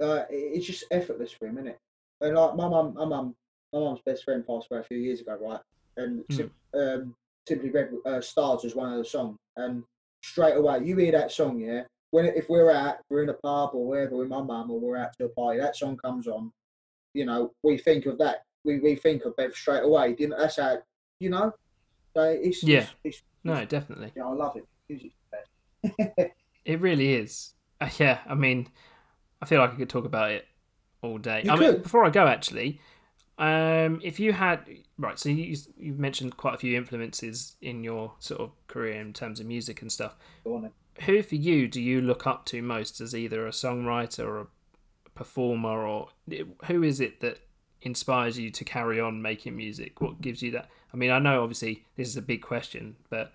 Uh, 0.00 0.24
it's 0.30 0.66
just 0.66 0.84
effortless 0.90 1.32
for 1.32 1.46
him, 1.46 1.58
isn't 1.58 1.68
it? 1.68 1.78
And 2.22 2.34
like 2.34 2.56
my 2.56 2.68
mum, 2.68 2.94
my 2.94 3.04
mum, 3.04 3.34
my 3.72 3.80
mum's 3.80 4.00
best 4.06 4.24
friend 4.24 4.46
passed 4.46 4.68
away 4.70 4.80
a 4.80 4.84
few 4.84 4.96
years 4.96 5.20
ago, 5.20 5.36
right? 5.40 5.60
And 5.96 6.24
Sim- 6.30 6.52
um, 6.74 7.14
Simply 7.46 7.70
Red 7.70 7.90
uh, 8.06 8.20
Stars 8.20 8.64
was 8.64 8.74
one 8.74 8.92
of 8.92 8.98
the 8.98 9.04
songs, 9.04 9.36
and 9.56 9.82
straight 10.22 10.56
away 10.56 10.80
you 10.84 10.96
hear 10.96 11.12
that 11.12 11.32
song, 11.32 11.60
yeah. 11.60 11.82
When 12.10 12.26
if 12.26 12.48
we're 12.48 12.70
out, 12.70 12.96
we're 13.08 13.22
in 13.22 13.28
a 13.28 13.34
pub 13.34 13.70
or 13.74 13.86
wherever 13.86 14.16
with 14.16 14.28
my 14.28 14.42
mum, 14.42 14.70
or 14.70 14.80
we're 14.80 14.96
out 14.96 15.16
to 15.18 15.26
a 15.26 15.28
party, 15.28 15.60
that 15.60 15.76
song 15.76 15.96
comes 15.96 16.26
on. 16.26 16.52
You 17.14 17.26
know, 17.26 17.52
we 17.62 17.78
think 17.78 18.06
of 18.06 18.18
that. 18.18 18.44
We, 18.64 18.78
we 18.80 18.94
think 18.94 19.24
of 19.24 19.36
Bev 19.36 19.54
straight 19.54 19.82
away. 19.82 20.16
You 20.18 20.28
know, 20.28 20.38
that's 20.38 20.56
how 20.56 20.78
you 21.18 21.30
know. 21.30 21.52
So 22.14 22.22
it's 22.22 22.62
Yeah. 22.62 22.80
It's, 22.80 23.18
it's, 23.18 23.22
no, 23.44 23.64
definitely. 23.64 24.12
yeah, 24.16 24.26
I 24.26 24.32
love 24.32 24.56
it. 24.56 24.66
Music's. 24.88 25.14
It 26.64 26.80
really 26.80 27.14
is. 27.14 27.54
Uh, 27.80 27.88
yeah, 27.98 28.18
I 28.28 28.34
mean, 28.34 28.68
I 29.40 29.46
feel 29.46 29.60
like 29.60 29.72
I 29.72 29.76
could 29.76 29.88
talk 29.88 30.04
about 30.04 30.30
it 30.30 30.46
all 31.02 31.18
day. 31.18 31.42
You 31.44 31.50
I 31.50 31.56
mean, 31.56 31.82
before 31.82 32.04
I 32.04 32.10
go, 32.10 32.26
actually, 32.26 32.80
um, 33.38 34.00
if 34.04 34.20
you 34.20 34.34
had 34.34 34.60
right, 34.98 35.18
so 35.18 35.30
you 35.30 35.56
you 35.78 35.94
mentioned 35.94 36.36
quite 36.36 36.54
a 36.54 36.58
few 36.58 36.76
influences 36.76 37.56
in 37.62 37.82
your 37.82 38.12
sort 38.18 38.40
of 38.40 38.50
career 38.66 39.00
in 39.00 39.14
terms 39.14 39.40
of 39.40 39.46
music 39.46 39.80
and 39.80 39.90
stuff. 39.90 40.16
Go 40.44 40.56
on 40.56 40.62
then. 40.62 40.72
Who 41.02 41.22
for 41.22 41.34
you 41.36 41.66
do 41.68 41.80
you 41.80 42.00
look 42.00 42.26
up 42.26 42.44
to 42.46 42.62
most 42.62 43.00
as 43.00 43.14
either 43.14 43.46
a 43.46 43.50
songwriter 43.50 44.24
or 44.26 44.40
a 44.40 44.46
performer, 45.14 45.86
or 45.86 46.08
who 46.66 46.82
is 46.82 47.00
it 47.00 47.20
that 47.20 47.38
inspires 47.82 48.38
you 48.38 48.50
to 48.50 48.64
carry 48.64 49.00
on 49.00 49.22
making 49.22 49.56
music? 49.56 50.00
What 50.00 50.20
gives 50.20 50.42
you 50.42 50.50
that? 50.52 50.68
I 50.92 50.96
mean, 50.96 51.10
I 51.10 51.18
know 51.18 51.42
obviously 51.42 51.84
this 51.96 52.08
is 52.08 52.16
a 52.16 52.22
big 52.22 52.42
question, 52.42 52.96
but 53.08 53.32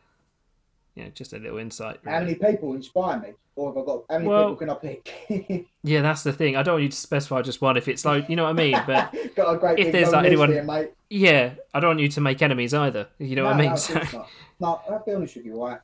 you 0.95 1.03
know, 1.03 1.09
just 1.09 1.33
a 1.33 1.37
little 1.39 1.57
insight. 1.57 1.99
How 2.05 2.19
many 2.19 2.35
people 2.35 2.73
inspire 2.73 3.19
me? 3.19 3.29
Or 3.57 3.69
have 3.73 3.77
I 3.81 3.85
got 3.85 4.03
how 4.09 4.17
many 4.17 4.27
Well- 4.29 4.55
people 4.55 4.55
can 4.55 4.69
I 4.69 4.73
pick? 4.75 5.65
Yeah, 5.83 6.01
that's 6.01 6.23
the 6.23 6.33
thing. 6.33 6.55
I 6.55 6.63
don't 6.63 6.75
want 6.75 6.83
you 6.83 6.89
to 6.89 6.97
specify 6.97 7.43
just 7.43 7.61
one 7.61 7.77
if 7.77 7.87
it's 7.87 8.03
like, 8.05 8.27
you 8.27 8.35
know 8.35 8.45
what 8.45 8.49
I 8.49 8.53
mean? 8.53 8.75
But 8.87 9.13
got 9.35 9.53
a 9.53 9.57
great 9.59 9.77
if 9.77 9.91
there's, 9.91 10.11
like, 10.11 10.25
anyone- 10.25 10.51
here, 10.51 10.63
mate. 10.63 10.91
yeah, 11.11 11.51
I 11.75 11.79
don't 11.79 11.89
want 11.89 11.99
you 11.99 12.07
to 12.09 12.21
make 12.21 12.41
enemies 12.41 12.73
either. 12.73 13.07
You 13.19 13.35
know 13.35 13.45
what 13.45 13.53
I 13.53 13.57
mean? 13.57 13.69
no, 13.69 13.75
So. 13.75 14.25
No, 14.59 14.81
I'll 14.89 15.03
be 15.05 15.13
honest 15.13 15.35
with 15.35 15.45
you, 15.45 15.63
right? 15.63 15.79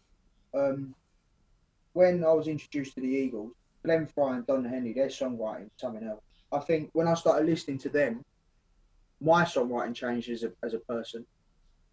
Um, 0.55 0.95
when 1.93 2.23
I 2.23 2.31
was 2.33 2.47
introduced 2.47 2.95
to 2.95 3.01
the 3.01 3.07
Eagles, 3.07 3.51
Glenn 3.83 4.07
Frey 4.07 4.33
and 4.33 4.47
Don 4.47 4.63
Henley, 4.63 4.93
their 4.93 5.07
songwriting, 5.07 5.69
something 5.77 6.07
else. 6.07 6.21
I 6.51 6.59
think 6.59 6.89
when 6.93 7.07
I 7.07 7.13
started 7.13 7.45
listening 7.45 7.77
to 7.79 7.89
them, 7.89 8.23
my 9.19 9.43
songwriting 9.43 9.95
changed 9.95 10.29
as 10.29 10.43
a, 10.43 10.51
as 10.63 10.73
a 10.73 10.79
person. 10.79 11.25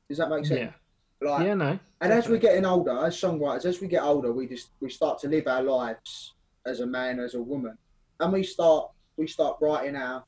Does 0.08 0.18
that 0.18 0.30
make 0.30 0.46
sense? 0.46 0.72
yeah, 1.20 1.28
Like, 1.28 1.46
yeah, 1.46 1.54
no, 1.54 1.78
And 2.00 2.12
as 2.12 2.28
we're 2.28 2.38
getting 2.38 2.64
older, 2.64 3.04
as 3.04 3.20
songwriters, 3.20 3.66
as 3.66 3.80
we 3.80 3.88
get 3.88 4.02
older, 4.02 4.32
we 4.32 4.46
just 4.46 4.70
we 4.80 4.90
start 4.90 5.18
to 5.20 5.28
live 5.28 5.46
our 5.46 5.62
lives 5.62 6.34
as 6.66 6.80
a 6.80 6.86
man, 6.86 7.20
as 7.20 7.34
a 7.34 7.42
woman, 7.42 7.76
and 8.20 8.32
we 8.32 8.42
start 8.42 8.90
we 9.16 9.26
start 9.26 9.58
writing 9.60 9.96
our 9.96 10.24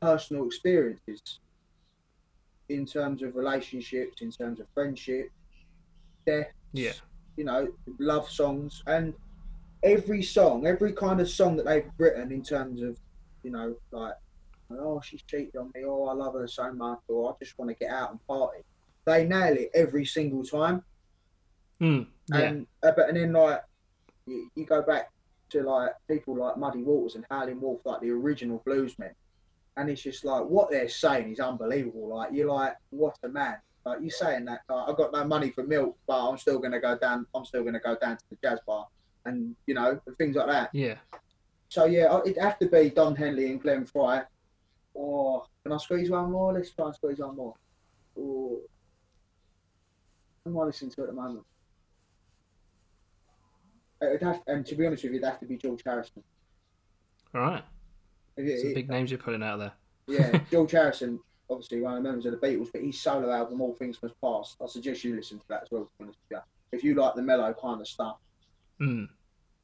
personal 0.00 0.46
experiences 0.46 1.40
in 2.68 2.86
terms 2.86 3.22
of 3.22 3.36
relationships, 3.36 4.22
in 4.22 4.30
terms 4.30 4.60
of 4.60 4.66
friendship, 4.74 5.30
death, 6.26 6.46
yeah, 6.72 6.92
you 7.40 7.46
know, 7.46 7.66
love 7.98 8.28
songs, 8.28 8.82
and 8.86 9.14
every 9.82 10.22
song, 10.22 10.66
every 10.66 10.92
kind 10.92 11.22
of 11.22 11.28
song 11.30 11.56
that 11.56 11.64
they've 11.64 11.90
written 11.96 12.30
in 12.30 12.42
terms 12.42 12.82
of, 12.82 12.98
you 13.42 13.50
know, 13.50 13.74
like, 13.92 14.12
oh, 14.72 15.00
she's 15.00 15.22
cheated 15.22 15.56
on 15.56 15.70
me, 15.74 15.80
oh, 15.86 16.04
I 16.04 16.12
love 16.12 16.34
her 16.34 16.46
so 16.46 16.70
much, 16.70 16.98
or 17.08 17.30
I 17.30 17.32
just 17.42 17.58
want 17.58 17.70
to 17.70 17.74
get 17.74 17.90
out 17.90 18.10
and 18.10 18.26
party. 18.26 18.58
They 19.06 19.24
nail 19.26 19.56
it 19.56 19.70
every 19.72 20.04
single 20.04 20.44
time. 20.44 20.84
mm, 21.80 22.06
yeah, 22.28 22.38
And 22.40 22.66
uh, 22.82 22.92
but 22.94 23.08
and 23.08 23.16
then 23.16 23.32
like 23.32 23.62
you, 24.26 24.50
you 24.54 24.66
go 24.66 24.82
back 24.82 25.10
to 25.48 25.62
like 25.62 25.92
people 26.08 26.36
like 26.36 26.58
Muddy 26.58 26.82
Waters 26.82 27.14
and 27.14 27.24
Howlin' 27.30 27.58
Wolf, 27.58 27.80
like 27.86 28.02
the 28.02 28.10
original 28.10 28.62
bluesmen, 28.66 29.14
and 29.78 29.88
it's 29.88 30.02
just 30.02 30.26
like 30.26 30.44
what 30.44 30.70
they're 30.70 30.90
saying 30.90 31.32
is 31.32 31.40
unbelievable. 31.40 32.14
Like 32.14 32.34
you're 32.34 32.52
like, 32.52 32.76
what 32.90 33.16
a 33.24 33.28
man! 33.28 33.56
Like 33.86 34.00
you're 34.02 34.10
saying 34.10 34.44
that 34.44 34.60
like, 34.68 34.88
I've 34.88 34.96
got 34.96 35.12
no 35.12 35.24
money 35.24 35.50
for 35.50 35.62
milk, 35.64 35.96
but 36.06 36.28
I'm 36.28 36.36
still 36.38 36.58
gonna 36.58 36.80
go 36.80 36.96
down. 36.98 37.26
I'm 37.34 37.44
still 37.44 37.64
gonna 37.64 37.80
go 37.80 37.96
down 37.96 38.16
to 38.18 38.24
the 38.30 38.36
jazz 38.42 38.58
bar, 38.66 38.86
and 39.24 39.56
you 39.66 39.74
know 39.74 39.98
and 40.06 40.16
things 40.18 40.36
like 40.36 40.48
that. 40.48 40.70
yeah. 40.74 40.96
So 41.68 41.84
yeah, 41.86 42.18
it'd 42.24 42.36
have 42.42 42.58
to 42.58 42.68
be 42.68 42.90
Don 42.90 43.14
Henley 43.14 43.50
and 43.50 43.60
Glenn 43.62 43.86
Frey. 43.86 44.20
Or 44.92 45.44
can 45.62 45.72
I 45.72 45.76
squeeze 45.78 46.10
one 46.10 46.32
more? 46.32 46.52
Let's 46.52 46.70
try 46.72 46.86
and 46.86 46.94
squeeze 46.94 47.20
one 47.20 47.36
more. 47.36 47.54
Or 48.16 48.58
am 50.46 50.58
I 50.58 50.64
listening 50.64 50.90
to 50.92 51.02
at 51.02 51.06
the 51.06 51.12
moment? 51.12 51.44
It'd 54.02 54.22
have, 54.22 54.42
and 54.46 54.64
to 54.66 54.74
be 54.74 54.86
honest 54.86 55.02
with 55.04 55.12
you, 55.12 55.18
it'd 55.18 55.28
have 55.30 55.40
to 55.40 55.46
be 55.46 55.56
George 55.58 55.82
Harrison. 55.84 56.22
All 57.34 57.40
right, 57.42 57.62
it- 58.36 58.60
some 58.60 58.70
it- 58.70 58.74
big 58.74 58.88
names 58.90 59.10
you're 59.10 59.18
putting 59.18 59.42
out 59.42 59.58
there. 59.58 59.72
yeah, 60.08 60.40
George 60.50 60.72
Harrison, 60.72 61.20
obviously 61.50 61.80
one 61.80 61.96
of 61.96 62.02
the 62.02 62.08
members 62.08 62.26
of 62.26 62.32
the 62.40 62.46
Beatles, 62.46 62.68
but 62.72 62.82
his 62.82 63.00
solo 63.00 63.30
album 63.30 63.60
All 63.60 63.74
Things 63.74 63.98
Must 64.02 64.14
Pass. 64.20 64.56
I 64.62 64.66
suggest 64.66 65.04
you 65.04 65.16
listen 65.16 65.38
to 65.38 65.48
that 65.48 65.62
as 65.64 65.68
well. 65.70 65.82
To 65.84 65.90
be 65.98 66.04
honest 66.04 66.18
with 66.28 66.38
you. 66.38 66.78
If 66.78 66.84
you 66.84 66.94
like 66.94 67.14
the 67.14 67.22
mellow 67.22 67.52
kind 67.60 67.80
of 67.80 67.88
stuff, 67.88 68.16
Mm. 68.80 69.08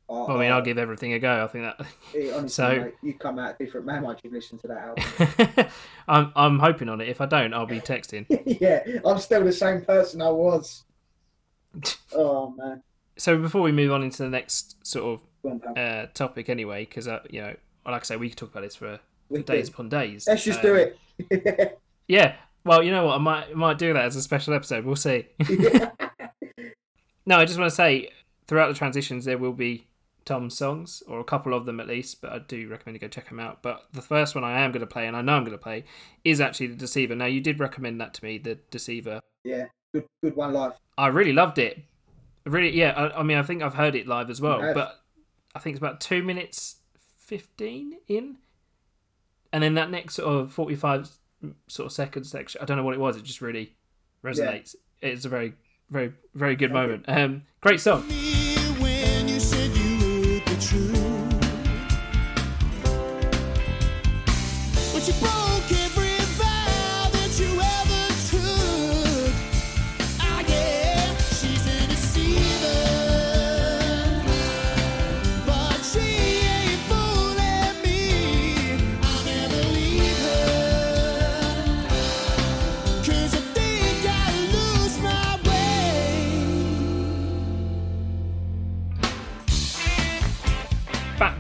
I, 0.09 0.12
Well, 0.12 0.33
I 0.33 0.40
mean, 0.40 0.53
I'll 0.53 0.62
give 0.62 0.77
everything 0.79 1.14
a 1.14 1.18
go. 1.18 1.42
I 1.42 1.46
think 1.46 1.64
that. 1.64 1.87
it, 2.14 2.33
honestly, 2.35 2.49
so- 2.49 2.81
mate, 2.85 2.94
you 3.03 3.14
come 3.14 3.38
out 3.38 3.55
a 3.59 3.64
different 3.64 3.87
man 3.87 4.03
once 4.03 4.20
you've 4.22 4.33
listened 4.35 4.61
to 4.61 4.68
that 4.68 4.79
album. 4.79 5.66
I'm 6.09 6.33
I'm 6.37 6.59
hoping 6.59 6.88
on 6.88 7.01
it. 7.01 7.09
If 7.09 7.20
I 7.20 7.27
don't, 7.27 7.55
I'll 7.55 7.66
be 7.66 7.81
texting. 7.81 8.27
yeah, 8.61 8.85
I'm 9.05 9.18
still 9.18 9.42
the 9.44 9.53
same 9.53 9.83
person 9.83 10.20
I 10.22 10.31
was. 10.31 10.85
Oh 12.14 12.51
man, 12.57 12.83
so 13.18 13.38
before 13.38 13.62
we 13.62 13.72
move 13.72 13.92
on 13.92 14.03
into 14.03 14.22
the 14.22 14.31
next 14.31 14.77
sort 14.87 15.20
Go 15.42 15.51
on, 15.51 15.61
of 15.66 15.77
uh, 15.77 16.07
topic, 16.14 16.49
anyway, 16.49 16.85
because 16.85 17.07
uh, 17.09 17.20
you 17.29 17.40
know, 17.42 17.55
like 17.85 18.03
I 18.03 18.05
say, 18.05 18.16
we 18.16 18.29
could 18.31 18.38
talk 18.38 18.51
about 18.51 18.62
this 18.62 18.77
for, 18.77 19.01
We 19.28 19.42
days 19.42 19.68
do. 19.68 19.74
upon 19.74 19.88
days. 19.88 20.26
Let's 20.26 20.44
just 20.44 20.60
Um, 20.60 20.66
do 20.66 20.74
it. 20.74 21.78
Yeah. 22.08 22.36
Well, 22.64 22.82
you 22.84 22.90
know 22.92 23.06
what? 23.06 23.14
I 23.16 23.18
might 23.18 23.56
might 23.56 23.78
do 23.78 23.92
that 23.92 24.04
as 24.04 24.14
a 24.16 24.22
special 24.22 24.54
episode. 24.54 24.84
We'll 24.84 24.94
see. 24.96 25.26
no, 27.26 27.36
I 27.38 27.44
just 27.44 27.58
want 27.58 27.70
to 27.70 27.74
say 27.74 28.10
throughout 28.46 28.68
the 28.68 28.74
transitions 28.74 29.24
there 29.24 29.38
will 29.38 29.52
be 29.52 29.86
Tom's 30.24 30.56
songs, 30.56 31.02
or 31.08 31.20
a 31.20 31.24
couple 31.24 31.54
of 31.54 31.66
them 31.66 31.80
at 31.80 31.86
least. 31.88 32.20
But 32.20 32.32
I 32.32 32.38
do 32.40 32.68
recommend 32.68 32.96
you 32.96 33.00
go 33.00 33.08
check 33.08 33.28
them 33.28 33.40
out. 33.40 33.62
But 33.62 33.86
the 33.92 34.02
first 34.02 34.34
one 34.34 34.44
I 34.44 34.60
am 34.60 34.72
going 34.72 34.80
to 34.80 34.86
play, 34.86 35.06
and 35.06 35.16
I 35.16 35.22
know 35.22 35.34
I'm 35.34 35.44
going 35.44 35.56
to 35.56 35.62
play, 35.62 35.84
is 36.24 36.40
actually 36.40 36.68
the 36.68 36.76
Deceiver. 36.76 37.14
Now 37.14 37.26
you 37.26 37.40
did 37.40 37.58
recommend 37.60 38.00
that 38.00 38.14
to 38.14 38.24
me, 38.24 38.38
the 38.38 38.56
Deceiver. 38.70 39.20
yeah, 39.44 39.64
good, 39.92 40.04
good 40.22 40.36
one 40.36 40.52
live. 40.52 40.72
I 40.98 41.08
really 41.08 41.32
loved 41.32 41.58
it. 41.58 41.82
Really, 42.44 42.76
yeah. 42.76 42.90
I, 42.92 43.20
I 43.20 43.22
mean, 43.22 43.38
I 43.38 43.42
think 43.42 43.62
I've 43.62 43.74
heard 43.74 43.94
it 43.96 44.06
live 44.06 44.30
as 44.30 44.40
well, 44.40 44.60
but 44.74 45.00
I 45.54 45.58
think 45.58 45.74
it's 45.74 45.80
about 45.80 46.00
two 46.00 46.22
minutes 46.22 46.76
fifteen 47.18 47.94
in, 48.08 48.36
and 49.57 49.62
then 49.62 49.73
that 49.73 49.90
next 49.90 50.16
sort 50.16 50.29
of 50.29 50.53
forty-five 50.53 51.09
sort 51.66 51.87
of 51.87 51.92
seconds 51.92 52.31
section. 52.31 52.61
I 52.61 52.66
don't 52.66 52.77
know 52.77 52.83
what 52.83 52.92
it 52.92 53.01
was. 53.01 53.16
It 53.16 53.25
just 53.25 53.40
really 53.40 53.75
resonates. 54.23 54.75
It's 55.01 55.25
a 55.25 55.31
very, 55.31 55.55
very, 55.88 56.12
very 56.35 56.57
good 56.57 56.73
moment. 56.73 57.07
Um, 57.09 57.45
great 57.62 57.81
song. 57.81 58.05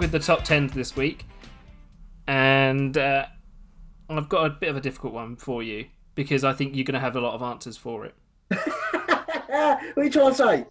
With 0.06 0.22
the 0.22 0.24
top 0.24 0.44
10 0.44 0.68
this 0.68 0.94
week, 0.94 1.26
and 2.28 2.96
uh, 2.96 3.26
I've 4.08 4.28
got 4.28 4.46
a 4.46 4.50
bit 4.50 4.68
of 4.68 4.76
a 4.76 4.80
difficult 4.80 5.12
one 5.12 5.34
for 5.34 5.64
you 5.64 5.86
because 6.14 6.44
I 6.44 6.52
think 6.52 6.76
you're 6.76 6.84
going 6.84 6.94
to 6.94 7.00
have 7.00 7.16
a 7.16 7.20
lot 7.20 7.34
of 7.34 7.42
answers 7.42 7.76
for 7.76 8.06
it. 8.06 8.14
what 8.48 8.62
are 9.96 10.04
you 10.04 10.10
trying 10.10 10.30
to 10.30 10.34
say? 10.34 10.66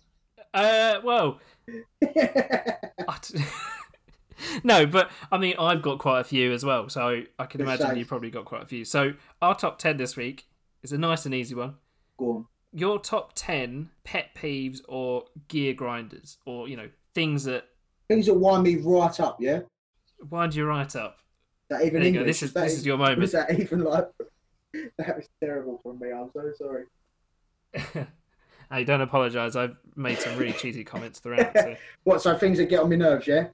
Uh, 0.54 1.02
well, 1.04 1.42
no, 4.64 4.86
but 4.86 5.12
I 5.30 5.38
mean, 5.38 5.56
I've 5.60 5.82
got 5.82 6.00
quite 6.00 6.22
a 6.22 6.24
few 6.24 6.54
as 6.54 6.64
well, 6.64 6.88
so 6.88 7.24
I 7.38 7.46
can 7.46 7.60
imagine 7.60 7.88
save. 7.88 7.98
you 7.98 8.06
probably 8.06 8.30
got 8.30 8.46
quite 8.46 8.64
a 8.64 8.68
few. 8.68 8.86
So 8.86 9.16
our 9.42 9.54
top 9.54 9.80
ten 9.80 9.98
this 9.98 10.16
week 10.16 10.46
is 10.82 10.94
a 10.94 10.98
nice 10.98 11.26
and 11.26 11.36
easy 11.36 11.56
one. 11.56 11.76
Go 12.18 12.30
on. 12.30 12.46
Your 12.72 13.00
top 13.00 13.34
ten 13.36 13.90
pet 14.06 14.34
peeves 14.34 14.80
or 14.88 15.26
gear 15.50 15.74
grinders, 15.74 16.38
or 16.46 16.70
you 16.70 16.78
know, 16.78 16.88
things 17.14 17.44
that 17.44 17.66
Things 18.08 18.26
that 18.28 18.34
wind 18.34 18.64
me 18.64 18.76
right 18.78 19.20
up, 19.20 19.38
yeah? 19.40 19.62
wind 20.30 20.56
you 20.56 20.66
right 20.66 20.96
up. 20.96 21.18
That 21.70 21.82
even 21.82 21.96
There 22.02 22.04
you 22.04 22.14
go. 22.14 22.20
English. 22.20 22.40
This 22.40 22.44
is 22.44 22.54
this 22.54 22.74
is 22.78 22.86
your 22.86 22.98
moment. 22.98 23.20
Was 23.20 23.32
that 23.34 23.60
even 23.60 23.84
like? 23.84 24.08
That 24.98 25.16
was 25.16 25.30
terrible 25.42 25.80
from 25.82 26.00
me. 26.00 26.12
I'm 26.12 26.30
so 26.34 26.52
sorry. 26.58 26.84
I 28.72 28.84
don't 28.84 29.00
apologise. 29.00 29.56
I've 29.56 29.78
made 29.96 30.20
some 30.20 30.38
really 30.38 30.52
cheesy 30.52 30.84
comments 30.84 31.20
throughout. 31.20 31.52
So. 31.56 31.76
What? 32.04 32.22
So 32.22 32.38
things 32.38 32.58
that 32.58 32.70
get 32.70 32.82
on 32.82 32.90
my 32.90 32.98
nerves, 32.98 33.26
yeah? 33.26 33.48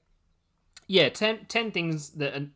Yeah, 0.88 1.10
10, 1.10 1.46
10 1.48 1.72
things 1.72 2.10
that 2.12 2.34
an- 2.34 2.54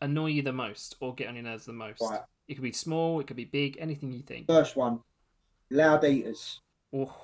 annoy 0.00 0.26
you 0.30 0.42
the 0.42 0.52
most 0.52 0.96
or 0.98 1.14
get 1.14 1.28
on 1.28 1.36
your 1.36 1.44
nerves 1.44 1.64
the 1.64 1.72
most. 1.72 2.00
Right. 2.00 2.20
It 2.48 2.54
could 2.54 2.64
be 2.64 2.72
small, 2.72 3.20
it 3.20 3.28
could 3.28 3.36
be 3.36 3.44
big, 3.44 3.76
anything 3.78 4.10
you 4.12 4.22
think. 4.22 4.48
First 4.48 4.74
one, 4.76 5.00
loud 5.70 6.04
eaters. 6.04 6.60
Oh, 6.92 7.14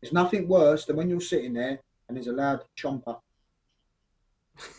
There's 0.00 0.12
nothing 0.12 0.48
worse 0.48 0.86
than 0.86 0.96
when 0.96 1.08
you're 1.08 1.20
sitting 1.20 1.52
there 1.54 1.78
and 2.08 2.16
there's 2.16 2.26
a 2.26 2.32
loud 2.32 2.62
chomper. 2.76 3.20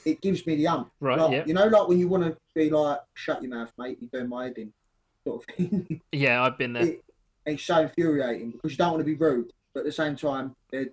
It 0.06 0.22
gives 0.22 0.46
me 0.48 0.56
the 0.56 0.68
ump. 0.68 0.92
right, 1.00 1.18
Like, 1.20 1.32
yeah. 1.32 1.44
You 1.46 1.54
know, 1.54 1.68
like 1.68 1.88
when 1.88 2.00
you 2.00 2.08
want 2.08 2.24
to 2.24 2.38
be 2.56 2.70
like, 2.70 3.00
shut 3.14 3.42
your 3.42 3.52
mouth, 3.56 3.72
mate, 3.78 3.98
you're 4.02 4.10
doing 4.12 4.30
my 4.30 4.46
head 4.46 4.58
in, 4.58 4.74
sort 5.26 5.44
of 5.48 5.56
thing. 5.56 6.02
Yeah, 6.12 6.44
I've 6.44 6.58
been 6.58 6.74
there. 6.74 6.84
it, 6.86 7.04
it's 7.46 7.64
so 7.64 7.82
infuriating 7.82 8.52
because 8.52 8.72
you 8.72 8.78
don't 8.78 8.92
want 8.92 9.02
to 9.02 9.06
be 9.06 9.16
rude, 9.16 9.52
but 9.74 9.82
at 9.82 9.86
the 9.86 9.92
same 9.92 10.16
time, 10.16 10.56
they're, 10.72 10.88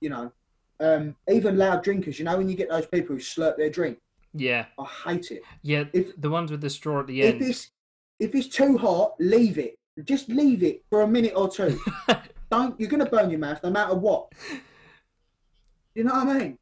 you 0.00 0.10
know, 0.10 0.32
um, 0.80 1.14
even 1.30 1.56
loud 1.56 1.82
drinkers. 1.84 2.18
You 2.18 2.24
know, 2.24 2.36
when 2.36 2.48
you 2.48 2.56
get 2.56 2.68
those 2.68 2.86
people 2.86 3.14
who 3.16 3.20
slurp 3.22 3.56
their 3.56 3.70
drink, 3.70 3.98
Yeah, 4.32 4.66
I 4.78 4.84
hate 5.10 5.30
it. 5.30 5.42
yeah. 5.62 5.84
If- 5.92 6.20
the 6.20 6.30
ones 6.30 6.50
with 6.50 6.60
the 6.60 6.70
straw 6.70 7.00
at 7.00 7.06
the 7.06 7.22
end. 7.22 7.42
If 7.42 7.48
it's 7.48 7.70
if 8.20 8.34
it's 8.34 8.48
too 8.48 8.78
hot, 8.78 9.14
leave 9.20 9.58
it. 9.58 9.76
Just 10.04 10.28
leave 10.28 10.62
it 10.64 10.82
for 10.90 11.02
a 11.02 11.06
minute 11.06 11.32
or 11.36 11.48
two. 11.48 11.78
don't. 12.50 12.78
You're 12.80 12.88
gonna 12.90 13.06
burn 13.06 13.30
your 13.30 13.38
mouth 13.40 13.60
no 13.62 13.70
matter 13.70 13.94
what. 13.94 14.32
You 15.94 16.02
know 16.02 16.12
what 16.14 16.26
I 16.28 16.38
mean? 16.40 16.58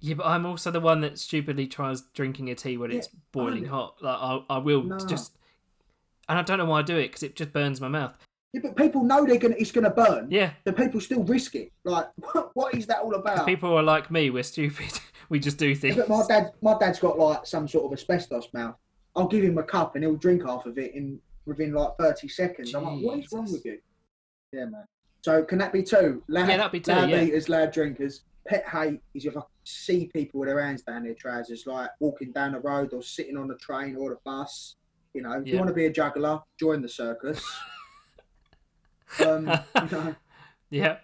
Yeah, 0.00 0.14
but 0.14 0.26
I'm 0.26 0.44
also 0.46 0.70
the 0.70 0.80
one 0.80 1.00
that 1.00 1.18
stupidly 1.18 1.66
tries 1.66 2.02
drinking 2.14 2.50
a 2.50 2.54
tea 2.54 2.76
when 2.76 2.90
Yeah, 2.90 2.98
it's 2.98 3.08
boiling 3.32 3.64
hot. 3.64 3.96
Like 4.00 4.16
I, 4.18 4.40
I 4.50 4.58
will 4.58 4.82
No. 4.82 4.98
just, 4.98 5.36
and 6.28 6.38
I 6.38 6.42
don't 6.42 6.58
know 6.58 6.66
why 6.66 6.80
I 6.80 6.82
do 6.82 6.96
it 6.96 7.08
because 7.08 7.22
it 7.22 7.34
just 7.36 7.52
burns 7.52 7.80
my 7.80 7.88
mouth. 7.88 8.14
Yeah, 8.52 8.60
but 8.62 8.76
people 8.76 9.02
know 9.04 9.26
they're 9.26 9.38
gonna. 9.38 9.56
It's 9.58 9.72
gonna 9.72 9.90
burn. 9.90 10.28
Yeah, 10.30 10.52
But 10.64 10.76
people 10.76 11.00
still 11.00 11.24
risk 11.24 11.54
it. 11.54 11.72
Like, 11.84 12.08
what, 12.32 12.50
what 12.54 12.74
is 12.74 12.86
that 12.86 13.00
all 13.00 13.14
about? 13.14 13.46
people 13.46 13.76
are 13.76 13.82
like 13.82 14.10
me. 14.10 14.30
We're 14.30 14.42
stupid. 14.42 14.98
we 15.28 15.38
just 15.38 15.58
do 15.58 15.74
things. 15.74 15.96
But 15.96 16.08
my 16.08 16.24
dad, 16.26 16.52
my 16.62 16.76
dad's 16.78 16.98
got 16.98 17.18
like 17.18 17.44
some 17.46 17.66
sort 17.68 17.84
of 17.86 17.92
asbestos 17.98 18.48
mouth. 18.54 18.76
I'll 19.14 19.26
give 19.28 19.42
him 19.44 19.58
a 19.58 19.62
cup 19.62 19.94
and 19.94 20.04
he'll 20.04 20.16
drink 20.16 20.44
half 20.46 20.66
of 20.66 20.78
it 20.78 20.94
in 20.94 21.18
within 21.46 21.72
like 21.72 21.96
thirty 21.98 22.28
seconds. 22.28 22.74
I'm 22.74 22.84
like, 22.84 23.04
what 23.04 23.18
is 23.18 23.32
wrong 23.32 23.50
with 23.50 23.64
you? 23.64 23.78
Yeah, 24.52 24.66
man. 24.66 24.84
So 25.22 25.42
can 25.42 25.58
that 25.58 25.72
be 25.72 25.82
two? 25.82 26.22
Loud, 26.28 26.48
Yeah, 26.48 26.56
that'd 26.58 26.72
be 26.72 26.80
two, 26.80 26.92
Loud 26.92 27.10
yeah. 27.10 27.22
eaters, 27.22 27.48
loud 27.48 27.72
drinkers. 27.72 28.22
Pet 28.46 28.64
hate 28.68 29.00
is 29.14 29.26
if 29.26 29.36
I 29.36 29.42
see 29.64 30.10
people 30.12 30.40
with 30.40 30.48
their 30.48 30.60
hands 30.60 30.82
down 30.82 31.04
their 31.04 31.14
trousers, 31.14 31.66
like 31.66 31.90
walking 32.00 32.32
down 32.32 32.52
the 32.52 32.60
road 32.60 32.92
or 32.92 33.02
sitting 33.02 33.36
on 33.36 33.48
the 33.48 33.56
train 33.56 33.96
or 33.96 34.10
the 34.10 34.18
bus. 34.24 34.76
You 35.14 35.22
know, 35.22 35.32
if 35.32 35.46
you 35.46 35.56
want 35.56 35.68
to 35.68 35.74
be 35.74 35.86
a 35.86 35.92
juggler, 35.92 36.40
join 36.58 36.82
the 36.82 36.88
circus. 36.88 37.42
um, 39.26 39.46
you 39.82 39.88
know, 39.90 40.14
Yeah, 40.70 40.96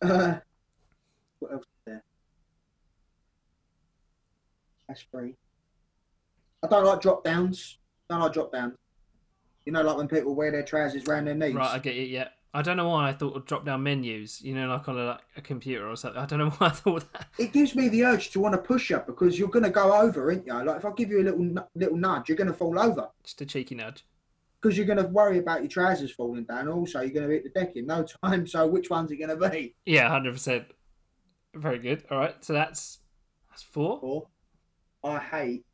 uh, 0.00 0.34
what 1.38 1.52
else 1.52 1.62
is 1.62 1.68
there? 1.84 2.04
That's 4.88 5.02
free. 5.12 5.36
I 6.62 6.68
don't 6.68 6.84
like 6.84 7.00
drop 7.00 7.24
downs. 7.24 7.78
Don't 8.08 8.20
like 8.20 8.32
drop 8.32 8.52
downs. 8.52 8.74
You 9.66 9.72
know, 9.72 9.82
like 9.82 9.96
when 9.96 10.08
people 10.08 10.34
wear 10.34 10.50
their 10.50 10.62
trousers 10.62 11.06
round 11.06 11.26
their 11.26 11.34
knees. 11.34 11.54
right. 11.54 11.74
I 11.74 11.78
get 11.78 11.96
it. 11.96 12.08
Yeah, 12.08 12.28
I 12.54 12.60
don't 12.60 12.76
know 12.76 12.88
why 12.90 13.08
I 13.08 13.12
thought 13.14 13.34
of 13.34 13.46
drop 13.46 13.64
down 13.64 13.82
menus. 13.82 14.42
You 14.42 14.54
know, 14.54 14.68
like 14.68 14.86
on 14.88 14.98
a, 14.98 15.04
like 15.04 15.20
a 15.36 15.40
computer 15.40 15.88
or 15.88 15.96
something. 15.96 16.20
I 16.20 16.26
don't 16.26 16.38
know 16.38 16.50
why 16.58 16.66
I 16.66 16.70
thought 16.70 17.10
that. 17.12 17.28
It 17.38 17.52
gives 17.52 17.74
me 17.74 17.88
the 17.88 18.04
urge 18.04 18.30
to 18.32 18.40
want 18.40 18.54
to 18.54 18.58
push 18.58 18.90
up 18.90 19.06
because 19.06 19.38
you're 19.38 19.48
going 19.48 19.64
to 19.64 19.70
go 19.70 19.92
over, 19.94 20.26
aren't 20.30 20.46
you? 20.46 20.52
Like 20.62 20.76
if 20.76 20.84
I 20.84 20.90
give 20.92 21.10
you 21.10 21.20
a 21.22 21.24
little 21.24 21.68
little 21.74 21.96
nudge, 21.96 22.28
you're 22.28 22.36
going 22.36 22.48
to 22.48 22.54
fall 22.54 22.78
over 22.78 23.08
Just 23.24 23.40
a 23.40 23.46
cheeky 23.46 23.74
nudge. 23.74 24.04
because 24.60 24.76
you're 24.76 24.86
going 24.86 24.98
to 24.98 25.06
worry 25.08 25.38
about 25.38 25.60
your 25.60 25.68
trousers 25.68 26.10
falling 26.12 26.44
down. 26.44 26.68
Also, 26.68 27.00
you're 27.00 27.10
going 27.10 27.26
to 27.26 27.32
hit 27.32 27.44
the 27.44 27.50
deck 27.58 27.74
in 27.76 27.86
no 27.86 28.04
time. 28.22 28.46
So 28.52 28.66
which 28.66 28.90
one's 28.90 29.10
it 29.10 29.16
going 29.16 29.36
to 29.38 29.48
be? 29.50 29.74
Yeah, 29.86 30.08
hundred 30.10 30.32
percent. 30.34 30.66
Very 31.54 31.78
good. 31.78 32.04
All 32.10 32.18
right, 32.18 32.42
so 32.44 32.52
that's 32.52 32.98
that's 33.50 33.62
four. 33.62 33.98
Or 34.02 34.26
I 35.04 35.18
hate, 35.18 35.64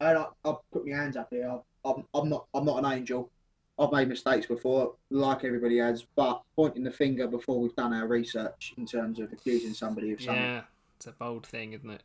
and 0.00 0.18
I, 0.18 0.26
I'll 0.44 0.64
put 0.72 0.86
my 0.86 0.96
hands 0.96 1.16
up 1.16 1.28
here. 1.30 1.58
I'm, 1.84 2.04
I'm 2.14 2.28
not 2.28 2.46
I'm 2.54 2.64
not 2.64 2.82
an 2.84 2.92
angel. 2.98 3.30
I've 3.78 3.92
made 3.92 4.08
mistakes 4.08 4.46
before, 4.46 4.94
like 5.10 5.44
everybody 5.44 5.78
has, 5.78 6.04
but 6.16 6.42
pointing 6.56 6.82
the 6.82 6.90
finger 6.90 7.26
before 7.28 7.60
we've 7.60 7.76
done 7.76 7.92
our 7.94 8.06
research 8.08 8.74
in 8.76 8.86
terms 8.86 9.20
of 9.20 9.32
accusing 9.32 9.72
somebody 9.74 10.12
of 10.12 10.20
something. 10.20 10.42
Yeah, 10.42 10.62
it's 10.96 11.06
a 11.06 11.12
bold 11.12 11.46
thing, 11.46 11.74
isn't 11.74 11.88
it? 11.90 12.02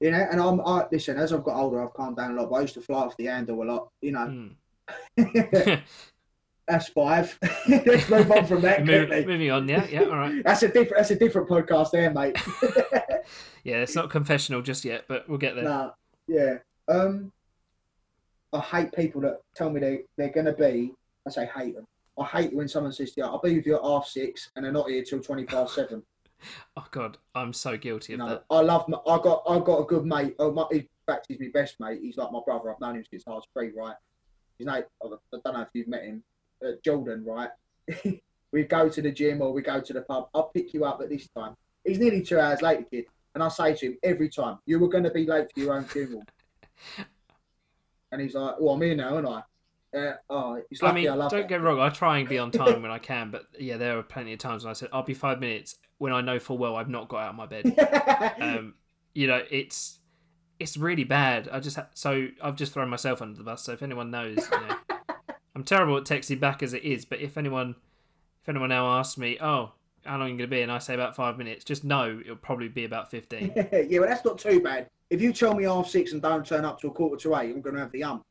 You 0.00 0.10
know, 0.10 0.26
and 0.30 0.40
I'm 0.40 0.60
I, 0.60 0.86
listen. 0.90 1.16
As 1.16 1.32
I've 1.32 1.44
got 1.44 1.56
older, 1.56 1.82
I've 1.82 1.94
calmed 1.94 2.16
down 2.16 2.32
a 2.36 2.40
lot. 2.42 2.50
But 2.50 2.56
I 2.56 2.60
used 2.62 2.74
to 2.74 2.80
fly 2.82 2.98
off 3.04 3.16
the 3.16 3.26
handle 3.26 3.62
a 3.62 3.64
lot. 3.64 3.88
You 4.02 4.12
know, 4.12 4.26
Hmm. 5.16 5.24
that's 6.68 6.88
five. 6.88 7.38
Let's 7.68 8.08
move 8.10 8.30
on 8.32 8.46
from 8.46 8.60
that. 8.62 8.84
Move- 8.84 9.08
moving 9.26 9.50
on. 9.50 9.68
Yeah, 9.68 9.86
yeah. 9.86 10.02
All 10.02 10.16
right. 10.16 10.42
That's 10.44 10.62
a 10.62 10.68
different. 10.68 10.96
That's 10.96 11.10
a 11.12 11.16
different 11.16 11.48
podcast, 11.48 11.92
there, 11.92 12.10
mate. 12.10 12.36
Yeah, 13.64 13.76
it's 13.76 13.94
not 13.94 14.10
confessional 14.10 14.62
just 14.62 14.84
yet, 14.84 15.04
but 15.08 15.28
we'll 15.28 15.38
get 15.38 15.54
there. 15.54 15.64
Nah, 15.64 15.90
yeah. 16.28 16.58
Um, 16.88 17.32
I 18.52 18.60
hate 18.60 18.92
people 18.92 19.20
that 19.22 19.40
tell 19.54 19.70
me 19.70 19.80
they 19.80 20.04
they're 20.16 20.30
gonna 20.30 20.52
be. 20.52 20.92
I 21.26 21.30
say 21.30 21.46
hate 21.54 21.74
them. 21.74 21.86
I 22.18 22.24
hate 22.24 22.54
when 22.54 22.68
someone 22.68 22.92
says 22.92 23.12
to 23.12 23.20
you, 23.20 23.26
"I'll 23.26 23.40
be 23.40 23.56
with 23.56 23.66
you 23.66 23.76
at 23.76 23.82
half 23.82 24.06
six, 24.06 24.50
and 24.56 24.64
they're 24.64 24.72
not 24.72 24.88
here 24.88 25.02
till 25.02 25.20
twenty 25.20 25.44
past 25.44 25.74
seven. 25.74 26.02
Oh 26.76 26.86
God, 26.90 27.16
I'm 27.34 27.54
so 27.54 27.78
guilty 27.78 28.12
of 28.12 28.18
know, 28.18 28.28
that. 28.28 28.44
I 28.50 28.60
love. 28.60 28.86
My, 28.88 28.98
I 29.06 29.18
got. 29.18 29.42
I 29.48 29.58
got 29.58 29.80
a 29.80 29.84
good 29.84 30.04
mate. 30.04 30.36
Oh, 30.38 30.52
my, 30.52 30.66
in 30.70 30.86
fact, 31.06 31.26
he's 31.28 31.40
my 31.40 31.48
best 31.52 31.76
mate. 31.80 32.00
He's 32.02 32.18
like 32.18 32.30
my 32.30 32.40
brother. 32.44 32.70
I've 32.70 32.78
known 32.78 32.96
him 32.96 33.04
since 33.10 33.24
I 33.26 33.30
was 33.30 33.46
three. 33.54 33.72
Right. 33.74 33.94
His 34.58 34.66
name. 34.66 34.82
I 35.02 35.08
don't 35.32 35.54
know 35.54 35.62
if 35.62 35.68
you've 35.72 35.88
met 35.88 36.04
him. 36.04 36.22
Uh, 36.64 36.72
Jordan. 36.84 37.24
Right. 37.24 37.48
we 38.52 38.64
go 38.64 38.88
to 38.88 39.02
the 39.02 39.10
gym 39.10 39.40
or 39.40 39.52
we 39.52 39.62
go 39.62 39.80
to 39.80 39.92
the 39.92 40.02
pub. 40.02 40.28
I'll 40.34 40.50
pick 40.50 40.74
you 40.74 40.84
up 40.84 41.00
at 41.00 41.08
this 41.08 41.26
time. 41.28 41.54
He's 41.84 41.98
nearly 41.98 42.22
two 42.22 42.38
hours 42.38 42.62
late, 42.62 42.90
kid. 42.90 43.06
And 43.34 43.42
I 43.42 43.48
say 43.48 43.74
to 43.74 43.86
him 43.86 43.98
every 44.02 44.28
time, 44.28 44.58
you 44.66 44.78
were 44.78 44.88
going 44.88 45.04
to 45.04 45.10
be 45.10 45.26
late 45.26 45.48
for 45.52 45.60
your 45.60 45.74
own 45.74 45.84
funeral. 45.84 46.24
and 48.12 48.20
he's 48.20 48.34
like, 48.34 48.56
well, 48.58 48.74
I'm 48.74 48.82
here 48.82 48.94
now, 48.94 49.14
aren't 49.14 49.28
I? 49.28 49.42
Uh, 49.96 50.14
oh, 50.28 50.62
he's 50.68 50.82
I 50.82 50.86
lucky 50.86 51.00
mean, 51.02 51.10
I, 51.10 51.14
love 51.14 51.30
don't 51.30 51.42
that. 51.42 51.48
get 51.48 51.62
wrong. 51.62 51.80
I 51.80 51.88
try 51.88 52.18
and 52.18 52.28
be 52.28 52.38
on 52.38 52.50
time 52.50 52.82
when 52.82 52.90
I 52.90 52.98
can, 52.98 53.30
but 53.30 53.46
yeah, 53.58 53.76
there 53.76 53.98
are 53.98 54.02
plenty 54.02 54.32
of 54.32 54.38
times 54.38 54.64
when 54.64 54.70
I 54.70 54.74
said 54.74 54.88
I'll 54.92 55.02
be 55.02 55.14
five 55.14 55.40
minutes 55.40 55.76
when 55.98 56.12
I 56.12 56.20
know 56.20 56.38
full 56.38 56.58
well 56.58 56.76
I've 56.76 56.88
not 56.88 57.08
got 57.08 57.22
out 57.22 57.30
of 57.30 57.36
my 57.36 57.46
bed. 57.46 58.36
um, 58.40 58.74
you 59.14 59.26
know, 59.26 59.42
it's 59.50 60.00
it's 60.58 60.76
really 60.76 61.04
bad. 61.04 61.48
I 61.50 61.60
just 61.60 61.76
ha- 61.76 61.88
so 61.94 62.28
I've 62.42 62.56
just 62.56 62.74
thrown 62.74 62.88
myself 62.88 63.22
under 63.22 63.38
the 63.38 63.44
bus. 63.44 63.62
So 63.62 63.72
if 63.72 63.82
anyone 63.82 64.10
knows, 64.10 64.36
you 64.50 64.60
know, 64.60 64.76
I'm 65.54 65.64
terrible 65.64 65.96
at 65.96 66.04
texting 66.04 66.40
back 66.40 66.62
as 66.62 66.74
it 66.74 66.82
is. 66.82 67.04
But 67.04 67.20
if 67.20 67.38
anyone 67.38 67.76
if 68.42 68.48
anyone 68.48 68.68
now 68.68 68.98
asks 68.98 69.16
me, 69.16 69.38
oh, 69.40 69.72
how 70.04 70.18
long 70.18 70.22
are 70.22 70.28
you 70.28 70.36
going 70.36 70.38
to 70.38 70.46
be, 70.46 70.62
and 70.62 70.70
I 70.70 70.78
say 70.78 70.94
about 70.94 71.16
five 71.16 71.38
minutes, 71.38 71.64
just 71.64 71.84
know 71.84 72.20
it'll 72.20 72.36
probably 72.36 72.68
be 72.68 72.84
about 72.84 73.10
fifteen. 73.10 73.52
yeah, 73.56 73.98
well, 74.00 74.08
that's 74.08 74.24
not 74.24 74.38
too 74.38 74.60
bad. 74.60 74.90
If 75.10 75.20
you 75.22 75.32
tell 75.32 75.54
me 75.54 75.64
half 75.64 75.88
six 75.88 76.12
and 76.12 76.20
don't 76.20 76.44
turn 76.44 76.64
up 76.64 76.80
till 76.80 76.90
quarter 76.90 77.16
to 77.22 77.36
eight, 77.36 77.50
I'm 77.54 77.60
going 77.60 77.74
to 77.76 77.80
have 77.80 77.92
the 77.92 78.02
ump. 78.04 78.22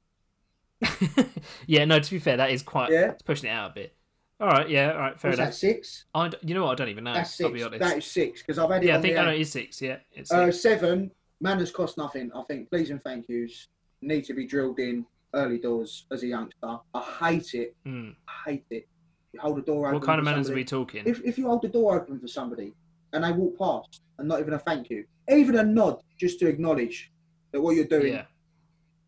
yeah, 1.68 1.86
no. 1.86 2.00
To 2.00 2.12
be 2.12 2.20
fair, 2.20 2.38
that 2.38 2.52
is 2.52 2.62
quite 2.62 2.92
Yeah. 2.92 3.12
it's 3.12 3.24
pushing 3.24 3.50
it 3.50 3.54
out 3.54 3.72
a 3.72 3.74
bit. 3.74 3.96
All 4.38 4.50
right, 4.50 4.70
yeah, 4.70 4.92
all 4.92 4.98
right, 5.00 5.18
fair 5.20 5.32
What's 5.32 5.40
enough. 5.40 5.52
that, 5.52 5.56
six? 5.56 6.06
I 6.14 6.30
you 6.42 6.54
know 6.54 6.66
what? 6.66 6.72
I 6.72 6.76
don't 6.76 6.90
even 6.90 7.06
know. 7.06 7.14
That's 7.14 7.40
I'll 7.40 7.48
six. 7.48 7.54
be 7.54 7.64
honest. 7.64 7.80
That 7.82 7.98
is 8.00 8.06
six, 8.06 8.42
because 8.42 8.60
I've 8.60 8.70
had 8.70 8.84
it 8.84 8.88
yeah, 8.88 8.98
I 8.98 9.02
think 9.02 9.18
I 9.18 9.24
know 9.24 9.32
it 9.32 9.40
is 9.40 9.50
six. 9.52 9.82
Yeah, 9.82 9.98
it's 10.12 10.30
Uh, 10.30 10.48
six. 10.48 10.60
seven, 10.62 11.12
manners 11.40 11.72
cost 11.72 11.98
nothing. 11.98 12.30
I 12.36 12.44
think 12.44 12.70
please 12.70 12.90
and 12.90 13.02
thank 13.02 13.30
yous 13.30 13.70
need 14.02 14.26
to 14.26 14.34
be 14.34 14.46
drilled 14.46 14.80
in 14.80 15.06
early 15.34 15.58
doors 15.58 16.06
as 16.12 16.24
a 16.24 16.28
youngster. 16.28 16.78
I 16.94 17.02
hate 17.32 17.54
it. 17.54 17.76
Hmm. 17.86 18.10
I 18.28 18.50
hate 18.52 18.66
it. 18.70 18.90
You 19.32 19.40
hold 19.40 19.56
the 19.58 19.62
door 19.62 19.88
open. 19.88 20.00
What 20.00 20.06
kind 20.06 20.20
of 20.20 20.26
manners 20.26 20.50
are 20.50 20.56
we 20.56 20.66
talking? 20.66 21.04
If, 21.06 21.22
if 21.24 21.38
you 21.38 21.48
hold 21.48 21.62
the 21.62 21.70
door 21.70 21.96
open 22.02 22.20
for 22.20 22.28
somebody 22.28 22.74
and 23.16 23.24
they 23.24 23.32
walk 23.32 23.57
past 23.57 24.03
and 24.20 24.28
not 24.28 24.39
even 24.41 24.53
a 24.53 24.59
thank 24.59 24.89
you, 24.89 25.05
even 25.30 25.55
a 25.57 25.63
nod 25.63 26.01
just 26.20 26.38
to 26.39 26.47
acknowledge 26.47 27.11
that 27.51 27.61
what 27.61 27.76
you're 27.76 27.86
doing 27.86 28.13
yeah, 28.13 28.26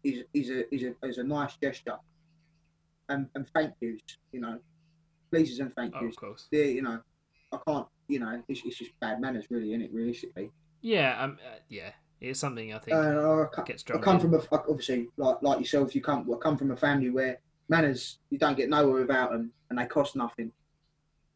is, 0.03 0.23
is, 0.33 0.49
a, 0.49 0.73
is, 0.73 0.83
a, 0.83 1.05
is 1.05 1.17
a 1.17 1.23
nice 1.23 1.55
gesture. 1.61 1.97
And, 3.09 3.27
and 3.35 3.47
thank 3.49 3.73
yous, 3.81 4.01
you 4.31 4.39
know, 4.39 4.59
pleases 5.29 5.59
and 5.59 5.73
thank 5.75 5.93
oh, 5.95 6.01
yous. 6.01 6.15
of 6.15 6.21
course. 6.21 6.47
They're, 6.51 6.65
you 6.65 6.81
know, 6.81 6.99
I 7.51 7.57
can't, 7.67 7.85
you 8.07 8.19
know, 8.19 8.41
it's, 8.47 8.61
it's 8.65 8.77
just 8.77 8.97
bad 8.99 9.21
manners, 9.21 9.45
really, 9.49 9.69
isn't 9.69 9.81
it, 9.81 9.93
realistically? 9.93 10.51
Yeah, 10.81 11.21
um, 11.21 11.37
uh, 11.45 11.59
yeah, 11.67 11.91
it's 12.21 12.39
something 12.39 12.73
I 12.73 12.79
think 12.79 12.97
And 12.97 13.19
I, 13.19 13.63
gets 13.65 13.83
I 13.93 13.97
come 13.97 14.19
from 14.19 14.33
a 14.33 14.41
obviously 14.51 15.07
like 15.17 15.37
like 15.41 15.59
yourself. 15.59 15.95
You 15.95 16.01
come 16.01 16.29
I 16.31 16.37
come 16.37 16.57
from 16.57 16.71
a 16.71 16.77
family 16.77 17.09
where 17.09 17.39
manners 17.67 18.19
you 18.29 18.37
don't 18.37 18.55
get 18.55 18.69
nowhere 18.69 19.01
without 19.01 19.31
them, 19.31 19.51
and 19.69 19.79
they 19.79 19.85
cost 19.85 20.15
nothing. 20.15 20.51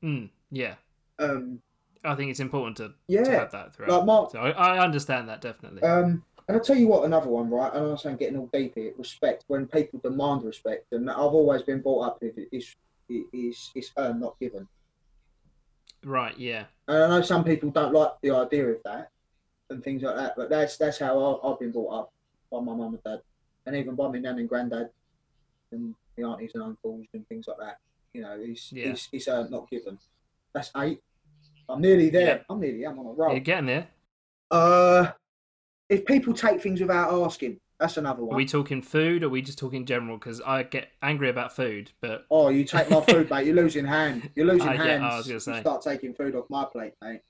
Mm, 0.03 0.29
yeah, 0.51 0.75
Um, 1.19 1.61
I 2.03 2.15
think 2.15 2.31
it's 2.31 2.39
important 2.39 2.77
to, 2.77 2.93
to 3.23 3.31
have 3.31 3.51
that 3.51 3.75
throughout. 3.75 3.91
like 3.91 4.05
Mark. 4.05 4.31
So 4.31 4.39
I, 4.39 4.49
I 4.77 4.83
understand 4.83 5.29
that 5.29 5.41
definitely. 5.41 5.83
Um, 5.83 6.23
and 6.47 6.57
I'll 6.57 6.63
tell 6.63 6.75
you 6.75 6.87
what, 6.87 7.05
another 7.05 7.29
one, 7.29 7.49
right? 7.49 7.71
And 7.73 7.83
I'm 7.83 7.89
not 7.89 8.01
saying 8.01 8.17
getting 8.17 8.37
all 8.37 8.49
deep 8.51 8.73
here. 8.75 8.91
Respect 8.97 9.43
when 9.47 9.67
people 9.67 9.99
demand 10.03 10.43
respect, 10.43 10.91
and 10.91 11.09
I've 11.09 11.17
always 11.17 11.61
been 11.61 11.81
brought 11.81 12.07
up 12.07 12.21
with 12.21 12.37
it 12.37 12.49
is 12.51 12.75
is 13.33 13.71
is 13.75 13.91
earned, 13.97 14.21
not 14.21 14.39
given. 14.39 14.67
right, 16.03 16.37
yeah, 16.39 16.65
And 16.87 17.03
I 17.03 17.07
know 17.07 17.21
some 17.21 17.43
people 17.43 17.69
don't 17.69 17.93
like 17.93 18.11
the 18.21 18.31
idea 18.31 18.67
of 18.67 18.77
that 18.85 19.09
and 19.69 19.83
things 19.83 20.01
like 20.01 20.15
that, 20.15 20.33
but 20.35 20.49
that's 20.49 20.77
that's 20.77 20.97
how 20.99 21.39
I, 21.43 21.51
I've 21.51 21.59
been 21.59 21.71
brought 21.71 21.99
up 21.99 22.13
by 22.51 22.59
my 22.59 22.73
mum 22.73 22.93
and 22.95 23.03
dad, 23.03 23.21
and 23.65 23.75
even 23.75 23.95
by 23.95 24.07
my 24.09 24.17
nan 24.19 24.39
and 24.39 24.49
granddad, 24.49 24.89
and 25.71 25.93
the 26.17 26.23
aunties 26.23 26.51
and 26.55 26.63
uncles 26.63 27.05
and 27.13 27.27
things 27.27 27.45
like 27.47 27.57
that. 27.59 27.77
You 28.13 28.21
know, 28.23 28.37
it's 28.39 28.71
Yeah. 28.73 28.87
it's, 28.87 29.07
it's 29.11 29.27
uh, 29.27 29.47
not 29.49 29.69
given. 29.69 29.99
That's 30.53 30.71
eight. 30.77 31.01
I'm 31.71 31.81
nearly 31.81 32.09
there. 32.09 32.25
Yeah. 32.37 32.41
I'm 32.49 32.59
nearly. 32.59 32.85
I'm 32.85 32.99
on 32.99 33.05
a 33.05 33.09
roll. 33.09 33.31
you're 33.31 33.39
getting 33.39 33.65
there. 33.67 33.87
Uh, 34.49 35.11
if 35.89 36.05
people 36.05 36.33
take 36.33 36.61
things 36.61 36.81
without 36.81 37.13
asking, 37.25 37.59
that's 37.79 37.97
another 37.97 38.23
one. 38.23 38.35
Are 38.35 38.37
we 38.37 38.45
talking 38.45 38.81
food? 38.81 39.23
or 39.23 39.27
Are 39.27 39.29
we 39.29 39.41
just 39.41 39.57
talking 39.57 39.85
general? 39.85 40.17
Because 40.17 40.39
I 40.41 40.63
get 40.63 40.89
angry 41.01 41.29
about 41.29 41.55
food, 41.55 41.91
but 42.01 42.25
Oh, 42.29 42.49
you 42.49 42.63
take 42.63 42.89
my 42.89 43.01
food, 43.01 43.29
mate. 43.29 43.45
You're 43.47 43.55
losing 43.55 43.85
hand. 43.85 44.29
You're 44.35 44.45
losing 44.53 44.69
Uh, 44.69 44.73
yeah, 44.73 44.83
hands. 44.83 45.03
I 45.03 45.17
was 45.17 45.43
gonna 45.45 45.57
You 45.57 45.61
start 45.61 45.81
taking 45.81 46.13
food 46.13 46.35
off 46.35 46.45
my 46.49 46.65
plate, 46.65 46.93
mate. 47.01 47.21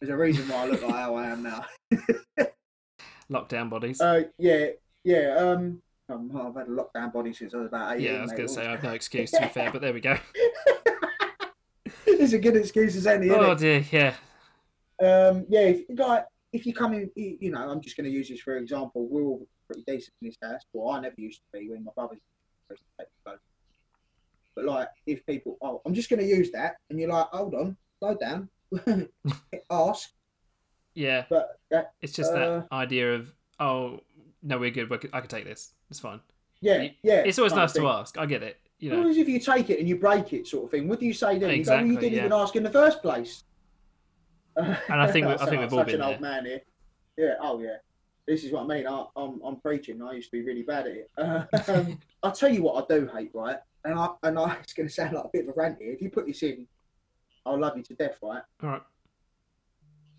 There's 0.00 0.10
a 0.10 0.16
reason 0.16 0.48
why 0.48 0.62
I 0.62 0.66
look 0.66 0.82
like 0.82 0.94
how 0.94 1.14
I 1.14 1.26
am 1.28 1.42
now. 1.42 1.64
lockdown 3.30 3.70
bodies. 3.70 4.00
Uh, 4.00 4.24
yeah, 4.38 4.66
yeah. 5.04 5.36
Um, 5.36 5.82
um, 6.08 6.30
I've 6.36 6.54
had 6.54 6.68
a 6.68 6.70
lockdown 6.70 7.12
body 7.12 7.32
since 7.32 7.54
I 7.54 7.58
was 7.58 7.66
about 7.66 7.96
eight. 7.96 8.02
yeah, 8.02 8.18
I 8.18 8.22
was 8.22 8.32
going 8.32 8.48
to 8.48 8.52
say 8.52 8.66
I 8.66 8.72
have 8.72 8.82
no 8.82 8.90
excuse 8.94 9.30
to 9.32 9.40
be 9.40 9.46
fair, 9.48 9.70
but 9.70 9.80
there 9.80 9.92
we 9.92 10.00
go. 10.00 10.16
It's 12.22 12.32
a 12.32 12.38
good 12.38 12.56
excuse 12.56 12.96
as 12.96 13.06
any. 13.06 13.30
oh 13.30 13.54
dear, 13.54 13.84
yeah. 13.90 14.14
Um, 15.00 15.46
yeah. 15.48 15.60
If, 15.60 15.98
like, 15.98 16.26
if 16.52 16.66
you 16.66 16.74
come 16.74 16.94
in, 16.94 17.10
you 17.16 17.50
know, 17.50 17.68
I'm 17.68 17.80
just 17.80 17.96
going 17.96 18.04
to 18.04 18.10
use 18.10 18.28
this 18.28 18.40
for 18.40 18.56
example. 18.56 19.08
We're 19.10 19.22
all 19.24 19.46
pretty 19.66 19.82
decent 19.86 20.14
in 20.20 20.28
this 20.28 20.36
house. 20.42 20.62
Well, 20.72 20.94
I 20.94 21.00
never 21.00 21.14
used 21.18 21.40
to 21.40 21.58
be 21.58 21.68
when 21.70 21.84
my 21.84 21.92
brothers 21.94 22.18
used 22.70 22.82
to 22.98 23.04
take. 23.04 23.38
But 24.54 24.64
like, 24.66 24.88
if 25.06 25.24
people, 25.24 25.56
oh, 25.62 25.80
I'm 25.86 25.94
just 25.94 26.10
going 26.10 26.20
to 26.20 26.26
use 26.26 26.50
that, 26.52 26.76
and 26.90 27.00
you're 27.00 27.08
like, 27.08 27.26
hold 27.28 27.54
on, 27.54 27.76
slow 27.98 28.14
down, 28.14 28.48
ask. 29.70 30.10
yeah. 30.94 31.24
But 31.30 31.58
that, 31.70 31.92
It's 32.02 32.12
just 32.12 32.32
Uh, 32.32 32.36
that 32.60 32.68
idea 32.70 33.14
of 33.14 33.32
oh 33.58 34.00
no, 34.42 34.58
we're 34.58 34.70
good. 34.70 34.90
we 34.90 34.98
I 35.12 35.20
can 35.20 35.28
take 35.28 35.44
this. 35.44 35.72
It's 35.90 36.00
fine. 36.00 36.20
yeah, 36.60 36.88
yeah. 37.02 37.22
It's 37.24 37.38
always 37.38 37.54
nice 37.54 37.72
to 37.74 37.86
ask. 37.88 38.18
I 38.18 38.26
get 38.26 38.42
it. 38.42 38.60
You 38.82 38.90
know. 38.90 39.08
If 39.08 39.28
you 39.28 39.38
take 39.38 39.70
it 39.70 39.78
and 39.78 39.88
you 39.88 39.96
break 39.96 40.32
it, 40.32 40.48
sort 40.48 40.64
of 40.64 40.70
thing, 40.72 40.88
what 40.88 40.98
do 40.98 41.06
you 41.06 41.14
say 41.14 41.38
then? 41.38 41.50
you 41.56 41.64
go, 41.64 41.76
well, 41.76 41.86
you 41.86 41.98
didn't 41.98 42.14
yeah. 42.14 42.26
even 42.26 42.32
ask 42.32 42.56
in 42.56 42.64
the 42.64 42.70
first 42.70 43.00
place. 43.00 43.44
And 44.56 44.76
I 44.88 45.10
think 45.10 45.26
we- 45.28 45.34
I 45.34 45.46
think 45.46 45.60
we've 45.60 45.72
all 45.72 45.78
such 45.80 45.86
been 45.86 45.94
an 45.96 46.02
old 46.02 46.14
there. 46.14 46.20
man 46.20 46.44
here. 46.44 46.62
Yeah. 47.16 47.34
Oh 47.40 47.60
yeah. 47.60 47.76
This 48.26 48.42
is 48.42 48.50
what 48.52 48.64
I 48.64 48.66
mean. 48.66 48.86
I, 48.88 49.04
I'm 49.14 49.40
I'm 49.44 49.56
preaching. 49.60 50.02
I 50.02 50.14
used 50.14 50.32
to 50.32 50.36
be 50.36 50.42
really 50.42 50.62
bad 50.62 50.86
at 50.88 50.96
it. 50.96 51.10
Um, 51.68 52.00
I'll 52.24 52.32
tell 52.32 52.52
you 52.52 52.64
what 52.64 52.84
I 52.84 52.94
do 52.98 53.08
hate, 53.14 53.30
right? 53.34 53.58
And 53.84 53.98
I 53.98 54.08
and 54.24 54.36
I, 54.36 54.56
it's 54.56 54.72
going 54.72 54.88
to 54.88 54.92
sound 54.92 55.12
like 55.12 55.26
a 55.26 55.30
bit 55.32 55.48
of 55.48 55.50
a 55.50 55.52
rant 55.56 55.78
here. 55.80 55.92
If 55.92 56.02
you 56.02 56.10
put 56.10 56.26
this 56.26 56.42
in, 56.42 56.66
I'll 57.46 57.60
love 57.60 57.76
you 57.76 57.84
to 57.84 57.94
death, 57.94 58.18
right? 58.20 58.42
All 58.64 58.68
right. 58.68 58.82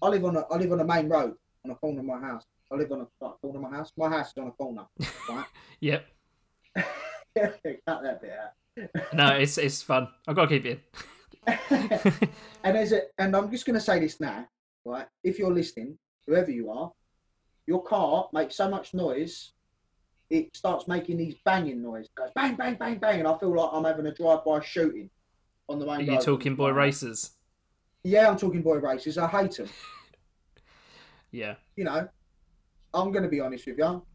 I 0.02 0.08
live 0.08 0.24
on 0.24 0.38
a 0.38 0.42
I 0.50 0.56
live 0.56 0.72
on 0.72 0.80
a 0.80 0.86
main 0.86 1.10
road 1.10 1.36
on 1.66 1.72
a 1.72 1.76
corner 1.76 2.00
of 2.00 2.06
my 2.06 2.20
house. 2.20 2.44
I 2.72 2.76
live 2.76 2.92
on 2.94 3.02
a 3.02 3.26
like, 3.26 3.42
corner 3.42 3.58
of 3.58 3.72
my 3.72 3.78
house. 3.78 3.92
My 3.98 4.10
house 4.10 4.32
is 4.32 4.38
on 4.38 4.48
a 4.48 4.52
corner, 4.52 4.86
right? 5.30 5.46
Yep. 5.82 6.06
Cut 7.38 8.04
that 8.04 8.22
bit 8.22 8.32
out. 8.32 9.14
No, 9.14 9.28
it's 9.30 9.58
it's 9.58 9.82
fun. 9.82 10.08
I've 10.28 10.36
got 10.36 10.50
to 10.50 10.60
keep 10.60 10.66
it 10.66 10.80
in. 11.48 11.60
and 12.64 12.76
there's 12.76 12.92
a, 12.92 13.02
and 13.18 13.36
I'm 13.36 13.52
just 13.52 13.66
going 13.66 13.76
to 13.76 13.82
say 13.82 14.00
this 14.00 14.20
now, 14.20 14.48
right? 14.86 15.08
If 15.24 15.38
you're 15.38 15.54
listening, 15.54 15.98
whoever 16.26 16.52
you 16.52 16.70
are, 16.72 16.92
your 17.68 17.84
car 17.84 18.30
makes 18.34 18.56
so 18.56 18.70
much 18.70 18.94
noise, 18.94 19.52
it 20.30 20.56
starts 20.56 20.88
making 20.88 21.18
these 21.18 21.36
banging 21.46 21.82
noise. 21.82 22.06
It 22.06 22.16
goes 22.16 22.30
bang, 22.36 22.56
bang, 22.56 22.76
bang, 22.76 22.98
bang, 22.98 23.20
and 23.20 23.28
I 23.28 23.38
feel 23.38 23.56
like 23.56 23.70
I'm 23.74 23.84
having 23.84 24.08
a 24.08 24.14
drive-by 24.14 24.62
shooting 24.62 25.10
on 25.70 25.80
the 25.80 25.86
main 25.86 26.10
Are 26.10 26.14
you 26.14 26.20
talking 26.20 26.56
boy 26.56 26.72
racers? 26.72 27.32
Yeah, 28.04 28.30
I'm 28.30 28.38
talking 28.38 28.62
boy 28.62 28.78
races. 28.78 29.18
I 29.18 29.28
hate 29.28 29.58
them. 29.58 29.70
Yeah. 31.34 31.56
You 31.76 31.86
know, 31.86 32.08
I'm 32.94 33.12
going 33.12 33.24
to 33.24 33.30
be 33.30 33.40
honest 33.40 33.66
with 33.66 33.80
you. 33.80 34.06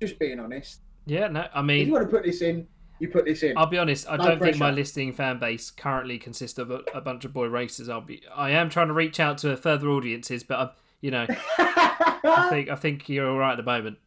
Just 0.00 0.18
being 0.18 0.40
honest. 0.40 0.80
Yeah. 1.06 1.28
No, 1.28 1.46
I 1.52 1.60
If 1.60 1.64
mean, 1.66 1.86
you 1.86 1.92
want 1.92 2.04
to 2.04 2.10
put 2.10 2.24
this 2.24 2.40
in, 2.42 2.66
you 2.98 3.08
put 3.08 3.24
this 3.24 3.42
in. 3.42 3.56
I'll 3.58 3.66
be 3.66 3.78
honest. 3.78 4.08
I 4.08 4.16
No 4.16 4.24
don't 4.24 4.40
think 4.40 4.56
my 4.56 4.66
pressure. 4.68 4.76
listening 4.76 5.12
fan 5.12 5.38
base 5.38 5.70
currently 5.70 6.18
consists 6.18 6.58
of 6.58 6.70
a, 6.70 6.80
a 6.94 7.00
bunch 7.00 7.24
of 7.24 7.32
boy 7.32 7.46
racers. 7.46 7.88
I'll 7.88 8.00
be. 8.00 8.22
I 8.34 8.50
am 8.50 8.70
trying 8.70 8.88
to 8.88 8.94
reach 8.94 9.20
out 9.20 9.38
to 9.38 9.56
further 9.56 9.88
audiences, 9.88 10.42
but 10.44 10.58
I'm, 10.58 10.70
you 11.00 11.10
know, 11.10 11.26
I 11.58 12.46
think 12.50 12.68
I 12.70 12.76
think 12.76 13.08
you're 13.08 13.28
all 13.28 13.36
right 13.38 13.52
at 13.52 13.56
the 13.56 13.62
moment. 13.62 13.98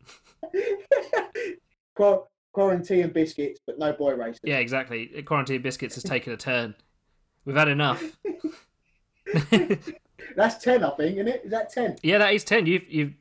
Quar- 1.95 2.28
Quarantea 2.56 3.14
biscuits, 3.14 3.60
but 3.68 3.78
no 3.78 3.93
boy 3.93 4.16
racers. 4.16 4.39
Yeah, 4.43 4.58
exactly. 4.58 5.10
Quarantea 5.24 5.62
biscuits 5.62 5.93
has 5.95 6.04
taken 6.04 6.34
a 6.34 6.38
turn. 6.38 6.74
We've 7.45 7.56
had 7.56 7.68
enough. 7.68 8.18
That's 10.36 10.58
10, 10.64 10.84
I 10.84 10.89
think, 10.91 11.16
isn't 11.18 11.28
it? 11.28 11.41
Is 11.45 11.52
that 11.52 11.72
10? 11.72 11.98
yeah, 12.04 12.18
that 12.18 12.34
is 12.34 12.43
ten. 12.43 12.66
You've 12.66 12.88
you've 12.89 13.14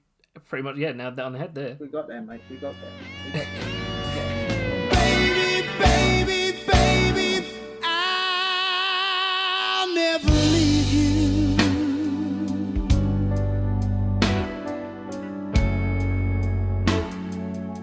pretty 0.45 0.63
much 0.63 0.77
yeah 0.77 0.93
nailed 0.93 1.17
that 1.17 1.25
on 1.25 1.33
the 1.33 1.39
head 1.39 1.55
there. 1.55 1.77
We 1.81 1.87
got 1.89 2.09
there, 2.09 2.21
mate. 2.23 2.43
We 2.51 2.57
got 2.57 2.75
there. 2.81 2.91
We 3.25 3.31
got 3.33 3.47
there. 3.55 4.91
Baby, 4.91 5.67
baby, 5.79 6.59
baby, 6.67 7.47
I'll 7.83 9.89
never 9.95 10.31
leave 10.31 10.93
you. 10.93 11.57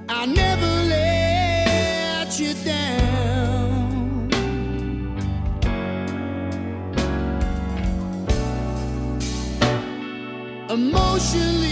I'll 0.10 0.28
never 0.28 0.66
let 0.90 2.40
you 2.40 2.54
down. 2.66 4.30
Emotionally 10.70 11.63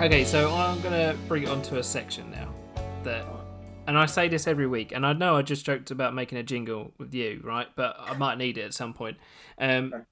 Okay, 0.00 0.24
so 0.24 0.50
I'm 0.54 0.80
gonna 0.80 1.14
bring 1.28 1.42
it 1.42 1.50
onto 1.50 1.76
a 1.76 1.82
section 1.82 2.30
now 2.30 2.50
that, 3.02 3.22
and 3.86 3.98
I 3.98 4.06
say 4.06 4.28
this 4.28 4.46
every 4.46 4.66
week, 4.66 4.92
and 4.92 5.04
I 5.04 5.12
know 5.12 5.36
I 5.36 5.42
just 5.42 5.66
joked 5.66 5.90
about 5.90 6.14
making 6.14 6.38
a 6.38 6.42
jingle 6.42 6.94
with 6.96 7.12
you, 7.12 7.42
right? 7.44 7.68
But 7.76 7.96
I 8.00 8.16
might 8.16 8.38
need 8.38 8.56
it 8.56 8.62
at 8.62 8.72
some 8.72 8.94
point. 8.94 9.18
Um, 9.58 10.06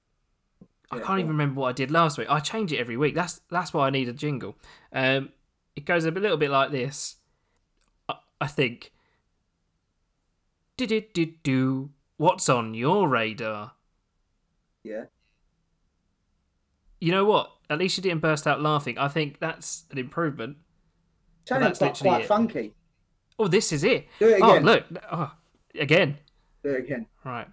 I 0.91 0.99
can't 0.99 1.17
even 1.17 1.31
remember 1.31 1.61
what 1.61 1.69
I 1.69 1.71
did 1.71 1.89
last 1.89 2.19
week. 2.19 2.27
I 2.29 2.39
change 2.39 2.71
it 2.71 2.77
every 2.77 2.97
week. 2.97 3.15
That's 3.15 3.41
that's 3.49 3.73
why 3.73 3.87
I 3.87 3.89
need 3.89 4.07
a 4.07 4.13
jingle. 4.13 4.57
Um, 4.93 5.29
it 5.75 5.85
goes 5.85 6.05
a 6.05 6.11
little 6.11 6.37
bit 6.37 6.51
like 6.51 6.69
this. 6.69 7.15
I, 8.07 8.17
I 8.39 8.45
think. 8.45 8.93
Did 10.77 10.91
it 10.91 11.15
did 11.15 11.41
do? 11.41 11.89
What's 12.17 12.47
on 12.47 12.75
your 12.75 13.07
radar? 13.07 13.71
Yeah. 14.83 15.05
You 16.99 17.11
know 17.11 17.25
what? 17.25 17.53
At 17.69 17.77
least 17.77 17.97
you 17.97 18.03
didn't 18.03 18.21
burst 18.21 18.47
out 18.47 18.61
laughing. 18.61 18.97
I 18.97 19.07
think 19.07 19.39
that's 19.39 19.83
an 19.91 19.97
improvement. 19.97 20.57
Sounded 21.45 21.67
that's 21.67 21.79
quite, 21.79 21.87
literally 21.89 22.09
quite 22.09 22.23
it. 22.23 22.27
funky. 22.27 22.73
Oh, 23.37 23.47
this 23.47 23.71
is 23.71 23.83
it. 23.83 24.07
Do 24.19 24.27
it 24.27 24.41
oh, 24.41 24.51
again. 24.51 24.67
Oh, 24.67 24.71
look. 24.71 24.85
Oh, 25.11 25.31
again. 25.79 26.17
Do 26.63 26.71
it 26.71 26.79
again. 26.85 27.05
Right. 27.23 27.47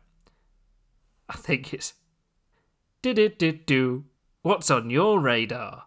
I 1.28 1.36
think 1.36 1.72
it's. 1.74 1.94
Did 3.02 3.18
it 3.18 3.38
did 3.38 3.66
do? 3.66 4.04
What's 4.42 4.70
on 4.70 4.90
your 4.90 5.20
radar? 5.20 5.84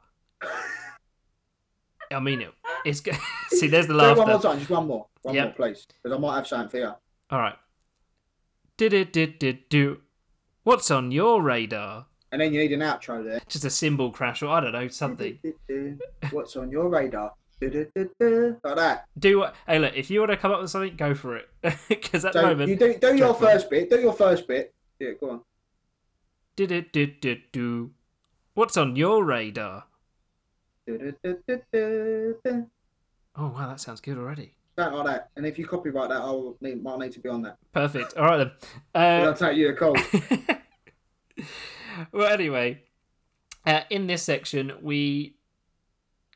I 2.11 2.19
mean 2.19 2.41
it. 2.41 2.53
It's 2.86 3.01
go- 3.01 3.11
see. 3.49 3.67
There's 3.67 3.88
the 3.88 3.93
it 3.93 4.17
one 4.17 4.27
more 4.27 4.41
time. 4.41 4.57
Just 4.57 4.69
one 4.69 4.88
more. 4.88 5.07
One 5.21 5.36
Yep. 5.36 5.45
more, 5.45 5.53
please. 5.53 5.88
Because 6.01 6.17
I 6.17 6.19
might 6.19 6.36
have 6.36 6.47
something 6.47 6.69
for 6.69 6.77
you. 6.77 6.93
All 7.32 7.39
right. 7.39 7.55
Did 8.77 8.93
it 8.93 9.11
did 9.11 9.39
did 9.39 9.69
do? 9.69 10.01
What's 10.63 10.89
on 10.91 11.11
your 11.11 11.41
radar? 11.41 12.07
And 12.32 12.41
then 12.41 12.53
you 12.53 12.59
need 12.59 12.71
an 12.71 12.82
outro 12.82 13.23
there. 13.23 13.41
Just 13.47 13.65
a 13.65 13.69
cymbal 13.69 14.11
crash 14.11 14.43
or 14.43 14.49
I 14.49 14.59
don't 14.59 14.71
know 14.73 14.88
something. 14.88 15.39
What's 16.32 16.55
on 16.55 16.69
your 16.69 16.89
radar? 16.89 17.34
Like 17.61 17.82
that. 18.63 19.05
Do 19.17 19.39
what? 19.39 19.55
Hey, 19.67 19.80
look. 19.80 19.93
If 19.95 20.09
you 20.09 20.19
want 20.19 20.32
to 20.32 20.38
come 20.38 20.51
up 20.51 20.61
with 20.61 20.69
something, 20.69 20.95
go 20.95 21.13
for 21.13 21.36
it. 21.38 21.49
Because 21.89 22.23
at 22.23 22.34
the 22.34 22.41
moment, 22.41 22.69
you 22.69 22.75
do, 22.75 22.97
do 22.97 23.15
your 23.15 23.34
first 23.34 23.69
bit. 23.69 23.89
Do 23.89 23.99
your 23.99 24.13
first 24.13 24.47
bit. 24.47 24.73
Yeah, 24.99 25.11
go 25.19 25.30
on. 25.32 25.41
did 26.55 26.71
it 26.71 26.93
did 26.93 27.19
did 27.19 27.51
do? 27.51 27.91
What's 28.53 28.77
on 28.77 28.95
your 28.95 29.25
radar? 29.25 29.86
Oh 30.88 30.97
wow, 33.36 33.67
that 33.67 33.80
sounds 33.80 34.01
good 34.01 34.17
already. 34.17 34.53
Something 34.77 34.97
like 34.99 35.05
that. 35.07 35.30
And 35.36 35.45
if 35.45 35.59
you 35.59 35.67
copyright 35.67 36.09
that, 36.09 36.21
I'll 36.21 36.55
need, 36.61 36.82
might 36.82 36.99
need 36.99 37.11
to 37.13 37.19
be 37.19 37.30
on 37.30 37.41
that. 37.41 37.57
Perfect. 37.73 38.15
All 38.15 38.25
right 38.25 38.38
then. 38.38 38.51
Uh, 38.95 39.25
I'll 39.27 39.34
take 39.34 39.57
you 39.57 39.69
a 39.69 39.73
call. 39.73 39.95
well, 42.12 42.32
anyway, 42.32 42.84
uh, 43.66 43.82
in 43.89 44.08
this 44.08 44.24
section, 44.24 44.74
we 44.82 45.36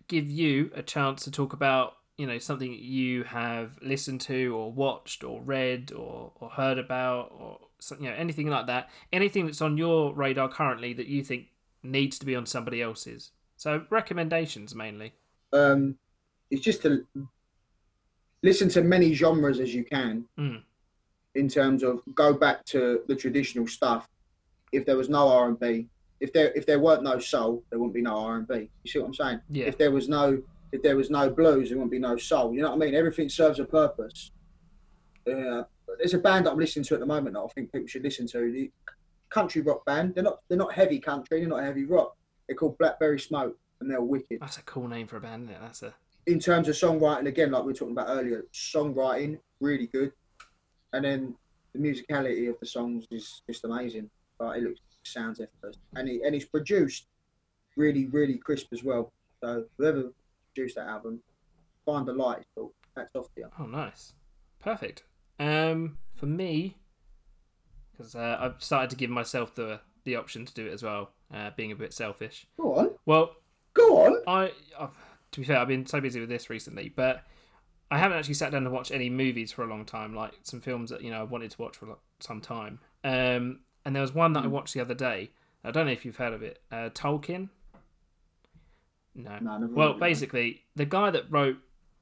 give 0.08 0.30
you 0.30 0.72
a 0.76 0.82
chance 0.84 1.24
to 1.24 1.32
talk 1.32 1.54
about 1.54 1.94
you 2.18 2.28
know 2.28 2.38
something 2.38 2.72
you 2.74 3.24
have 3.24 3.80
listened 3.82 4.22
to 4.22 4.56
or 4.56 4.72
watched 4.72 5.24
or 5.24 5.42
read 5.42 5.92
or, 5.92 6.32
or 6.40 6.50
heard 6.50 6.78
about 6.78 7.32
or 7.38 7.60
you 8.00 8.08
know 8.10 8.16
anything 8.16 8.48
like 8.48 8.68
that. 8.68 8.90
Anything 9.12 9.46
that's 9.46 9.62
on 9.62 9.78
your 9.78 10.14
radar 10.14 10.48
currently 10.50 10.94
that 10.94 11.08
you 11.08 11.24
think 11.24 11.48
needs 11.82 12.20
to 12.20 12.26
be 12.26 12.36
on 12.36 12.46
somebody 12.46 12.82
else's. 12.82 13.32
So 13.58 13.86
recommendations 13.90 14.76
mainly. 14.76 15.14
um, 15.54 15.96
it's 16.52 16.62
just 16.62 16.82
to 16.84 17.06
listen 18.44 18.70
to 18.70 18.82
many 18.82 19.14
genres 19.14 19.60
as 19.60 19.74
you 19.74 19.84
can 19.84 20.26
Mm. 20.38 20.62
in 21.36 21.48
terms 21.48 21.82
of 21.84 22.02
go 22.14 22.34
back 22.34 22.64
to 22.66 23.02
the 23.08 23.16
traditional 23.16 23.66
stuff 23.68 24.08
if 24.74 24.86
there 24.86 24.98
was 24.98 25.10
no 25.10 25.28
r&b 25.30 25.88
if 26.20 26.32
there 26.34 26.52
if 26.54 26.66
there 26.66 26.80
weren't 26.80 27.04
no 27.04 27.20
soul 27.20 27.64
there 27.70 27.80
wouldn't 27.80 27.94
be 27.94 28.02
no 28.02 28.18
r&b 28.18 28.70
you 28.84 28.92
see 28.92 29.00
what 29.00 29.08
i'm 29.08 29.14
saying? 29.14 29.40
Yeah. 29.50 29.66
if 29.66 29.78
there 29.78 29.92
was 29.92 30.10
no 30.10 30.42
if 30.72 30.82
there 30.82 30.98
was 30.98 31.10
no 31.10 31.30
blues 31.30 31.70
there 31.70 31.78
wouldn't 31.78 31.92
be 31.92 32.00
no 32.00 32.18
soul. 32.18 32.54
You 32.54 32.62
know 32.62 32.70
what 32.70 32.82
i 32.82 32.86
mean? 32.86 32.96
Everything 32.96 33.30
serves 33.30 33.60
a 33.60 33.66
purpose. 33.66 34.32
Uh, 35.28 35.64
there's 36.00 36.16
a 36.16 36.20
band 36.20 36.46
that 36.46 36.52
i'm 36.52 36.58
listening 36.58 36.84
to 36.86 36.96
at 36.96 37.00
the 37.00 37.06
moment 37.06 37.36
that 37.36 37.42
i 37.42 37.48
think 37.50 37.72
people 37.72 37.88
should 37.88 38.04
listen 38.04 38.28
to. 38.28 38.52
The 38.52 38.72
country 39.30 39.62
rock 39.62 39.86
band. 39.86 40.16
They're 40.16 40.24
not 40.24 40.40
they're 40.48 40.58
not 40.58 40.74
heavy 40.74 41.00
country 41.00 41.40
they're 41.40 41.50
not 41.50 41.64
heavy 41.64 41.86
rock. 41.86 42.16
They're 42.48 42.58
called 42.58 42.78
blackberry 42.78 43.20
smoke 43.20 43.58
and 43.80 43.90
they're 43.90 44.02
wicked. 44.02 44.40
That's 44.42 44.58
a 44.58 44.64
cool 44.64 44.88
name 44.88 45.08
for 45.08 45.18
a 45.18 45.22
band, 45.22 45.44
isn't 45.44 45.56
it? 45.56 45.62
That's 45.62 45.84
a 45.84 45.94
in 46.26 46.40
terms 46.40 46.70
of 46.70 46.76
songwriting, 46.76 47.28
again, 47.28 47.52
like 47.52 47.64
we 47.64 47.68
were 47.68 47.78
talking 47.78 47.92
about 47.92 48.08
earlier, 48.10 48.46
songwriting 48.54 49.40
really 49.60 49.88
good, 49.88 50.12
and 50.94 51.04
then 51.04 51.36
the 51.74 51.80
musicality 51.80 52.50
of 52.50 52.60
the 52.60 52.66
songs 52.66 53.06
is 53.12 53.42
just 53.48 53.66
amazing. 53.66 54.10
Like 54.44 54.62
it 54.62 54.64
looks, 54.64 54.80
sounds 55.04 55.40
effortless, 55.40 55.78
and 55.96 56.10
it, 56.10 56.22
and 56.26 56.36
it's 56.36 56.46
produced 56.46 57.08
really, 57.76 58.06
really 58.08 58.38
crisp 58.38 58.68
as 58.72 58.84
well. 58.84 59.12
So 59.42 59.66
whoever 59.78 60.12
produced 60.54 60.76
that 60.76 60.88
album, 60.88 61.20
find 61.86 62.08
the 62.08 62.14
light. 62.14 62.44
So 62.56 62.74
that's 62.96 63.16
off 63.16 63.28
you. 63.36 63.48
Oh, 63.60 63.66
nice. 63.66 64.14
Perfect. 64.60 65.04
Um, 65.40 65.98
for 66.16 66.26
me, 66.26 66.78
because 67.92 68.16
uh, 68.16 68.38
I've 68.40 68.64
started 68.64 68.90
to 68.92 68.96
give 68.96 69.10
myself 69.10 69.56
the 69.56 69.82
the 70.06 70.16
option 70.18 70.46
to 70.46 70.54
do 70.54 70.68
it 70.68 70.74
as 70.74 70.84
well, 70.84 71.12
uh, 71.34 71.52
being 71.56 71.72
a 71.72 71.76
bit 71.76 71.94
selfish. 71.94 72.46
Go 72.60 72.76
on, 72.76 72.90
Well, 73.06 73.36
go 73.74 74.06
on. 74.06 74.22
I, 74.28 74.52
i 74.78 74.90
to 75.32 75.40
be 75.40 75.46
fair, 75.46 75.58
I've 75.58 75.68
been 75.68 75.86
so 75.86 76.00
busy 76.00 76.20
with 76.20 76.30
this 76.30 76.50
recently, 76.50 76.92
but 76.96 77.24
I 77.90 77.98
haven't 77.98 78.18
actually 78.18 78.36
sat 78.36 78.52
down 78.52 78.66
to 78.66 78.70
watch 78.70 78.92
any 78.92 79.10
movies 79.10 79.52
for 79.52 79.64
a 79.64 79.68
long 79.68 79.86
time, 79.86 80.14
like 80.14 80.34
some 80.44 80.62
films 80.62 80.90
that 80.90 81.02
you 81.02 81.10
know 81.10 81.22
I 81.22 81.24
wanted 81.24 81.52
to 81.52 81.62
watch 81.62 81.78
for 81.78 81.98
some 82.20 82.42
time. 82.42 82.80
Um, 83.04 83.62
and 83.86 83.96
there 83.96 84.02
was 84.02 84.14
one 84.14 84.34
that 84.34 84.44
I 84.44 84.48
watched 84.48 84.74
the 84.74 84.82
other 84.82 84.94
day. 84.94 85.32
I 85.64 85.72
don't 85.72 85.86
know 85.86 85.92
if 85.92 86.06
you've 86.06 86.18
heard 86.18 86.34
of 86.34 86.44
it. 86.44 86.62
Uh, 86.72 86.90
Tolkien. 86.90 87.50
No. 89.16 89.38
No, 89.40 89.70
Well, 89.72 89.94
basically, 89.94 90.64
the 90.76 90.86
guy 90.86 91.12
that 91.12 91.26
wrote 91.30 91.58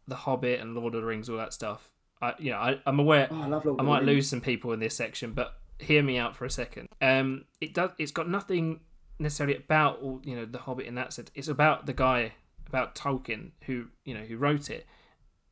The 0.08 0.16
Hobbit 0.16 0.60
and 0.60 0.74
Lord 0.76 0.96
of 0.96 1.02
the 1.02 1.08
Rings, 1.08 1.30
all 1.30 1.38
that 1.38 1.54
stuff. 1.54 1.92
I, 2.22 2.34
you 2.40 2.52
know, 2.52 2.58
I, 2.58 2.80
I'm 2.86 3.00
aware. 3.00 3.28
Oh, 3.32 3.36
I 3.36 3.82
I 3.82 3.84
might 3.84 4.04
lose 4.04 4.30
some 4.30 4.42
people 4.42 4.72
in 4.74 4.80
this 4.80 4.96
section, 4.96 5.34
but 5.34 5.58
hear 5.80 6.04
me 6.04 6.18
out 6.18 6.36
for 6.36 6.46
a 6.46 6.50
second. 6.50 6.88
Um, 7.02 7.46
it 7.60 7.74
does. 7.74 7.92
It's 7.98 8.12
got 8.12 8.30
nothing 8.30 8.82
necessarily 9.20 9.58
about 9.58 10.02
all 10.02 10.22
you 10.24 10.36
know 10.36 10.46
the 10.46 10.60
Hobbit 10.60 10.86
in 10.86 10.96
that 10.96 11.14
sense. 11.14 11.32
It's 11.36 11.48
about 11.48 11.86
the 11.86 11.94
guy 11.94 12.34
about 12.68 12.96
Tolkien 12.96 13.52
who 13.66 13.88
you 14.06 14.14
know 14.14 14.22
who 14.22 14.38
wrote 14.38 14.70
it, 14.70 14.86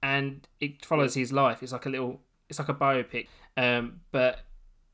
and 0.04 0.48
it 0.60 0.86
follows 0.86 1.16
his 1.16 1.34
life. 1.34 1.64
It's 1.64 1.74
like 1.74 1.86
a 1.86 1.90
little. 1.90 2.22
It's 2.48 2.60
like 2.60 2.70
a 2.70 2.74
biopic. 2.74 3.28
Um, 3.58 4.02
but 4.12 4.40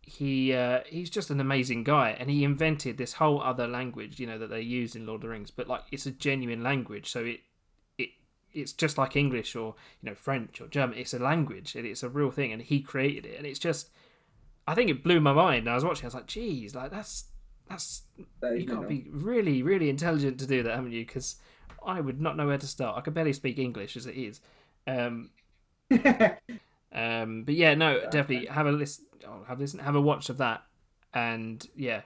he 0.06 0.54
uh, 0.54 0.82
he's 0.86 1.10
just 1.10 1.32
an 1.32 1.40
amazing 1.40 1.84
guy, 1.84 2.16
and 2.20 2.30
he 2.30 2.44
invented 2.44 2.98
this 2.98 3.14
whole 3.14 3.42
other 3.42 3.68
language. 3.68 4.20
You 4.20 4.28
know 4.28 4.38
that 4.38 4.50
they 4.50 4.62
use 4.62 4.96
in 4.96 5.06
Lord 5.06 5.18
of 5.18 5.22
the 5.24 5.30
Rings, 5.30 5.52
but 5.52 5.68
like 5.68 5.82
it's 5.92 6.06
a 6.06 6.12
genuine 6.12 6.62
language. 6.62 7.10
So 7.12 7.26
it 7.26 7.40
it 7.98 8.10
it's 8.54 8.72
just 8.72 8.98
like 8.98 9.16
English 9.16 9.56
or 9.56 9.76
you 10.02 10.10
know 10.10 10.16
French 10.16 10.62
or 10.62 10.68
German. 10.68 11.00
It's 11.00 11.14
a 11.14 11.20
language 11.20 11.76
and 11.76 11.86
it's 11.86 12.04
a 12.04 12.10
real 12.10 12.30
thing, 12.30 12.52
and 12.52 12.62
he 12.62 12.82
created 12.82 13.26
it, 13.26 13.38
and 13.38 13.46
it's 13.46 13.60
just. 13.60 13.90
I 14.68 14.74
think 14.74 14.90
it 14.90 15.04
blew 15.04 15.20
my 15.20 15.34
mind. 15.34 15.70
I 15.70 15.76
was 15.76 15.86
watching. 15.86 16.06
I 16.06 16.08
was 16.08 16.16
like, 16.16 16.26
"Geez, 16.26 16.74
like 16.74 16.90
that's 16.90 17.26
that's 17.70 18.04
That 18.42 18.60
you 18.60 18.66
got 18.66 18.82
to 18.82 18.88
be 18.88 19.08
really, 19.12 19.64
really 19.64 19.90
intelligent 19.90 20.40
to 20.40 20.48
do 20.48 20.64
that, 20.64 20.76
haven't 20.76 20.92
you? 20.92 21.06
Because 21.06 21.36
I 21.86 22.00
would 22.00 22.22
not 22.22 22.38
know 22.38 22.48
where 22.48 22.58
to 22.58 22.68
start. 22.68 22.98
I 22.98 23.02
could 23.02 23.14
barely 23.14 23.34
speak 23.34 23.60
English 23.60 23.98
as 23.98 24.06
it 24.06 24.16
is. 24.16 24.42
Um, 24.88 25.32
um, 26.96 27.44
but 27.44 27.54
yeah, 27.56 27.76
no, 27.76 28.00
definitely 28.10 28.48
have 28.48 28.66
a 28.66 28.72
listen. 28.72 29.06
Oh, 29.28 29.44
have 29.48 29.60
a 29.60 29.62
listen. 29.62 29.80
Have 29.80 29.96
a 29.96 30.02
watch 30.02 30.30
of 30.30 30.38
that, 30.38 30.64
and 31.14 31.64
yeah, 31.76 32.02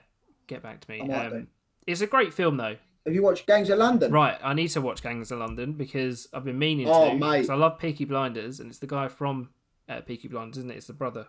get 0.46 0.62
back 0.62 0.80
to 0.80 0.90
me. 0.90 1.00
Um, 1.10 1.46
it's 1.86 2.00
a 2.02 2.06
great 2.06 2.34
film 2.34 2.56
though. 2.58 2.76
Have 3.06 3.14
you 3.14 3.22
watched 3.22 3.46
Gangs 3.46 3.70
of 3.70 3.78
London? 3.78 4.12
Right, 4.12 4.38
I 4.44 4.52
need 4.52 4.68
to 4.68 4.80
watch 4.82 5.02
Gangs 5.02 5.30
of 5.30 5.38
London 5.38 5.72
because 5.72 6.28
I've 6.34 6.44
been 6.44 6.58
meaning 6.58 6.86
Oh, 6.88 7.10
to. 7.10 7.16
mate. 7.18 7.48
I 7.48 7.54
love 7.54 7.78
Peaky 7.78 8.04
Blinders, 8.04 8.60
and 8.60 8.68
it's 8.68 8.78
the 8.78 8.86
guy 8.86 9.08
from 9.08 9.48
uh, 9.88 10.00
Peaky 10.02 10.28
Blinders, 10.28 10.58
isn't 10.58 10.70
it? 10.70 10.76
It's 10.76 10.86
the 10.88 10.92
brother. 10.92 11.28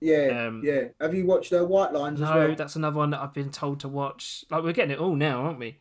Yeah, 0.00 0.46
Um, 0.46 0.62
yeah. 0.64 0.84
Have 1.00 1.14
you 1.14 1.26
watched 1.26 1.52
uh, 1.52 1.64
White 1.64 1.92
Lines 1.92 2.20
as 2.20 2.28
No, 2.28 2.36
well? 2.46 2.54
that's 2.54 2.76
another 2.76 2.96
one 2.98 3.10
that 3.10 3.20
I've 3.20 3.34
been 3.34 3.50
told 3.50 3.80
to 3.80 3.88
watch. 3.88 4.44
Like 4.50 4.62
we're 4.62 4.72
getting 4.72 4.92
it 4.92 5.00
all 5.00 5.16
now, 5.16 5.42
aren't 5.42 5.58
we? 5.58 5.78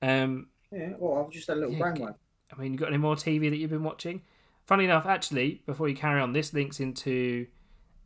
Um, 0.00 0.48
Yeah. 0.70 0.92
Well, 0.98 1.24
I've 1.24 1.32
just 1.32 1.48
had 1.48 1.56
a 1.56 1.60
little 1.60 1.74
Yeah, 1.74 1.80
brainwave. 1.80 2.14
I 2.56 2.60
mean, 2.60 2.72
you 2.72 2.78
got 2.78 2.88
any 2.88 2.98
more 2.98 3.16
TV 3.16 3.50
that 3.50 3.56
you've 3.56 3.70
been 3.70 3.82
watching? 3.82 4.22
Funny 4.70 4.84
enough, 4.84 5.04
actually, 5.04 5.62
before 5.66 5.88
you 5.88 5.96
carry 5.96 6.20
on, 6.20 6.32
this 6.32 6.54
links 6.54 6.78
into 6.78 7.48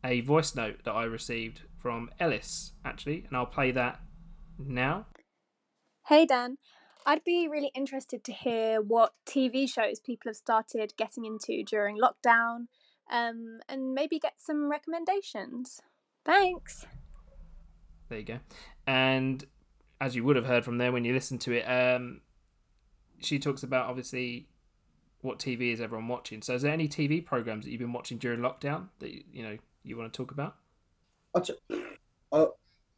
a 0.03 0.21
voice 0.21 0.55
note 0.55 0.79
that 0.83 0.93
I 0.93 1.03
received 1.03 1.61
from 1.77 2.09
Ellis, 2.19 2.71
actually, 2.83 3.23
and 3.27 3.37
I'll 3.37 3.45
play 3.45 3.69
that 3.69 3.99
now. 4.57 5.05
Hey 6.07 6.25
Dan, 6.25 6.57
I'd 7.05 7.23
be 7.23 7.47
really 7.47 7.69
interested 7.75 8.23
to 8.23 8.33
hear 8.33 8.81
what 8.81 9.13
TV 9.27 9.71
shows 9.71 9.99
people 9.99 10.29
have 10.29 10.37
started 10.37 10.93
getting 10.97 11.23
into 11.23 11.63
during 11.63 11.99
lockdown, 11.99 12.65
um, 13.11 13.59
and 13.69 13.93
maybe 13.93 14.17
get 14.17 14.33
some 14.39 14.67
recommendations. 14.67 15.81
Thanks. 16.25 16.87
There 18.09 18.17
you 18.17 18.25
go. 18.25 18.39
And 18.87 19.45
as 20.01 20.15
you 20.15 20.23
would 20.23 20.35
have 20.35 20.47
heard 20.47 20.65
from 20.65 20.79
there 20.79 20.91
when 20.91 21.05
you 21.05 21.13
listened 21.13 21.41
to 21.41 21.51
it, 21.51 21.61
um, 21.65 22.21
she 23.19 23.37
talks 23.37 23.61
about 23.61 23.85
obviously 23.87 24.47
what 25.25 25.39
TV 25.39 25.73
is 25.73 25.81
everyone 25.81 26.07
watching. 26.07 26.41
So, 26.41 26.53
is 26.53 26.61
there 26.61 26.71
any 26.71 26.87
TV 26.87 27.25
programs 27.25 27.65
that 27.65 27.71
you've 27.71 27.81
been 27.81 27.93
watching 27.93 28.17
during 28.17 28.39
lockdown 28.39 28.87
that 28.99 29.11
you, 29.11 29.23
you 29.31 29.43
know 29.43 29.57
you 29.83 29.97
want 29.97 30.11
to 30.11 30.17
talk 30.17 30.31
about? 30.31 30.55
I, 31.35 31.39
t- 31.41 31.53
I, 32.31 32.37
I 32.41 32.47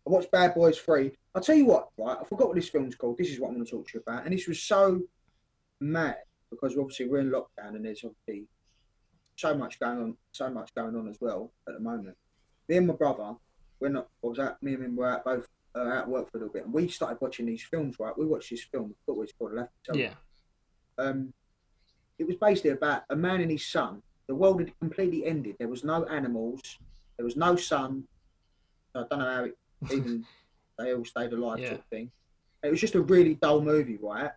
watched 0.05 0.31
Bad 0.31 0.53
Boys 0.53 0.77
3. 0.77 1.11
I'll 1.33 1.41
tell 1.41 1.55
you 1.55 1.65
what, 1.65 1.89
right? 1.97 2.17
I 2.19 2.23
forgot 2.23 2.47
what 2.47 2.55
this 2.55 2.69
film's 2.69 2.95
called. 2.95 3.17
This 3.17 3.29
is 3.29 3.39
what 3.39 3.49
I'm 3.49 3.55
going 3.55 3.65
to 3.65 3.71
talk 3.71 3.87
to 3.87 3.93
you 3.95 4.03
about. 4.05 4.25
And 4.25 4.33
this 4.33 4.47
was 4.47 4.61
so 4.61 5.01
mad 5.79 6.17
because 6.49 6.77
obviously 6.77 7.07
we're 7.07 7.19
in 7.19 7.31
lockdown 7.31 7.75
and 7.75 7.85
there's 7.85 8.03
obviously 8.03 8.47
so 9.35 9.55
much 9.55 9.79
going 9.79 9.99
on, 9.99 10.17
so 10.31 10.49
much 10.49 10.73
going 10.75 10.95
on 10.95 11.07
as 11.07 11.17
well 11.19 11.51
at 11.67 11.73
the 11.73 11.79
moment. 11.79 12.15
Me 12.69 12.77
and 12.77 12.87
my 12.87 12.93
brother, 12.93 13.33
we're 13.79 13.89
not. 13.89 14.07
I 14.23 14.27
was 14.27 14.39
out. 14.39 14.61
Me 14.61 14.73
and 14.73 14.83
him 14.83 14.95
were 14.95 15.09
out 15.09 15.25
both 15.25 15.47
uh, 15.75 15.79
out 15.79 16.07
work 16.07 16.27
it 22.19 22.25
was 22.27 22.35
called 22.37 22.41
Left. 22.51 22.65
Yeah. 22.65 22.67
It 22.67 22.67
was 22.67 22.71
basically 22.71 22.71
about 22.71 23.03
a 23.09 23.15
man 23.15 23.41
and 23.41 23.51
his 23.51 23.65
son. 23.65 24.01
The 24.27 24.35
world 24.35 24.59
had 24.59 24.77
completely 24.79 25.25
ended. 25.25 25.55
There 25.59 25.67
was 25.67 25.83
no 25.83 26.05
animals. 26.05 26.77
There 27.17 27.25
was 27.25 27.35
no 27.37 27.55
sun. 27.55 28.03
I 28.95 29.03
don't 29.09 29.19
know 29.19 29.35
how 29.35 29.43
it 29.45 29.57
even 29.91 30.25
they 30.77 30.93
all 30.93 31.05
stayed 31.05 31.33
alive, 31.33 31.59
Yeah. 31.59 31.69
sort 31.69 31.79
of 31.79 31.85
thing. 31.85 32.11
It 32.63 32.69
was 32.71 32.81
just 32.81 32.95
a 32.95 33.01
really 33.01 33.35
dull 33.35 33.61
movie, 33.61 33.97
right? 34.01 34.31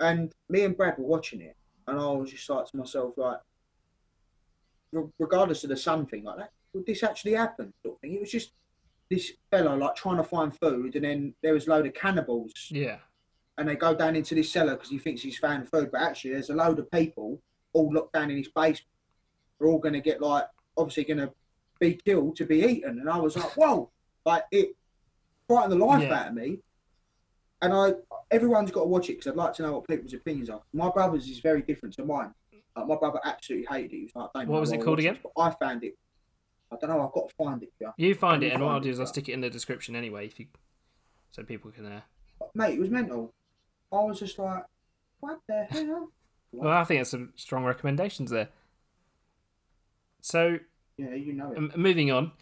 And 0.00 0.32
me 0.48 0.64
and 0.64 0.76
Brad 0.76 0.98
were 0.98 1.06
watching 1.06 1.40
it, 1.40 1.56
and 1.86 1.98
I 1.98 2.10
was 2.12 2.30
just 2.30 2.48
like 2.50 2.66
to 2.66 2.76
myself, 2.76 3.14
like, 3.16 3.40
regardless 5.18 5.64
of 5.64 5.70
the 5.70 5.76
sun 5.76 6.06
thing, 6.06 6.24
like 6.24 6.36
that, 6.38 6.50
would 6.74 6.86
this 6.86 7.02
actually 7.02 7.32
happen? 7.32 7.72
Sort 7.82 7.96
of 7.96 8.00
thing. 8.00 8.14
It 8.14 8.20
was 8.20 8.30
just 8.30 8.52
this 9.10 9.32
fellow 9.50 9.76
like 9.76 9.94
trying 9.96 10.16
to 10.18 10.24
find 10.24 10.54
food, 10.58 10.94
and 10.96 11.04
then 11.04 11.34
there 11.42 11.54
was 11.54 11.66
a 11.66 11.70
load 11.70 11.86
of 11.86 11.94
cannibals 11.94 12.52
Yeah. 12.70 12.98
And 13.58 13.68
they 13.68 13.76
go 13.76 13.94
down 13.94 14.16
into 14.16 14.34
this 14.34 14.50
cellar 14.50 14.74
because 14.74 14.90
he 14.90 14.98
thinks 14.98 15.22
he's 15.22 15.38
found 15.38 15.68
food, 15.68 15.90
but 15.90 16.02
actually 16.02 16.32
there's 16.32 16.50
a 16.50 16.54
load 16.54 16.78
of 16.78 16.90
people 16.90 17.40
all 17.72 17.92
locked 17.92 18.12
down 18.12 18.30
in 18.30 18.36
his 18.36 18.48
basement. 18.48 18.86
They're 19.58 19.68
all 19.68 19.78
going 19.78 19.94
to 19.94 20.00
get 20.00 20.20
like 20.20 20.44
obviously 20.76 21.04
going 21.04 21.18
to 21.26 21.32
be 21.80 21.94
killed 21.94 22.36
to 22.36 22.44
be 22.44 22.60
eaten, 22.60 23.00
and 23.00 23.08
I 23.08 23.18
was 23.18 23.36
like, 23.36 23.56
whoa, 23.56 23.90
like 24.24 24.44
it 24.50 24.70
frightened 25.46 25.72
the 25.72 25.84
life 25.84 26.02
Yeah. 26.02 26.20
out 26.20 26.28
of 26.28 26.34
me. 26.34 26.58
And 27.62 27.72
I, 27.72 27.94
everyone's 28.30 28.70
got 28.70 28.82
to 28.82 28.86
watch 28.86 29.08
it 29.08 29.14
because 29.14 29.28
I'd 29.28 29.36
like 29.36 29.54
to 29.54 29.62
know 29.62 29.72
what 29.72 29.88
people's 29.88 30.12
opinions 30.12 30.50
are. 30.50 30.60
My 30.74 30.90
brother's 30.90 31.26
is 31.26 31.38
very 31.40 31.62
different 31.62 31.94
to 31.94 32.04
mine. 32.04 32.34
Like, 32.76 32.86
my 32.86 32.96
brother 32.96 33.18
absolutely 33.24 33.66
hated 33.70 33.92
it. 33.94 33.96
He 33.96 34.02
was 34.02 34.14
like, 34.14 34.30
don't 34.34 34.48
What 34.48 34.60
was 34.60 34.72
it 34.72 34.82
called 34.82 34.98
again? 34.98 35.18
I 35.38 35.50
found 35.50 35.82
it. 35.82 35.96
I 36.70 36.76
don't 36.76 36.90
know. 36.90 37.06
I've 37.06 37.12
got 37.12 37.30
to 37.30 37.34
find 37.34 37.62
it. 37.62 37.72
Yeah, 37.80 37.92
You 37.96 38.14
find 38.14 38.42
it, 38.42 38.52
and 38.52 38.62
what 38.62 38.72
I'll 38.72 38.80
do 38.80 38.90
is 38.90 39.00
I'll 39.00 39.06
stick 39.06 39.28
it 39.30 39.32
in 39.32 39.40
the 39.40 39.48
description 39.48 39.96
anyway, 39.96 40.26
if 40.26 40.38
you, 40.38 40.46
so 41.30 41.42
people 41.44 41.70
can. 41.70 41.86
Uh... 41.86 42.00
mate, 42.54 42.74
it 42.74 42.80
was 42.80 42.90
mental. 42.90 43.32
I 43.92 43.96
was 43.96 44.18
just 44.18 44.38
like, 44.38 44.64
what 45.20 45.40
the 45.48 45.64
hell? 45.70 46.10
Well, 46.52 46.72
I 46.72 46.84
think 46.84 47.00
that's 47.00 47.10
some 47.10 47.32
strong 47.36 47.64
recommendations 47.64 48.30
there. 48.30 48.48
So 50.20 50.58
Yeah, 50.96 51.14
you 51.14 51.32
know 51.32 51.52
it. 51.52 51.58
Um, 51.58 51.72
moving 51.76 52.10
on, 52.10 52.32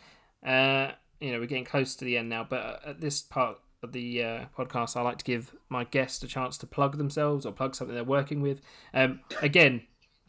uh, 0.46 0.92
you 1.20 1.32
know, 1.32 1.38
we're 1.40 1.46
getting 1.46 1.64
close 1.64 1.94
to 1.96 2.04
the 2.04 2.16
end 2.16 2.28
now, 2.28 2.46
but 2.48 2.60
uh, 2.60 2.90
at 2.90 3.00
this 3.00 3.22
part 3.22 3.58
of 3.82 3.92
the 3.92 4.22
uh, 4.22 4.44
podcast, 4.56 4.96
I 4.96 5.02
like 5.02 5.18
to 5.18 5.24
give 5.24 5.54
my 5.68 5.84
guests 5.84 6.22
a 6.22 6.26
chance 6.26 6.56
to 6.58 6.66
plug 6.66 6.96
themselves 6.96 7.44
or 7.44 7.52
plug 7.52 7.74
something 7.74 7.94
they're 7.94 8.04
working 8.04 8.40
with. 8.40 8.60
Um, 8.94 9.20
again, 9.42 9.82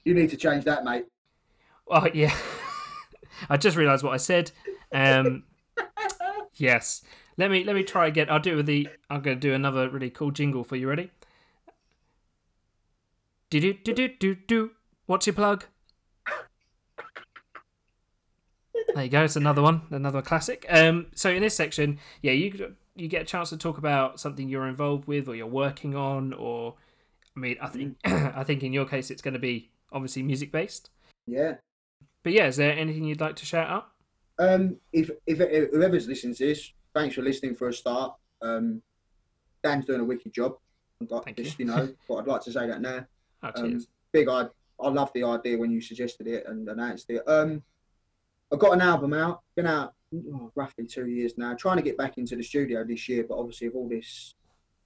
You 0.04 0.14
need 0.14 0.30
to 0.32 0.38
change 0.38 0.66
that, 0.66 0.84
mate. 0.84 1.06
oh 1.88 2.08
yeah, 2.14 2.36
I 3.50 3.58
just 3.58 3.78
realised 3.78 4.04
what 4.04 4.14
I 4.14 4.18
said. 4.18 4.52
Um, 4.92 5.44
yes, 6.56 7.04
let 7.38 7.52
me 7.52 7.64
let 7.64 7.76
me 7.76 7.84
try 7.84 8.08
again. 8.08 8.28
I'll 8.30 8.40
do 8.40 8.54
it 8.54 8.56
with 8.56 8.66
the. 8.66 8.88
I'm 9.10 9.22
going 9.22 9.38
to 9.38 9.42
do 9.42 9.54
another 9.54 9.90
really 9.90 10.10
cool 10.10 10.32
jingle 10.32 10.64
for 10.64 10.76
you. 10.76 10.90
Ready? 10.90 11.12
Do 13.50 13.60
do 13.60 13.74
do 13.74 13.94
do 13.94 14.08
do 14.08 14.36
do. 14.36 14.72
What's 15.06 15.28
your 15.28 15.34
plug? 15.36 15.66
There 18.94 19.04
you 19.04 19.10
go. 19.10 19.26
It's 19.26 19.36
another 19.36 19.62
one, 19.62 19.82
another 19.90 20.22
classic. 20.22 20.66
Um, 20.70 21.08
so 21.16 21.30
in 21.30 21.42
this 21.42 21.56
section, 21.56 22.00
yeah, 22.22 22.32
you 22.32 22.76
you 22.96 23.10
get 23.10 23.24
a 23.24 23.26
chance 23.26 23.50
to 23.50 23.58
talk 23.58 23.78
about 23.78 24.22
something 24.22 24.48
you're 24.48 24.68
involved 24.68 25.06
with 25.06 25.28
or 25.28 25.36
you're 25.36 25.48
working 25.48 25.96
on, 25.96 26.32
or 26.32 26.76
I 27.36 27.40
mean, 27.40 27.58
I 27.62 27.68
think 27.68 27.98
I 28.06 28.44
think 28.46 28.64
in 28.64 28.72
your 28.72 28.86
case 28.86 29.12
it's 29.12 29.22
going 29.22 29.34
to 29.34 29.40
be 29.40 29.70
obviously 29.92 30.24
music 30.24 30.52
based. 30.52 30.90
Yeah. 31.28 31.56
But 32.24 32.34
yeah, 32.34 32.48
is 32.48 32.56
there 32.56 32.72
anything 32.72 33.04
you'd 33.04 33.22
like 33.22 33.36
to 33.36 33.46
shout 33.46 33.70
out? 33.70 33.90
Um, 34.40 34.78
if, 34.92 35.10
if 35.28 35.40
if 35.42 35.72
whoever's 35.72 36.08
listening 36.08 36.36
to 36.36 36.48
this, 36.48 36.72
thanks 36.96 37.14
for 37.16 37.22
listening 37.22 37.54
for 37.56 37.68
a 37.68 37.74
start. 37.74 38.16
Um, 38.42 38.82
Dan's 39.64 39.86
doing 39.86 40.02
a 40.02 40.06
wicked 40.06 40.34
job. 40.34 40.54
I'd 41.02 41.12
like 41.12 41.36
just, 41.36 41.60
you. 41.60 41.66
you 41.66 41.72
know, 41.72 41.94
but 42.08 42.16
I'd 42.16 42.28
like 42.28 42.42
to 42.44 42.52
say 42.52 42.66
that 42.68 42.82
now. 42.82 43.06
Oh, 43.44 43.52
Um, 43.56 43.86
big 44.12 44.28
I 44.30 44.48
I 44.80 44.90
love 44.90 45.12
the 45.14 45.24
idea 45.24 45.58
when 45.58 45.72
you 45.72 45.80
suggested 45.82 46.28
it 46.28 46.46
and 46.48 46.68
announced 46.68 47.10
it. 47.10 47.22
Um, 47.28 47.62
I've 48.52 48.60
got 48.60 48.74
an 48.74 48.82
album 48.82 49.14
out, 49.14 49.42
been 49.56 49.68
out 49.68 49.94
oh, 50.34 50.52
roughly 50.56 50.86
two 50.86 51.08
years 51.08 51.38
now. 51.38 51.54
Trying 51.54 51.78
to 51.78 51.84
get 51.84 51.98
back 51.98 52.18
into 52.18 52.36
the 52.36 52.44
studio 52.44 52.84
this 52.84 53.08
year, 53.08 53.26
but 53.28 53.38
obviously 53.38 53.68
with 53.70 53.76
all 53.78 53.88
this 53.88 54.36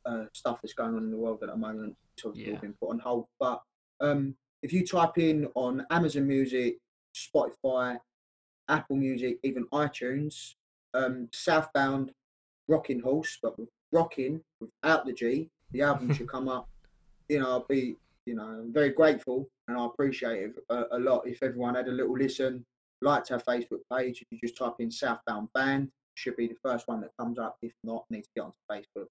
uh, 0.05 0.25
stuff 0.33 0.59
that's 0.61 0.73
going 0.73 0.95
on 0.95 1.03
in 1.03 1.11
the 1.11 1.17
world 1.17 1.39
at 1.41 1.49
the 1.49 1.57
moment, 1.57 1.95
it's 2.15 2.25
obviously 2.25 2.51
all 2.51 2.55
Yeah. 2.57 2.61
been 2.61 2.73
put 2.79 2.89
on 2.91 2.99
hold. 2.99 3.25
But 3.39 3.61
um, 3.99 4.35
if 4.61 4.71
you 4.73 4.85
type 4.85 5.17
in 5.17 5.47
on 5.55 5.85
Amazon 5.89 6.27
Music, 6.27 6.77
Spotify, 7.15 7.97
Apple 8.69 8.95
Music, 8.95 9.39
even 9.43 9.65
iTunes, 9.73 10.53
um, 10.93 11.27
Southbound 11.33 12.11
Rocking 12.67 12.99
Horse, 12.99 13.37
but 13.41 13.57
with 13.57 13.69
rocking 13.91 14.41
without 14.59 15.05
the 15.05 15.13
G, 15.13 15.49
the 15.71 15.81
album 15.81 16.13
should 16.15 16.29
come 16.29 16.47
up. 16.47 16.69
You 17.27 17.39
know, 17.39 17.49
I'll 17.49 17.65
be, 17.69 17.95
you 18.25 18.35
know, 18.35 18.43
I'm 18.43 18.73
very 18.73 18.89
grateful 18.89 19.49
and 19.67 19.77
I 19.77 19.85
appreciate 19.85 20.43
it 20.43 20.55
a, 20.69 20.97
a 20.97 20.99
lot 20.99 21.27
if 21.27 21.43
everyone 21.43 21.75
had 21.75 21.87
a 21.87 21.91
little 21.91 22.17
listen, 22.17 22.65
liked 23.01 23.31
our 23.31 23.39
Facebook 23.39 23.81
page. 23.91 24.21
If 24.21 24.27
you 24.31 24.39
just 24.39 24.57
type 24.57 24.75
in 24.79 24.91
Southbound 24.91 25.49
Band, 25.53 25.89
should 26.15 26.35
be 26.35 26.47
the 26.47 26.57
first 26.63 26.87
one 26.87 27.01
that 27.01 27.11
comes 27.17 27.39
up. 27.39 27.57
If 27.61 27.73
not, 27.83 28.05
need 28.09 28.23
to 28.23 28.29
get 28.35 28.45
onto 28.45 29.07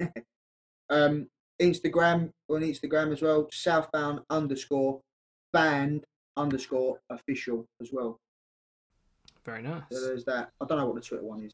Facebook. 0.00 0.22
um, 0.90 1.28
Instagram 1.60 2.30
on 2.48 2.62
Instagram 2.62 3.12
as 3.12 3.22
well, 3.22 3.48
Southbound 3.52 4.20
underscore 4.30 5.00
band 5.52 6.04
underscore 6.36 6.98
official 7.10 7.66
as 7.80 7.90
well. 7.92 8.18
Very 9.44 9.62
nice. 9.62 9.82
So 9.90 10.00
there's 10.06 10.24
that. 10.26 10.50
I 10.60 10.64
don't 10.66 10.78
know 10.78 10.86
what 10.86 10.94
the 10.94 11.00
Twitter 11.00 11.24
one 11.24 11.42
is. 11.44 11.52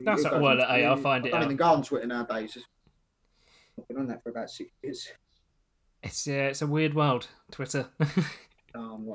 That's 0.00 0.20
It 0.24 0.26
all 0.32 0.40
goes 0.40 0.42
right, 0.58 0.60
on- 0.60 0.68
hey, 0.74 0.84
I'll 0.84 0.96
find 0.96 1.24
I 1.24 1.28
it 1.28 1.30
don't 1.32 1.40
out. 1.40 1.44
even 1.46 1.56
go 1.56 1.64
on 1.64 1.82
Twitter 1.82 2.06
nowadays. 2.06 2.58
I've 3.78 3.88
been 3.88 3.96
on 3.98 4.06
that 4.08 4.22
for 4.22 4.30
about 4.30 4.50
six 4.50 4.70
years. 4.82 5.08
It's 6.02 6.26
yeah, 6.26 6.48
it's 6.48 6.62
a 6.62 6.66
weird 6.66 6.94
world, 6.94 7.28
Twitter. 7.50 7.88
I'm. 8.74 9.06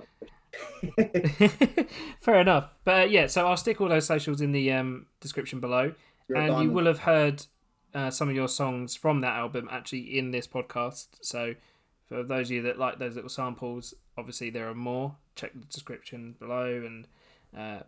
Fair 2.19 2.41
enough. 2.41 2.69
But 2.83 3.01
uh, 3.03 3.05
yeah, 3.05 3.27
so 3.27 3.47
I'll 3.47 3.57
stick 3.57 3.79
all 3.81 3.89
those 3.89 4.05
socials 4.05 4.41
in 4.41 4.51
the 4.51 4.71
um, 4.71 5.05
description 5.19 5.59
below, 5.59 5.93
You're 6.27 6.37
and 6.37 6.63
you 6.63 6.71
will 6.71 6.85
have 6.85 6.99
heard 6.99 7.45
uh, 7.93 8.09
some 8.09 8.29
of 8.29 8.35
your 8.35 8.47
songs 8.47 8.95
from 8.95 9.21
that 9.21 9.33
album 9.35 9.67
actually 9.71 10.17
in 10.17 10.31
this 10.31 10.47
podcast. 10.47 11.07
So 11.21 11.55
for 12.07 12.23
those 12.23 12.47
of 12.47 12.51
you 12.51 12.61
that 12.63 12.77
like 12.79 12.99
those 12.99 13.15
little 13.15 13.29
samples, 13.29 13.93
obviously 14.17 14.49
there 14.49 14.67
are 14.69 14.75
more. 14.75 15.15
Check 15.35 15.53
the 15.53 15.65
description 15.65 16.35
below 16.39 16.65
and 16.85 17.07
uh, 17.57 17.79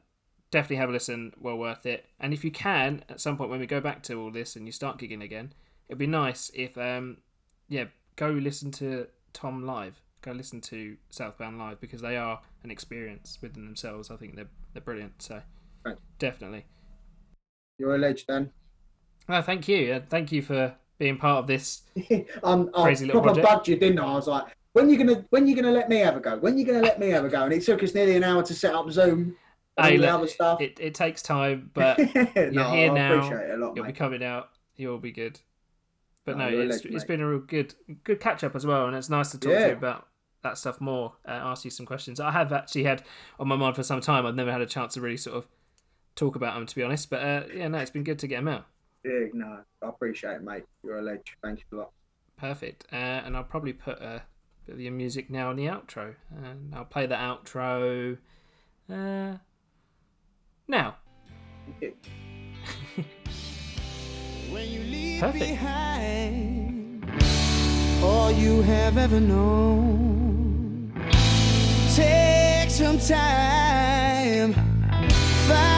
definitely 0.51 0.77
have 0.77 0.89
a 0.89 0.93
listen. 0.93 1.33
Well 1.39 1.57
worth 1.57 1.85
it. 1.85 2.05
And 2.19 2.33
if 2.33 2.43
you 2.43 2.51
can, 2.51 3.03
at 3.09 3.19
some 3.21 3.37
point 3.37 3.49
when 3.49 3.59
we 3.59 3.65
go 3.67 3.81
back 3.81 4.03
to 4.03 4.19
all 4.19 4.31
this 4.31 4.55
and 4.55 4.65
you 4.65 4.71
start 4.71 4.97
gigging 4.99 5.23
again, 5.23 5.53
it'd 5.89 5.97
be 5.99 6.07
nice 6.07 6.51
if 6.53 6.77
um, 6.77 7.17
yeah, 7.67 7.85
go 8.15 8.29
listen 8.29 8.71
to 8.71 9.07
Tom 9.33 9.65
live. 9.65 10.01
Go 10.21 10.31
listen 10.31 10.61
to 10.61 10.95
Southbound 11.09 11.57
live 11.59 11.81
because 11.81 12.01
they 12.01 12.15
are 12.15 12.41
an 12.63 12.71
experience 12.71 13.37
within 13.41 13.65
themselves. 13.65 14.09
I 14.09 14.15
think 14.15 14.35
they're 14.35 14.49
they're 14.73 14.81
brilliant. 14.81 15.21
So 15.21 15.41
Right. 15.85 15.97
definitely. 16.17 16.65
You're 17.77 17.95
a 17.95 17.97
legend, 17.97 18.27
Dan. 18.27 18.51
Oh, 19.27 19.41
thank 19.41 19.67
you. 19.67 19.93
Uh, 19.93 19.99
thank 20.09 20.31
you 20.31 20.41
for 20.41 20.75
being 20.97 21.17
part 21.17 21.39
of 21.39 21.47
this. 21.47 21.81
I'm, 22.43 22.69
I 22.75 22.83
Crazy 22.83 23.05
little 23.05 23.21
project. 23.21 23.45
bugged 23.45 23.67
you, 23.67 23.75
didn't 23.77 23.99
I? 23.99 24.05
I 24.05 24.15
was 24.15 24.27
like, 24.27 24.45
when 24.73 24.89
you 24.89 24.97
gonna 24.97 25.25
when 25.29 25.47
you 25.47 25.55
gonna 25.55 25.71
let 25.71 25.89
me 25.89 25.97
have 25.97 26.15
a 26.15 26.19
go? 26.19 26.37
When 26.37 26.57
you 26.57 26.65
gonna 26.65 26.81
let 26.81 26.99
me 26.99 27.09
have 27.09 27.25
a 27.25 27.29
go? 27.29 27.43
And 27.43 27.53
it 27.53 27.63
took 27.63 27.83
us 27.83 27.93
nearly 27.93 28.15
an 28.15 28.23
hour 28.23 28.43
to 28.43 28.53
set 28.53 28.73
up 28.73 28.89
Zoom 28.91 29.35
and 29.77 29.85
Hey, 29.87 29.97
the 29.97 30.03
look, 30.03 30.11
other 30.13 30.27
stuff. 30.27 30.61
It, 30.61 30.79
it 30.79 30.93
takes 30.93 31.21
time, 31.21 31.71
but 31.73 31.97
no, 31.99 32.05
you're 32.35 32.69
here 32.71 32.91
I 32.91 32.93
now. 32.93 33.13
appreciate 33.17 33.49
it 33.49 33.53
a 33.53 33.57
lot, 33.57 33.75
you'll 33.75 33.85
be 33.85 33.93
coming 33.93 34.23
out. 34.23 34.49
You'll 34.75 34.97
be 34.99 35.11
good. 35.11 35.39
But 36.25 36.37
No, 36.37 36.45
no, 36.45 36.49
you're 36.51 36.61
it's, 36.63 36.75
legend, 36.77 36.93
it's 36.95 37.03
mate. 37.03 37.07
been 37.07 37.21
a 37.21 37.27
real 37.29 37.39
good 37.39 37.75
good 38.03 38.19
catch 38.19 38.43
up 38.43 38.55
as 38.55 38.65
well, 38.65 38.87
and 38.87 38.95
it's 38.95 39.09
nice 39.09 39.31
to 39.31 39.39
talk 39.39 39.53
to 39.53 39.67
you 39.67 39.73
about 39.73 40.07
that 40.41 40.57
stuff 40.57 40.79
more. 40.81 41.13
Uh, 41.27 41.31
ask 41.31 41.65
you 41.65 41.71
some 41.71 41.85
questions. 41.85 42.19
I 42.19 42.31
have 42.31 42.51
actually 42.53 42.83
had 42.83 43.03
on 43.39 43.47
my 43.47 43.55
mind 43.55 43.75
for 43.75 43.83
some 43.83 44.01
time. 44.01 44.25
I've 44.25 44.35
never 44.35 44.51
had 44.51 44.61
a 44.61 44.65
chance 44.65 44.93
to 44.95 45.01
really 45.01 45.17
sort 45.17 45.37
of 45.37 45.47
talk 46.15 46.35
about 46.35 46.55
them, 46.55 46.65
to 46.65 46.75
be 46.75 46.83
honest. 46.83 47.09
But 47.09 47.21
uh, 47.23 47.43
yeah, 47.53 47.67
no, 47.67 47.77
it's 47.79 47.91
been 47.91 48.03
good 48.03 48.19
to 48.19 48.27
get 48.27 48.37
them 48.37 48.47
out. 48.47 48.65
Yeah, 49.03 49.25
no, 49.33 49.59
I 49.81 49.89
appreciate 49.89 50.35
it, 50.35 50.43
mate. 50.43 50.63
You're 50.83 50.99
a 50.99 51.01
legend. 51.01 51.23
Thank 51.43 51.59
you 51.71 51.77
a 51.77 51.81
lot. 51.81 51.91
Perfect. 52.37 52.85
Uh, 52.91 52.95
and 52.95 53.35
I'll 53.35 53.43
probably 53.43 53.73
put 53.73 53.99
a 54.01 54.23
bit 54.65 54.75
of 54.75 54.81
your 54.81 54.93
music 54.93 55.29
now 55.29 55.51
in 55.51 55.57
the 55.57 55.65
outro. 55.65 56.15
And 56.31 56.73
I'll 56.73 56.85
play 56.85 57.05
the 57.05 57.15
outro 57.15 58.17
uh, 58.89 59.37
now. 60.67 60.95
When 64.51 64.69
you 64.69 64.81
leave 64.81 65.21
Perfect. 65.21 65.45
behind 65.45 67.05
all 68.03 68.31
you 68.31 68.61
have 68.61 68.97
ever 68.97 69.19
known, 69.19 70.93
take 71.95 72.69
some 72.69 72.99
time, 72.99 74.53
find 75.47 75.72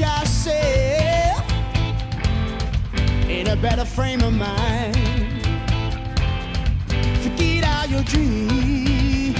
yourself 0.00 1.44
in 3.28 3.48
a 3.48 3.56
better 3.56 3.84
frame 3.84 4.22
of 4.22 4.32
mind. 4.32 4.96
Forget 7.22 7.64
all 7.68 7.86
your 7.86 8.02
dreams 8.04 9.30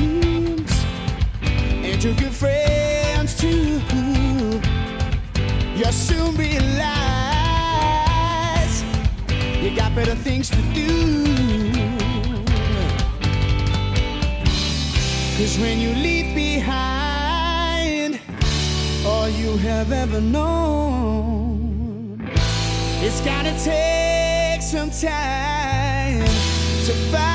and 1.87 2.05
your 2.05 2.15
good 2.15 2.33
friends 2.33 3.39
too. 3.39 3.81
You'll 5.77 5.93
soon 5.93 6.37
realize 6.37 6.85
you 9.63 9.75
got 9.75 9.95
better 9.95 10.15
things 10.15 10.51
to 10.51 10.63
do. 10.75 11.25
Cause 15.39 15.59
when 15.59 15.81
you 15.81 15.95
leave 15.95 16.35
behind 16.35 17.10
you 19.39 19.57
have 19.59 19.93
ever 19.93 20.21
known, 20.21 22.19
it's 23.03 23.21
gotta 23.21 23.53
take 23.63 24.63
some 24.63 24.91
time 24.91 26.25
to 26.87 26.93
find. 27.13 27.30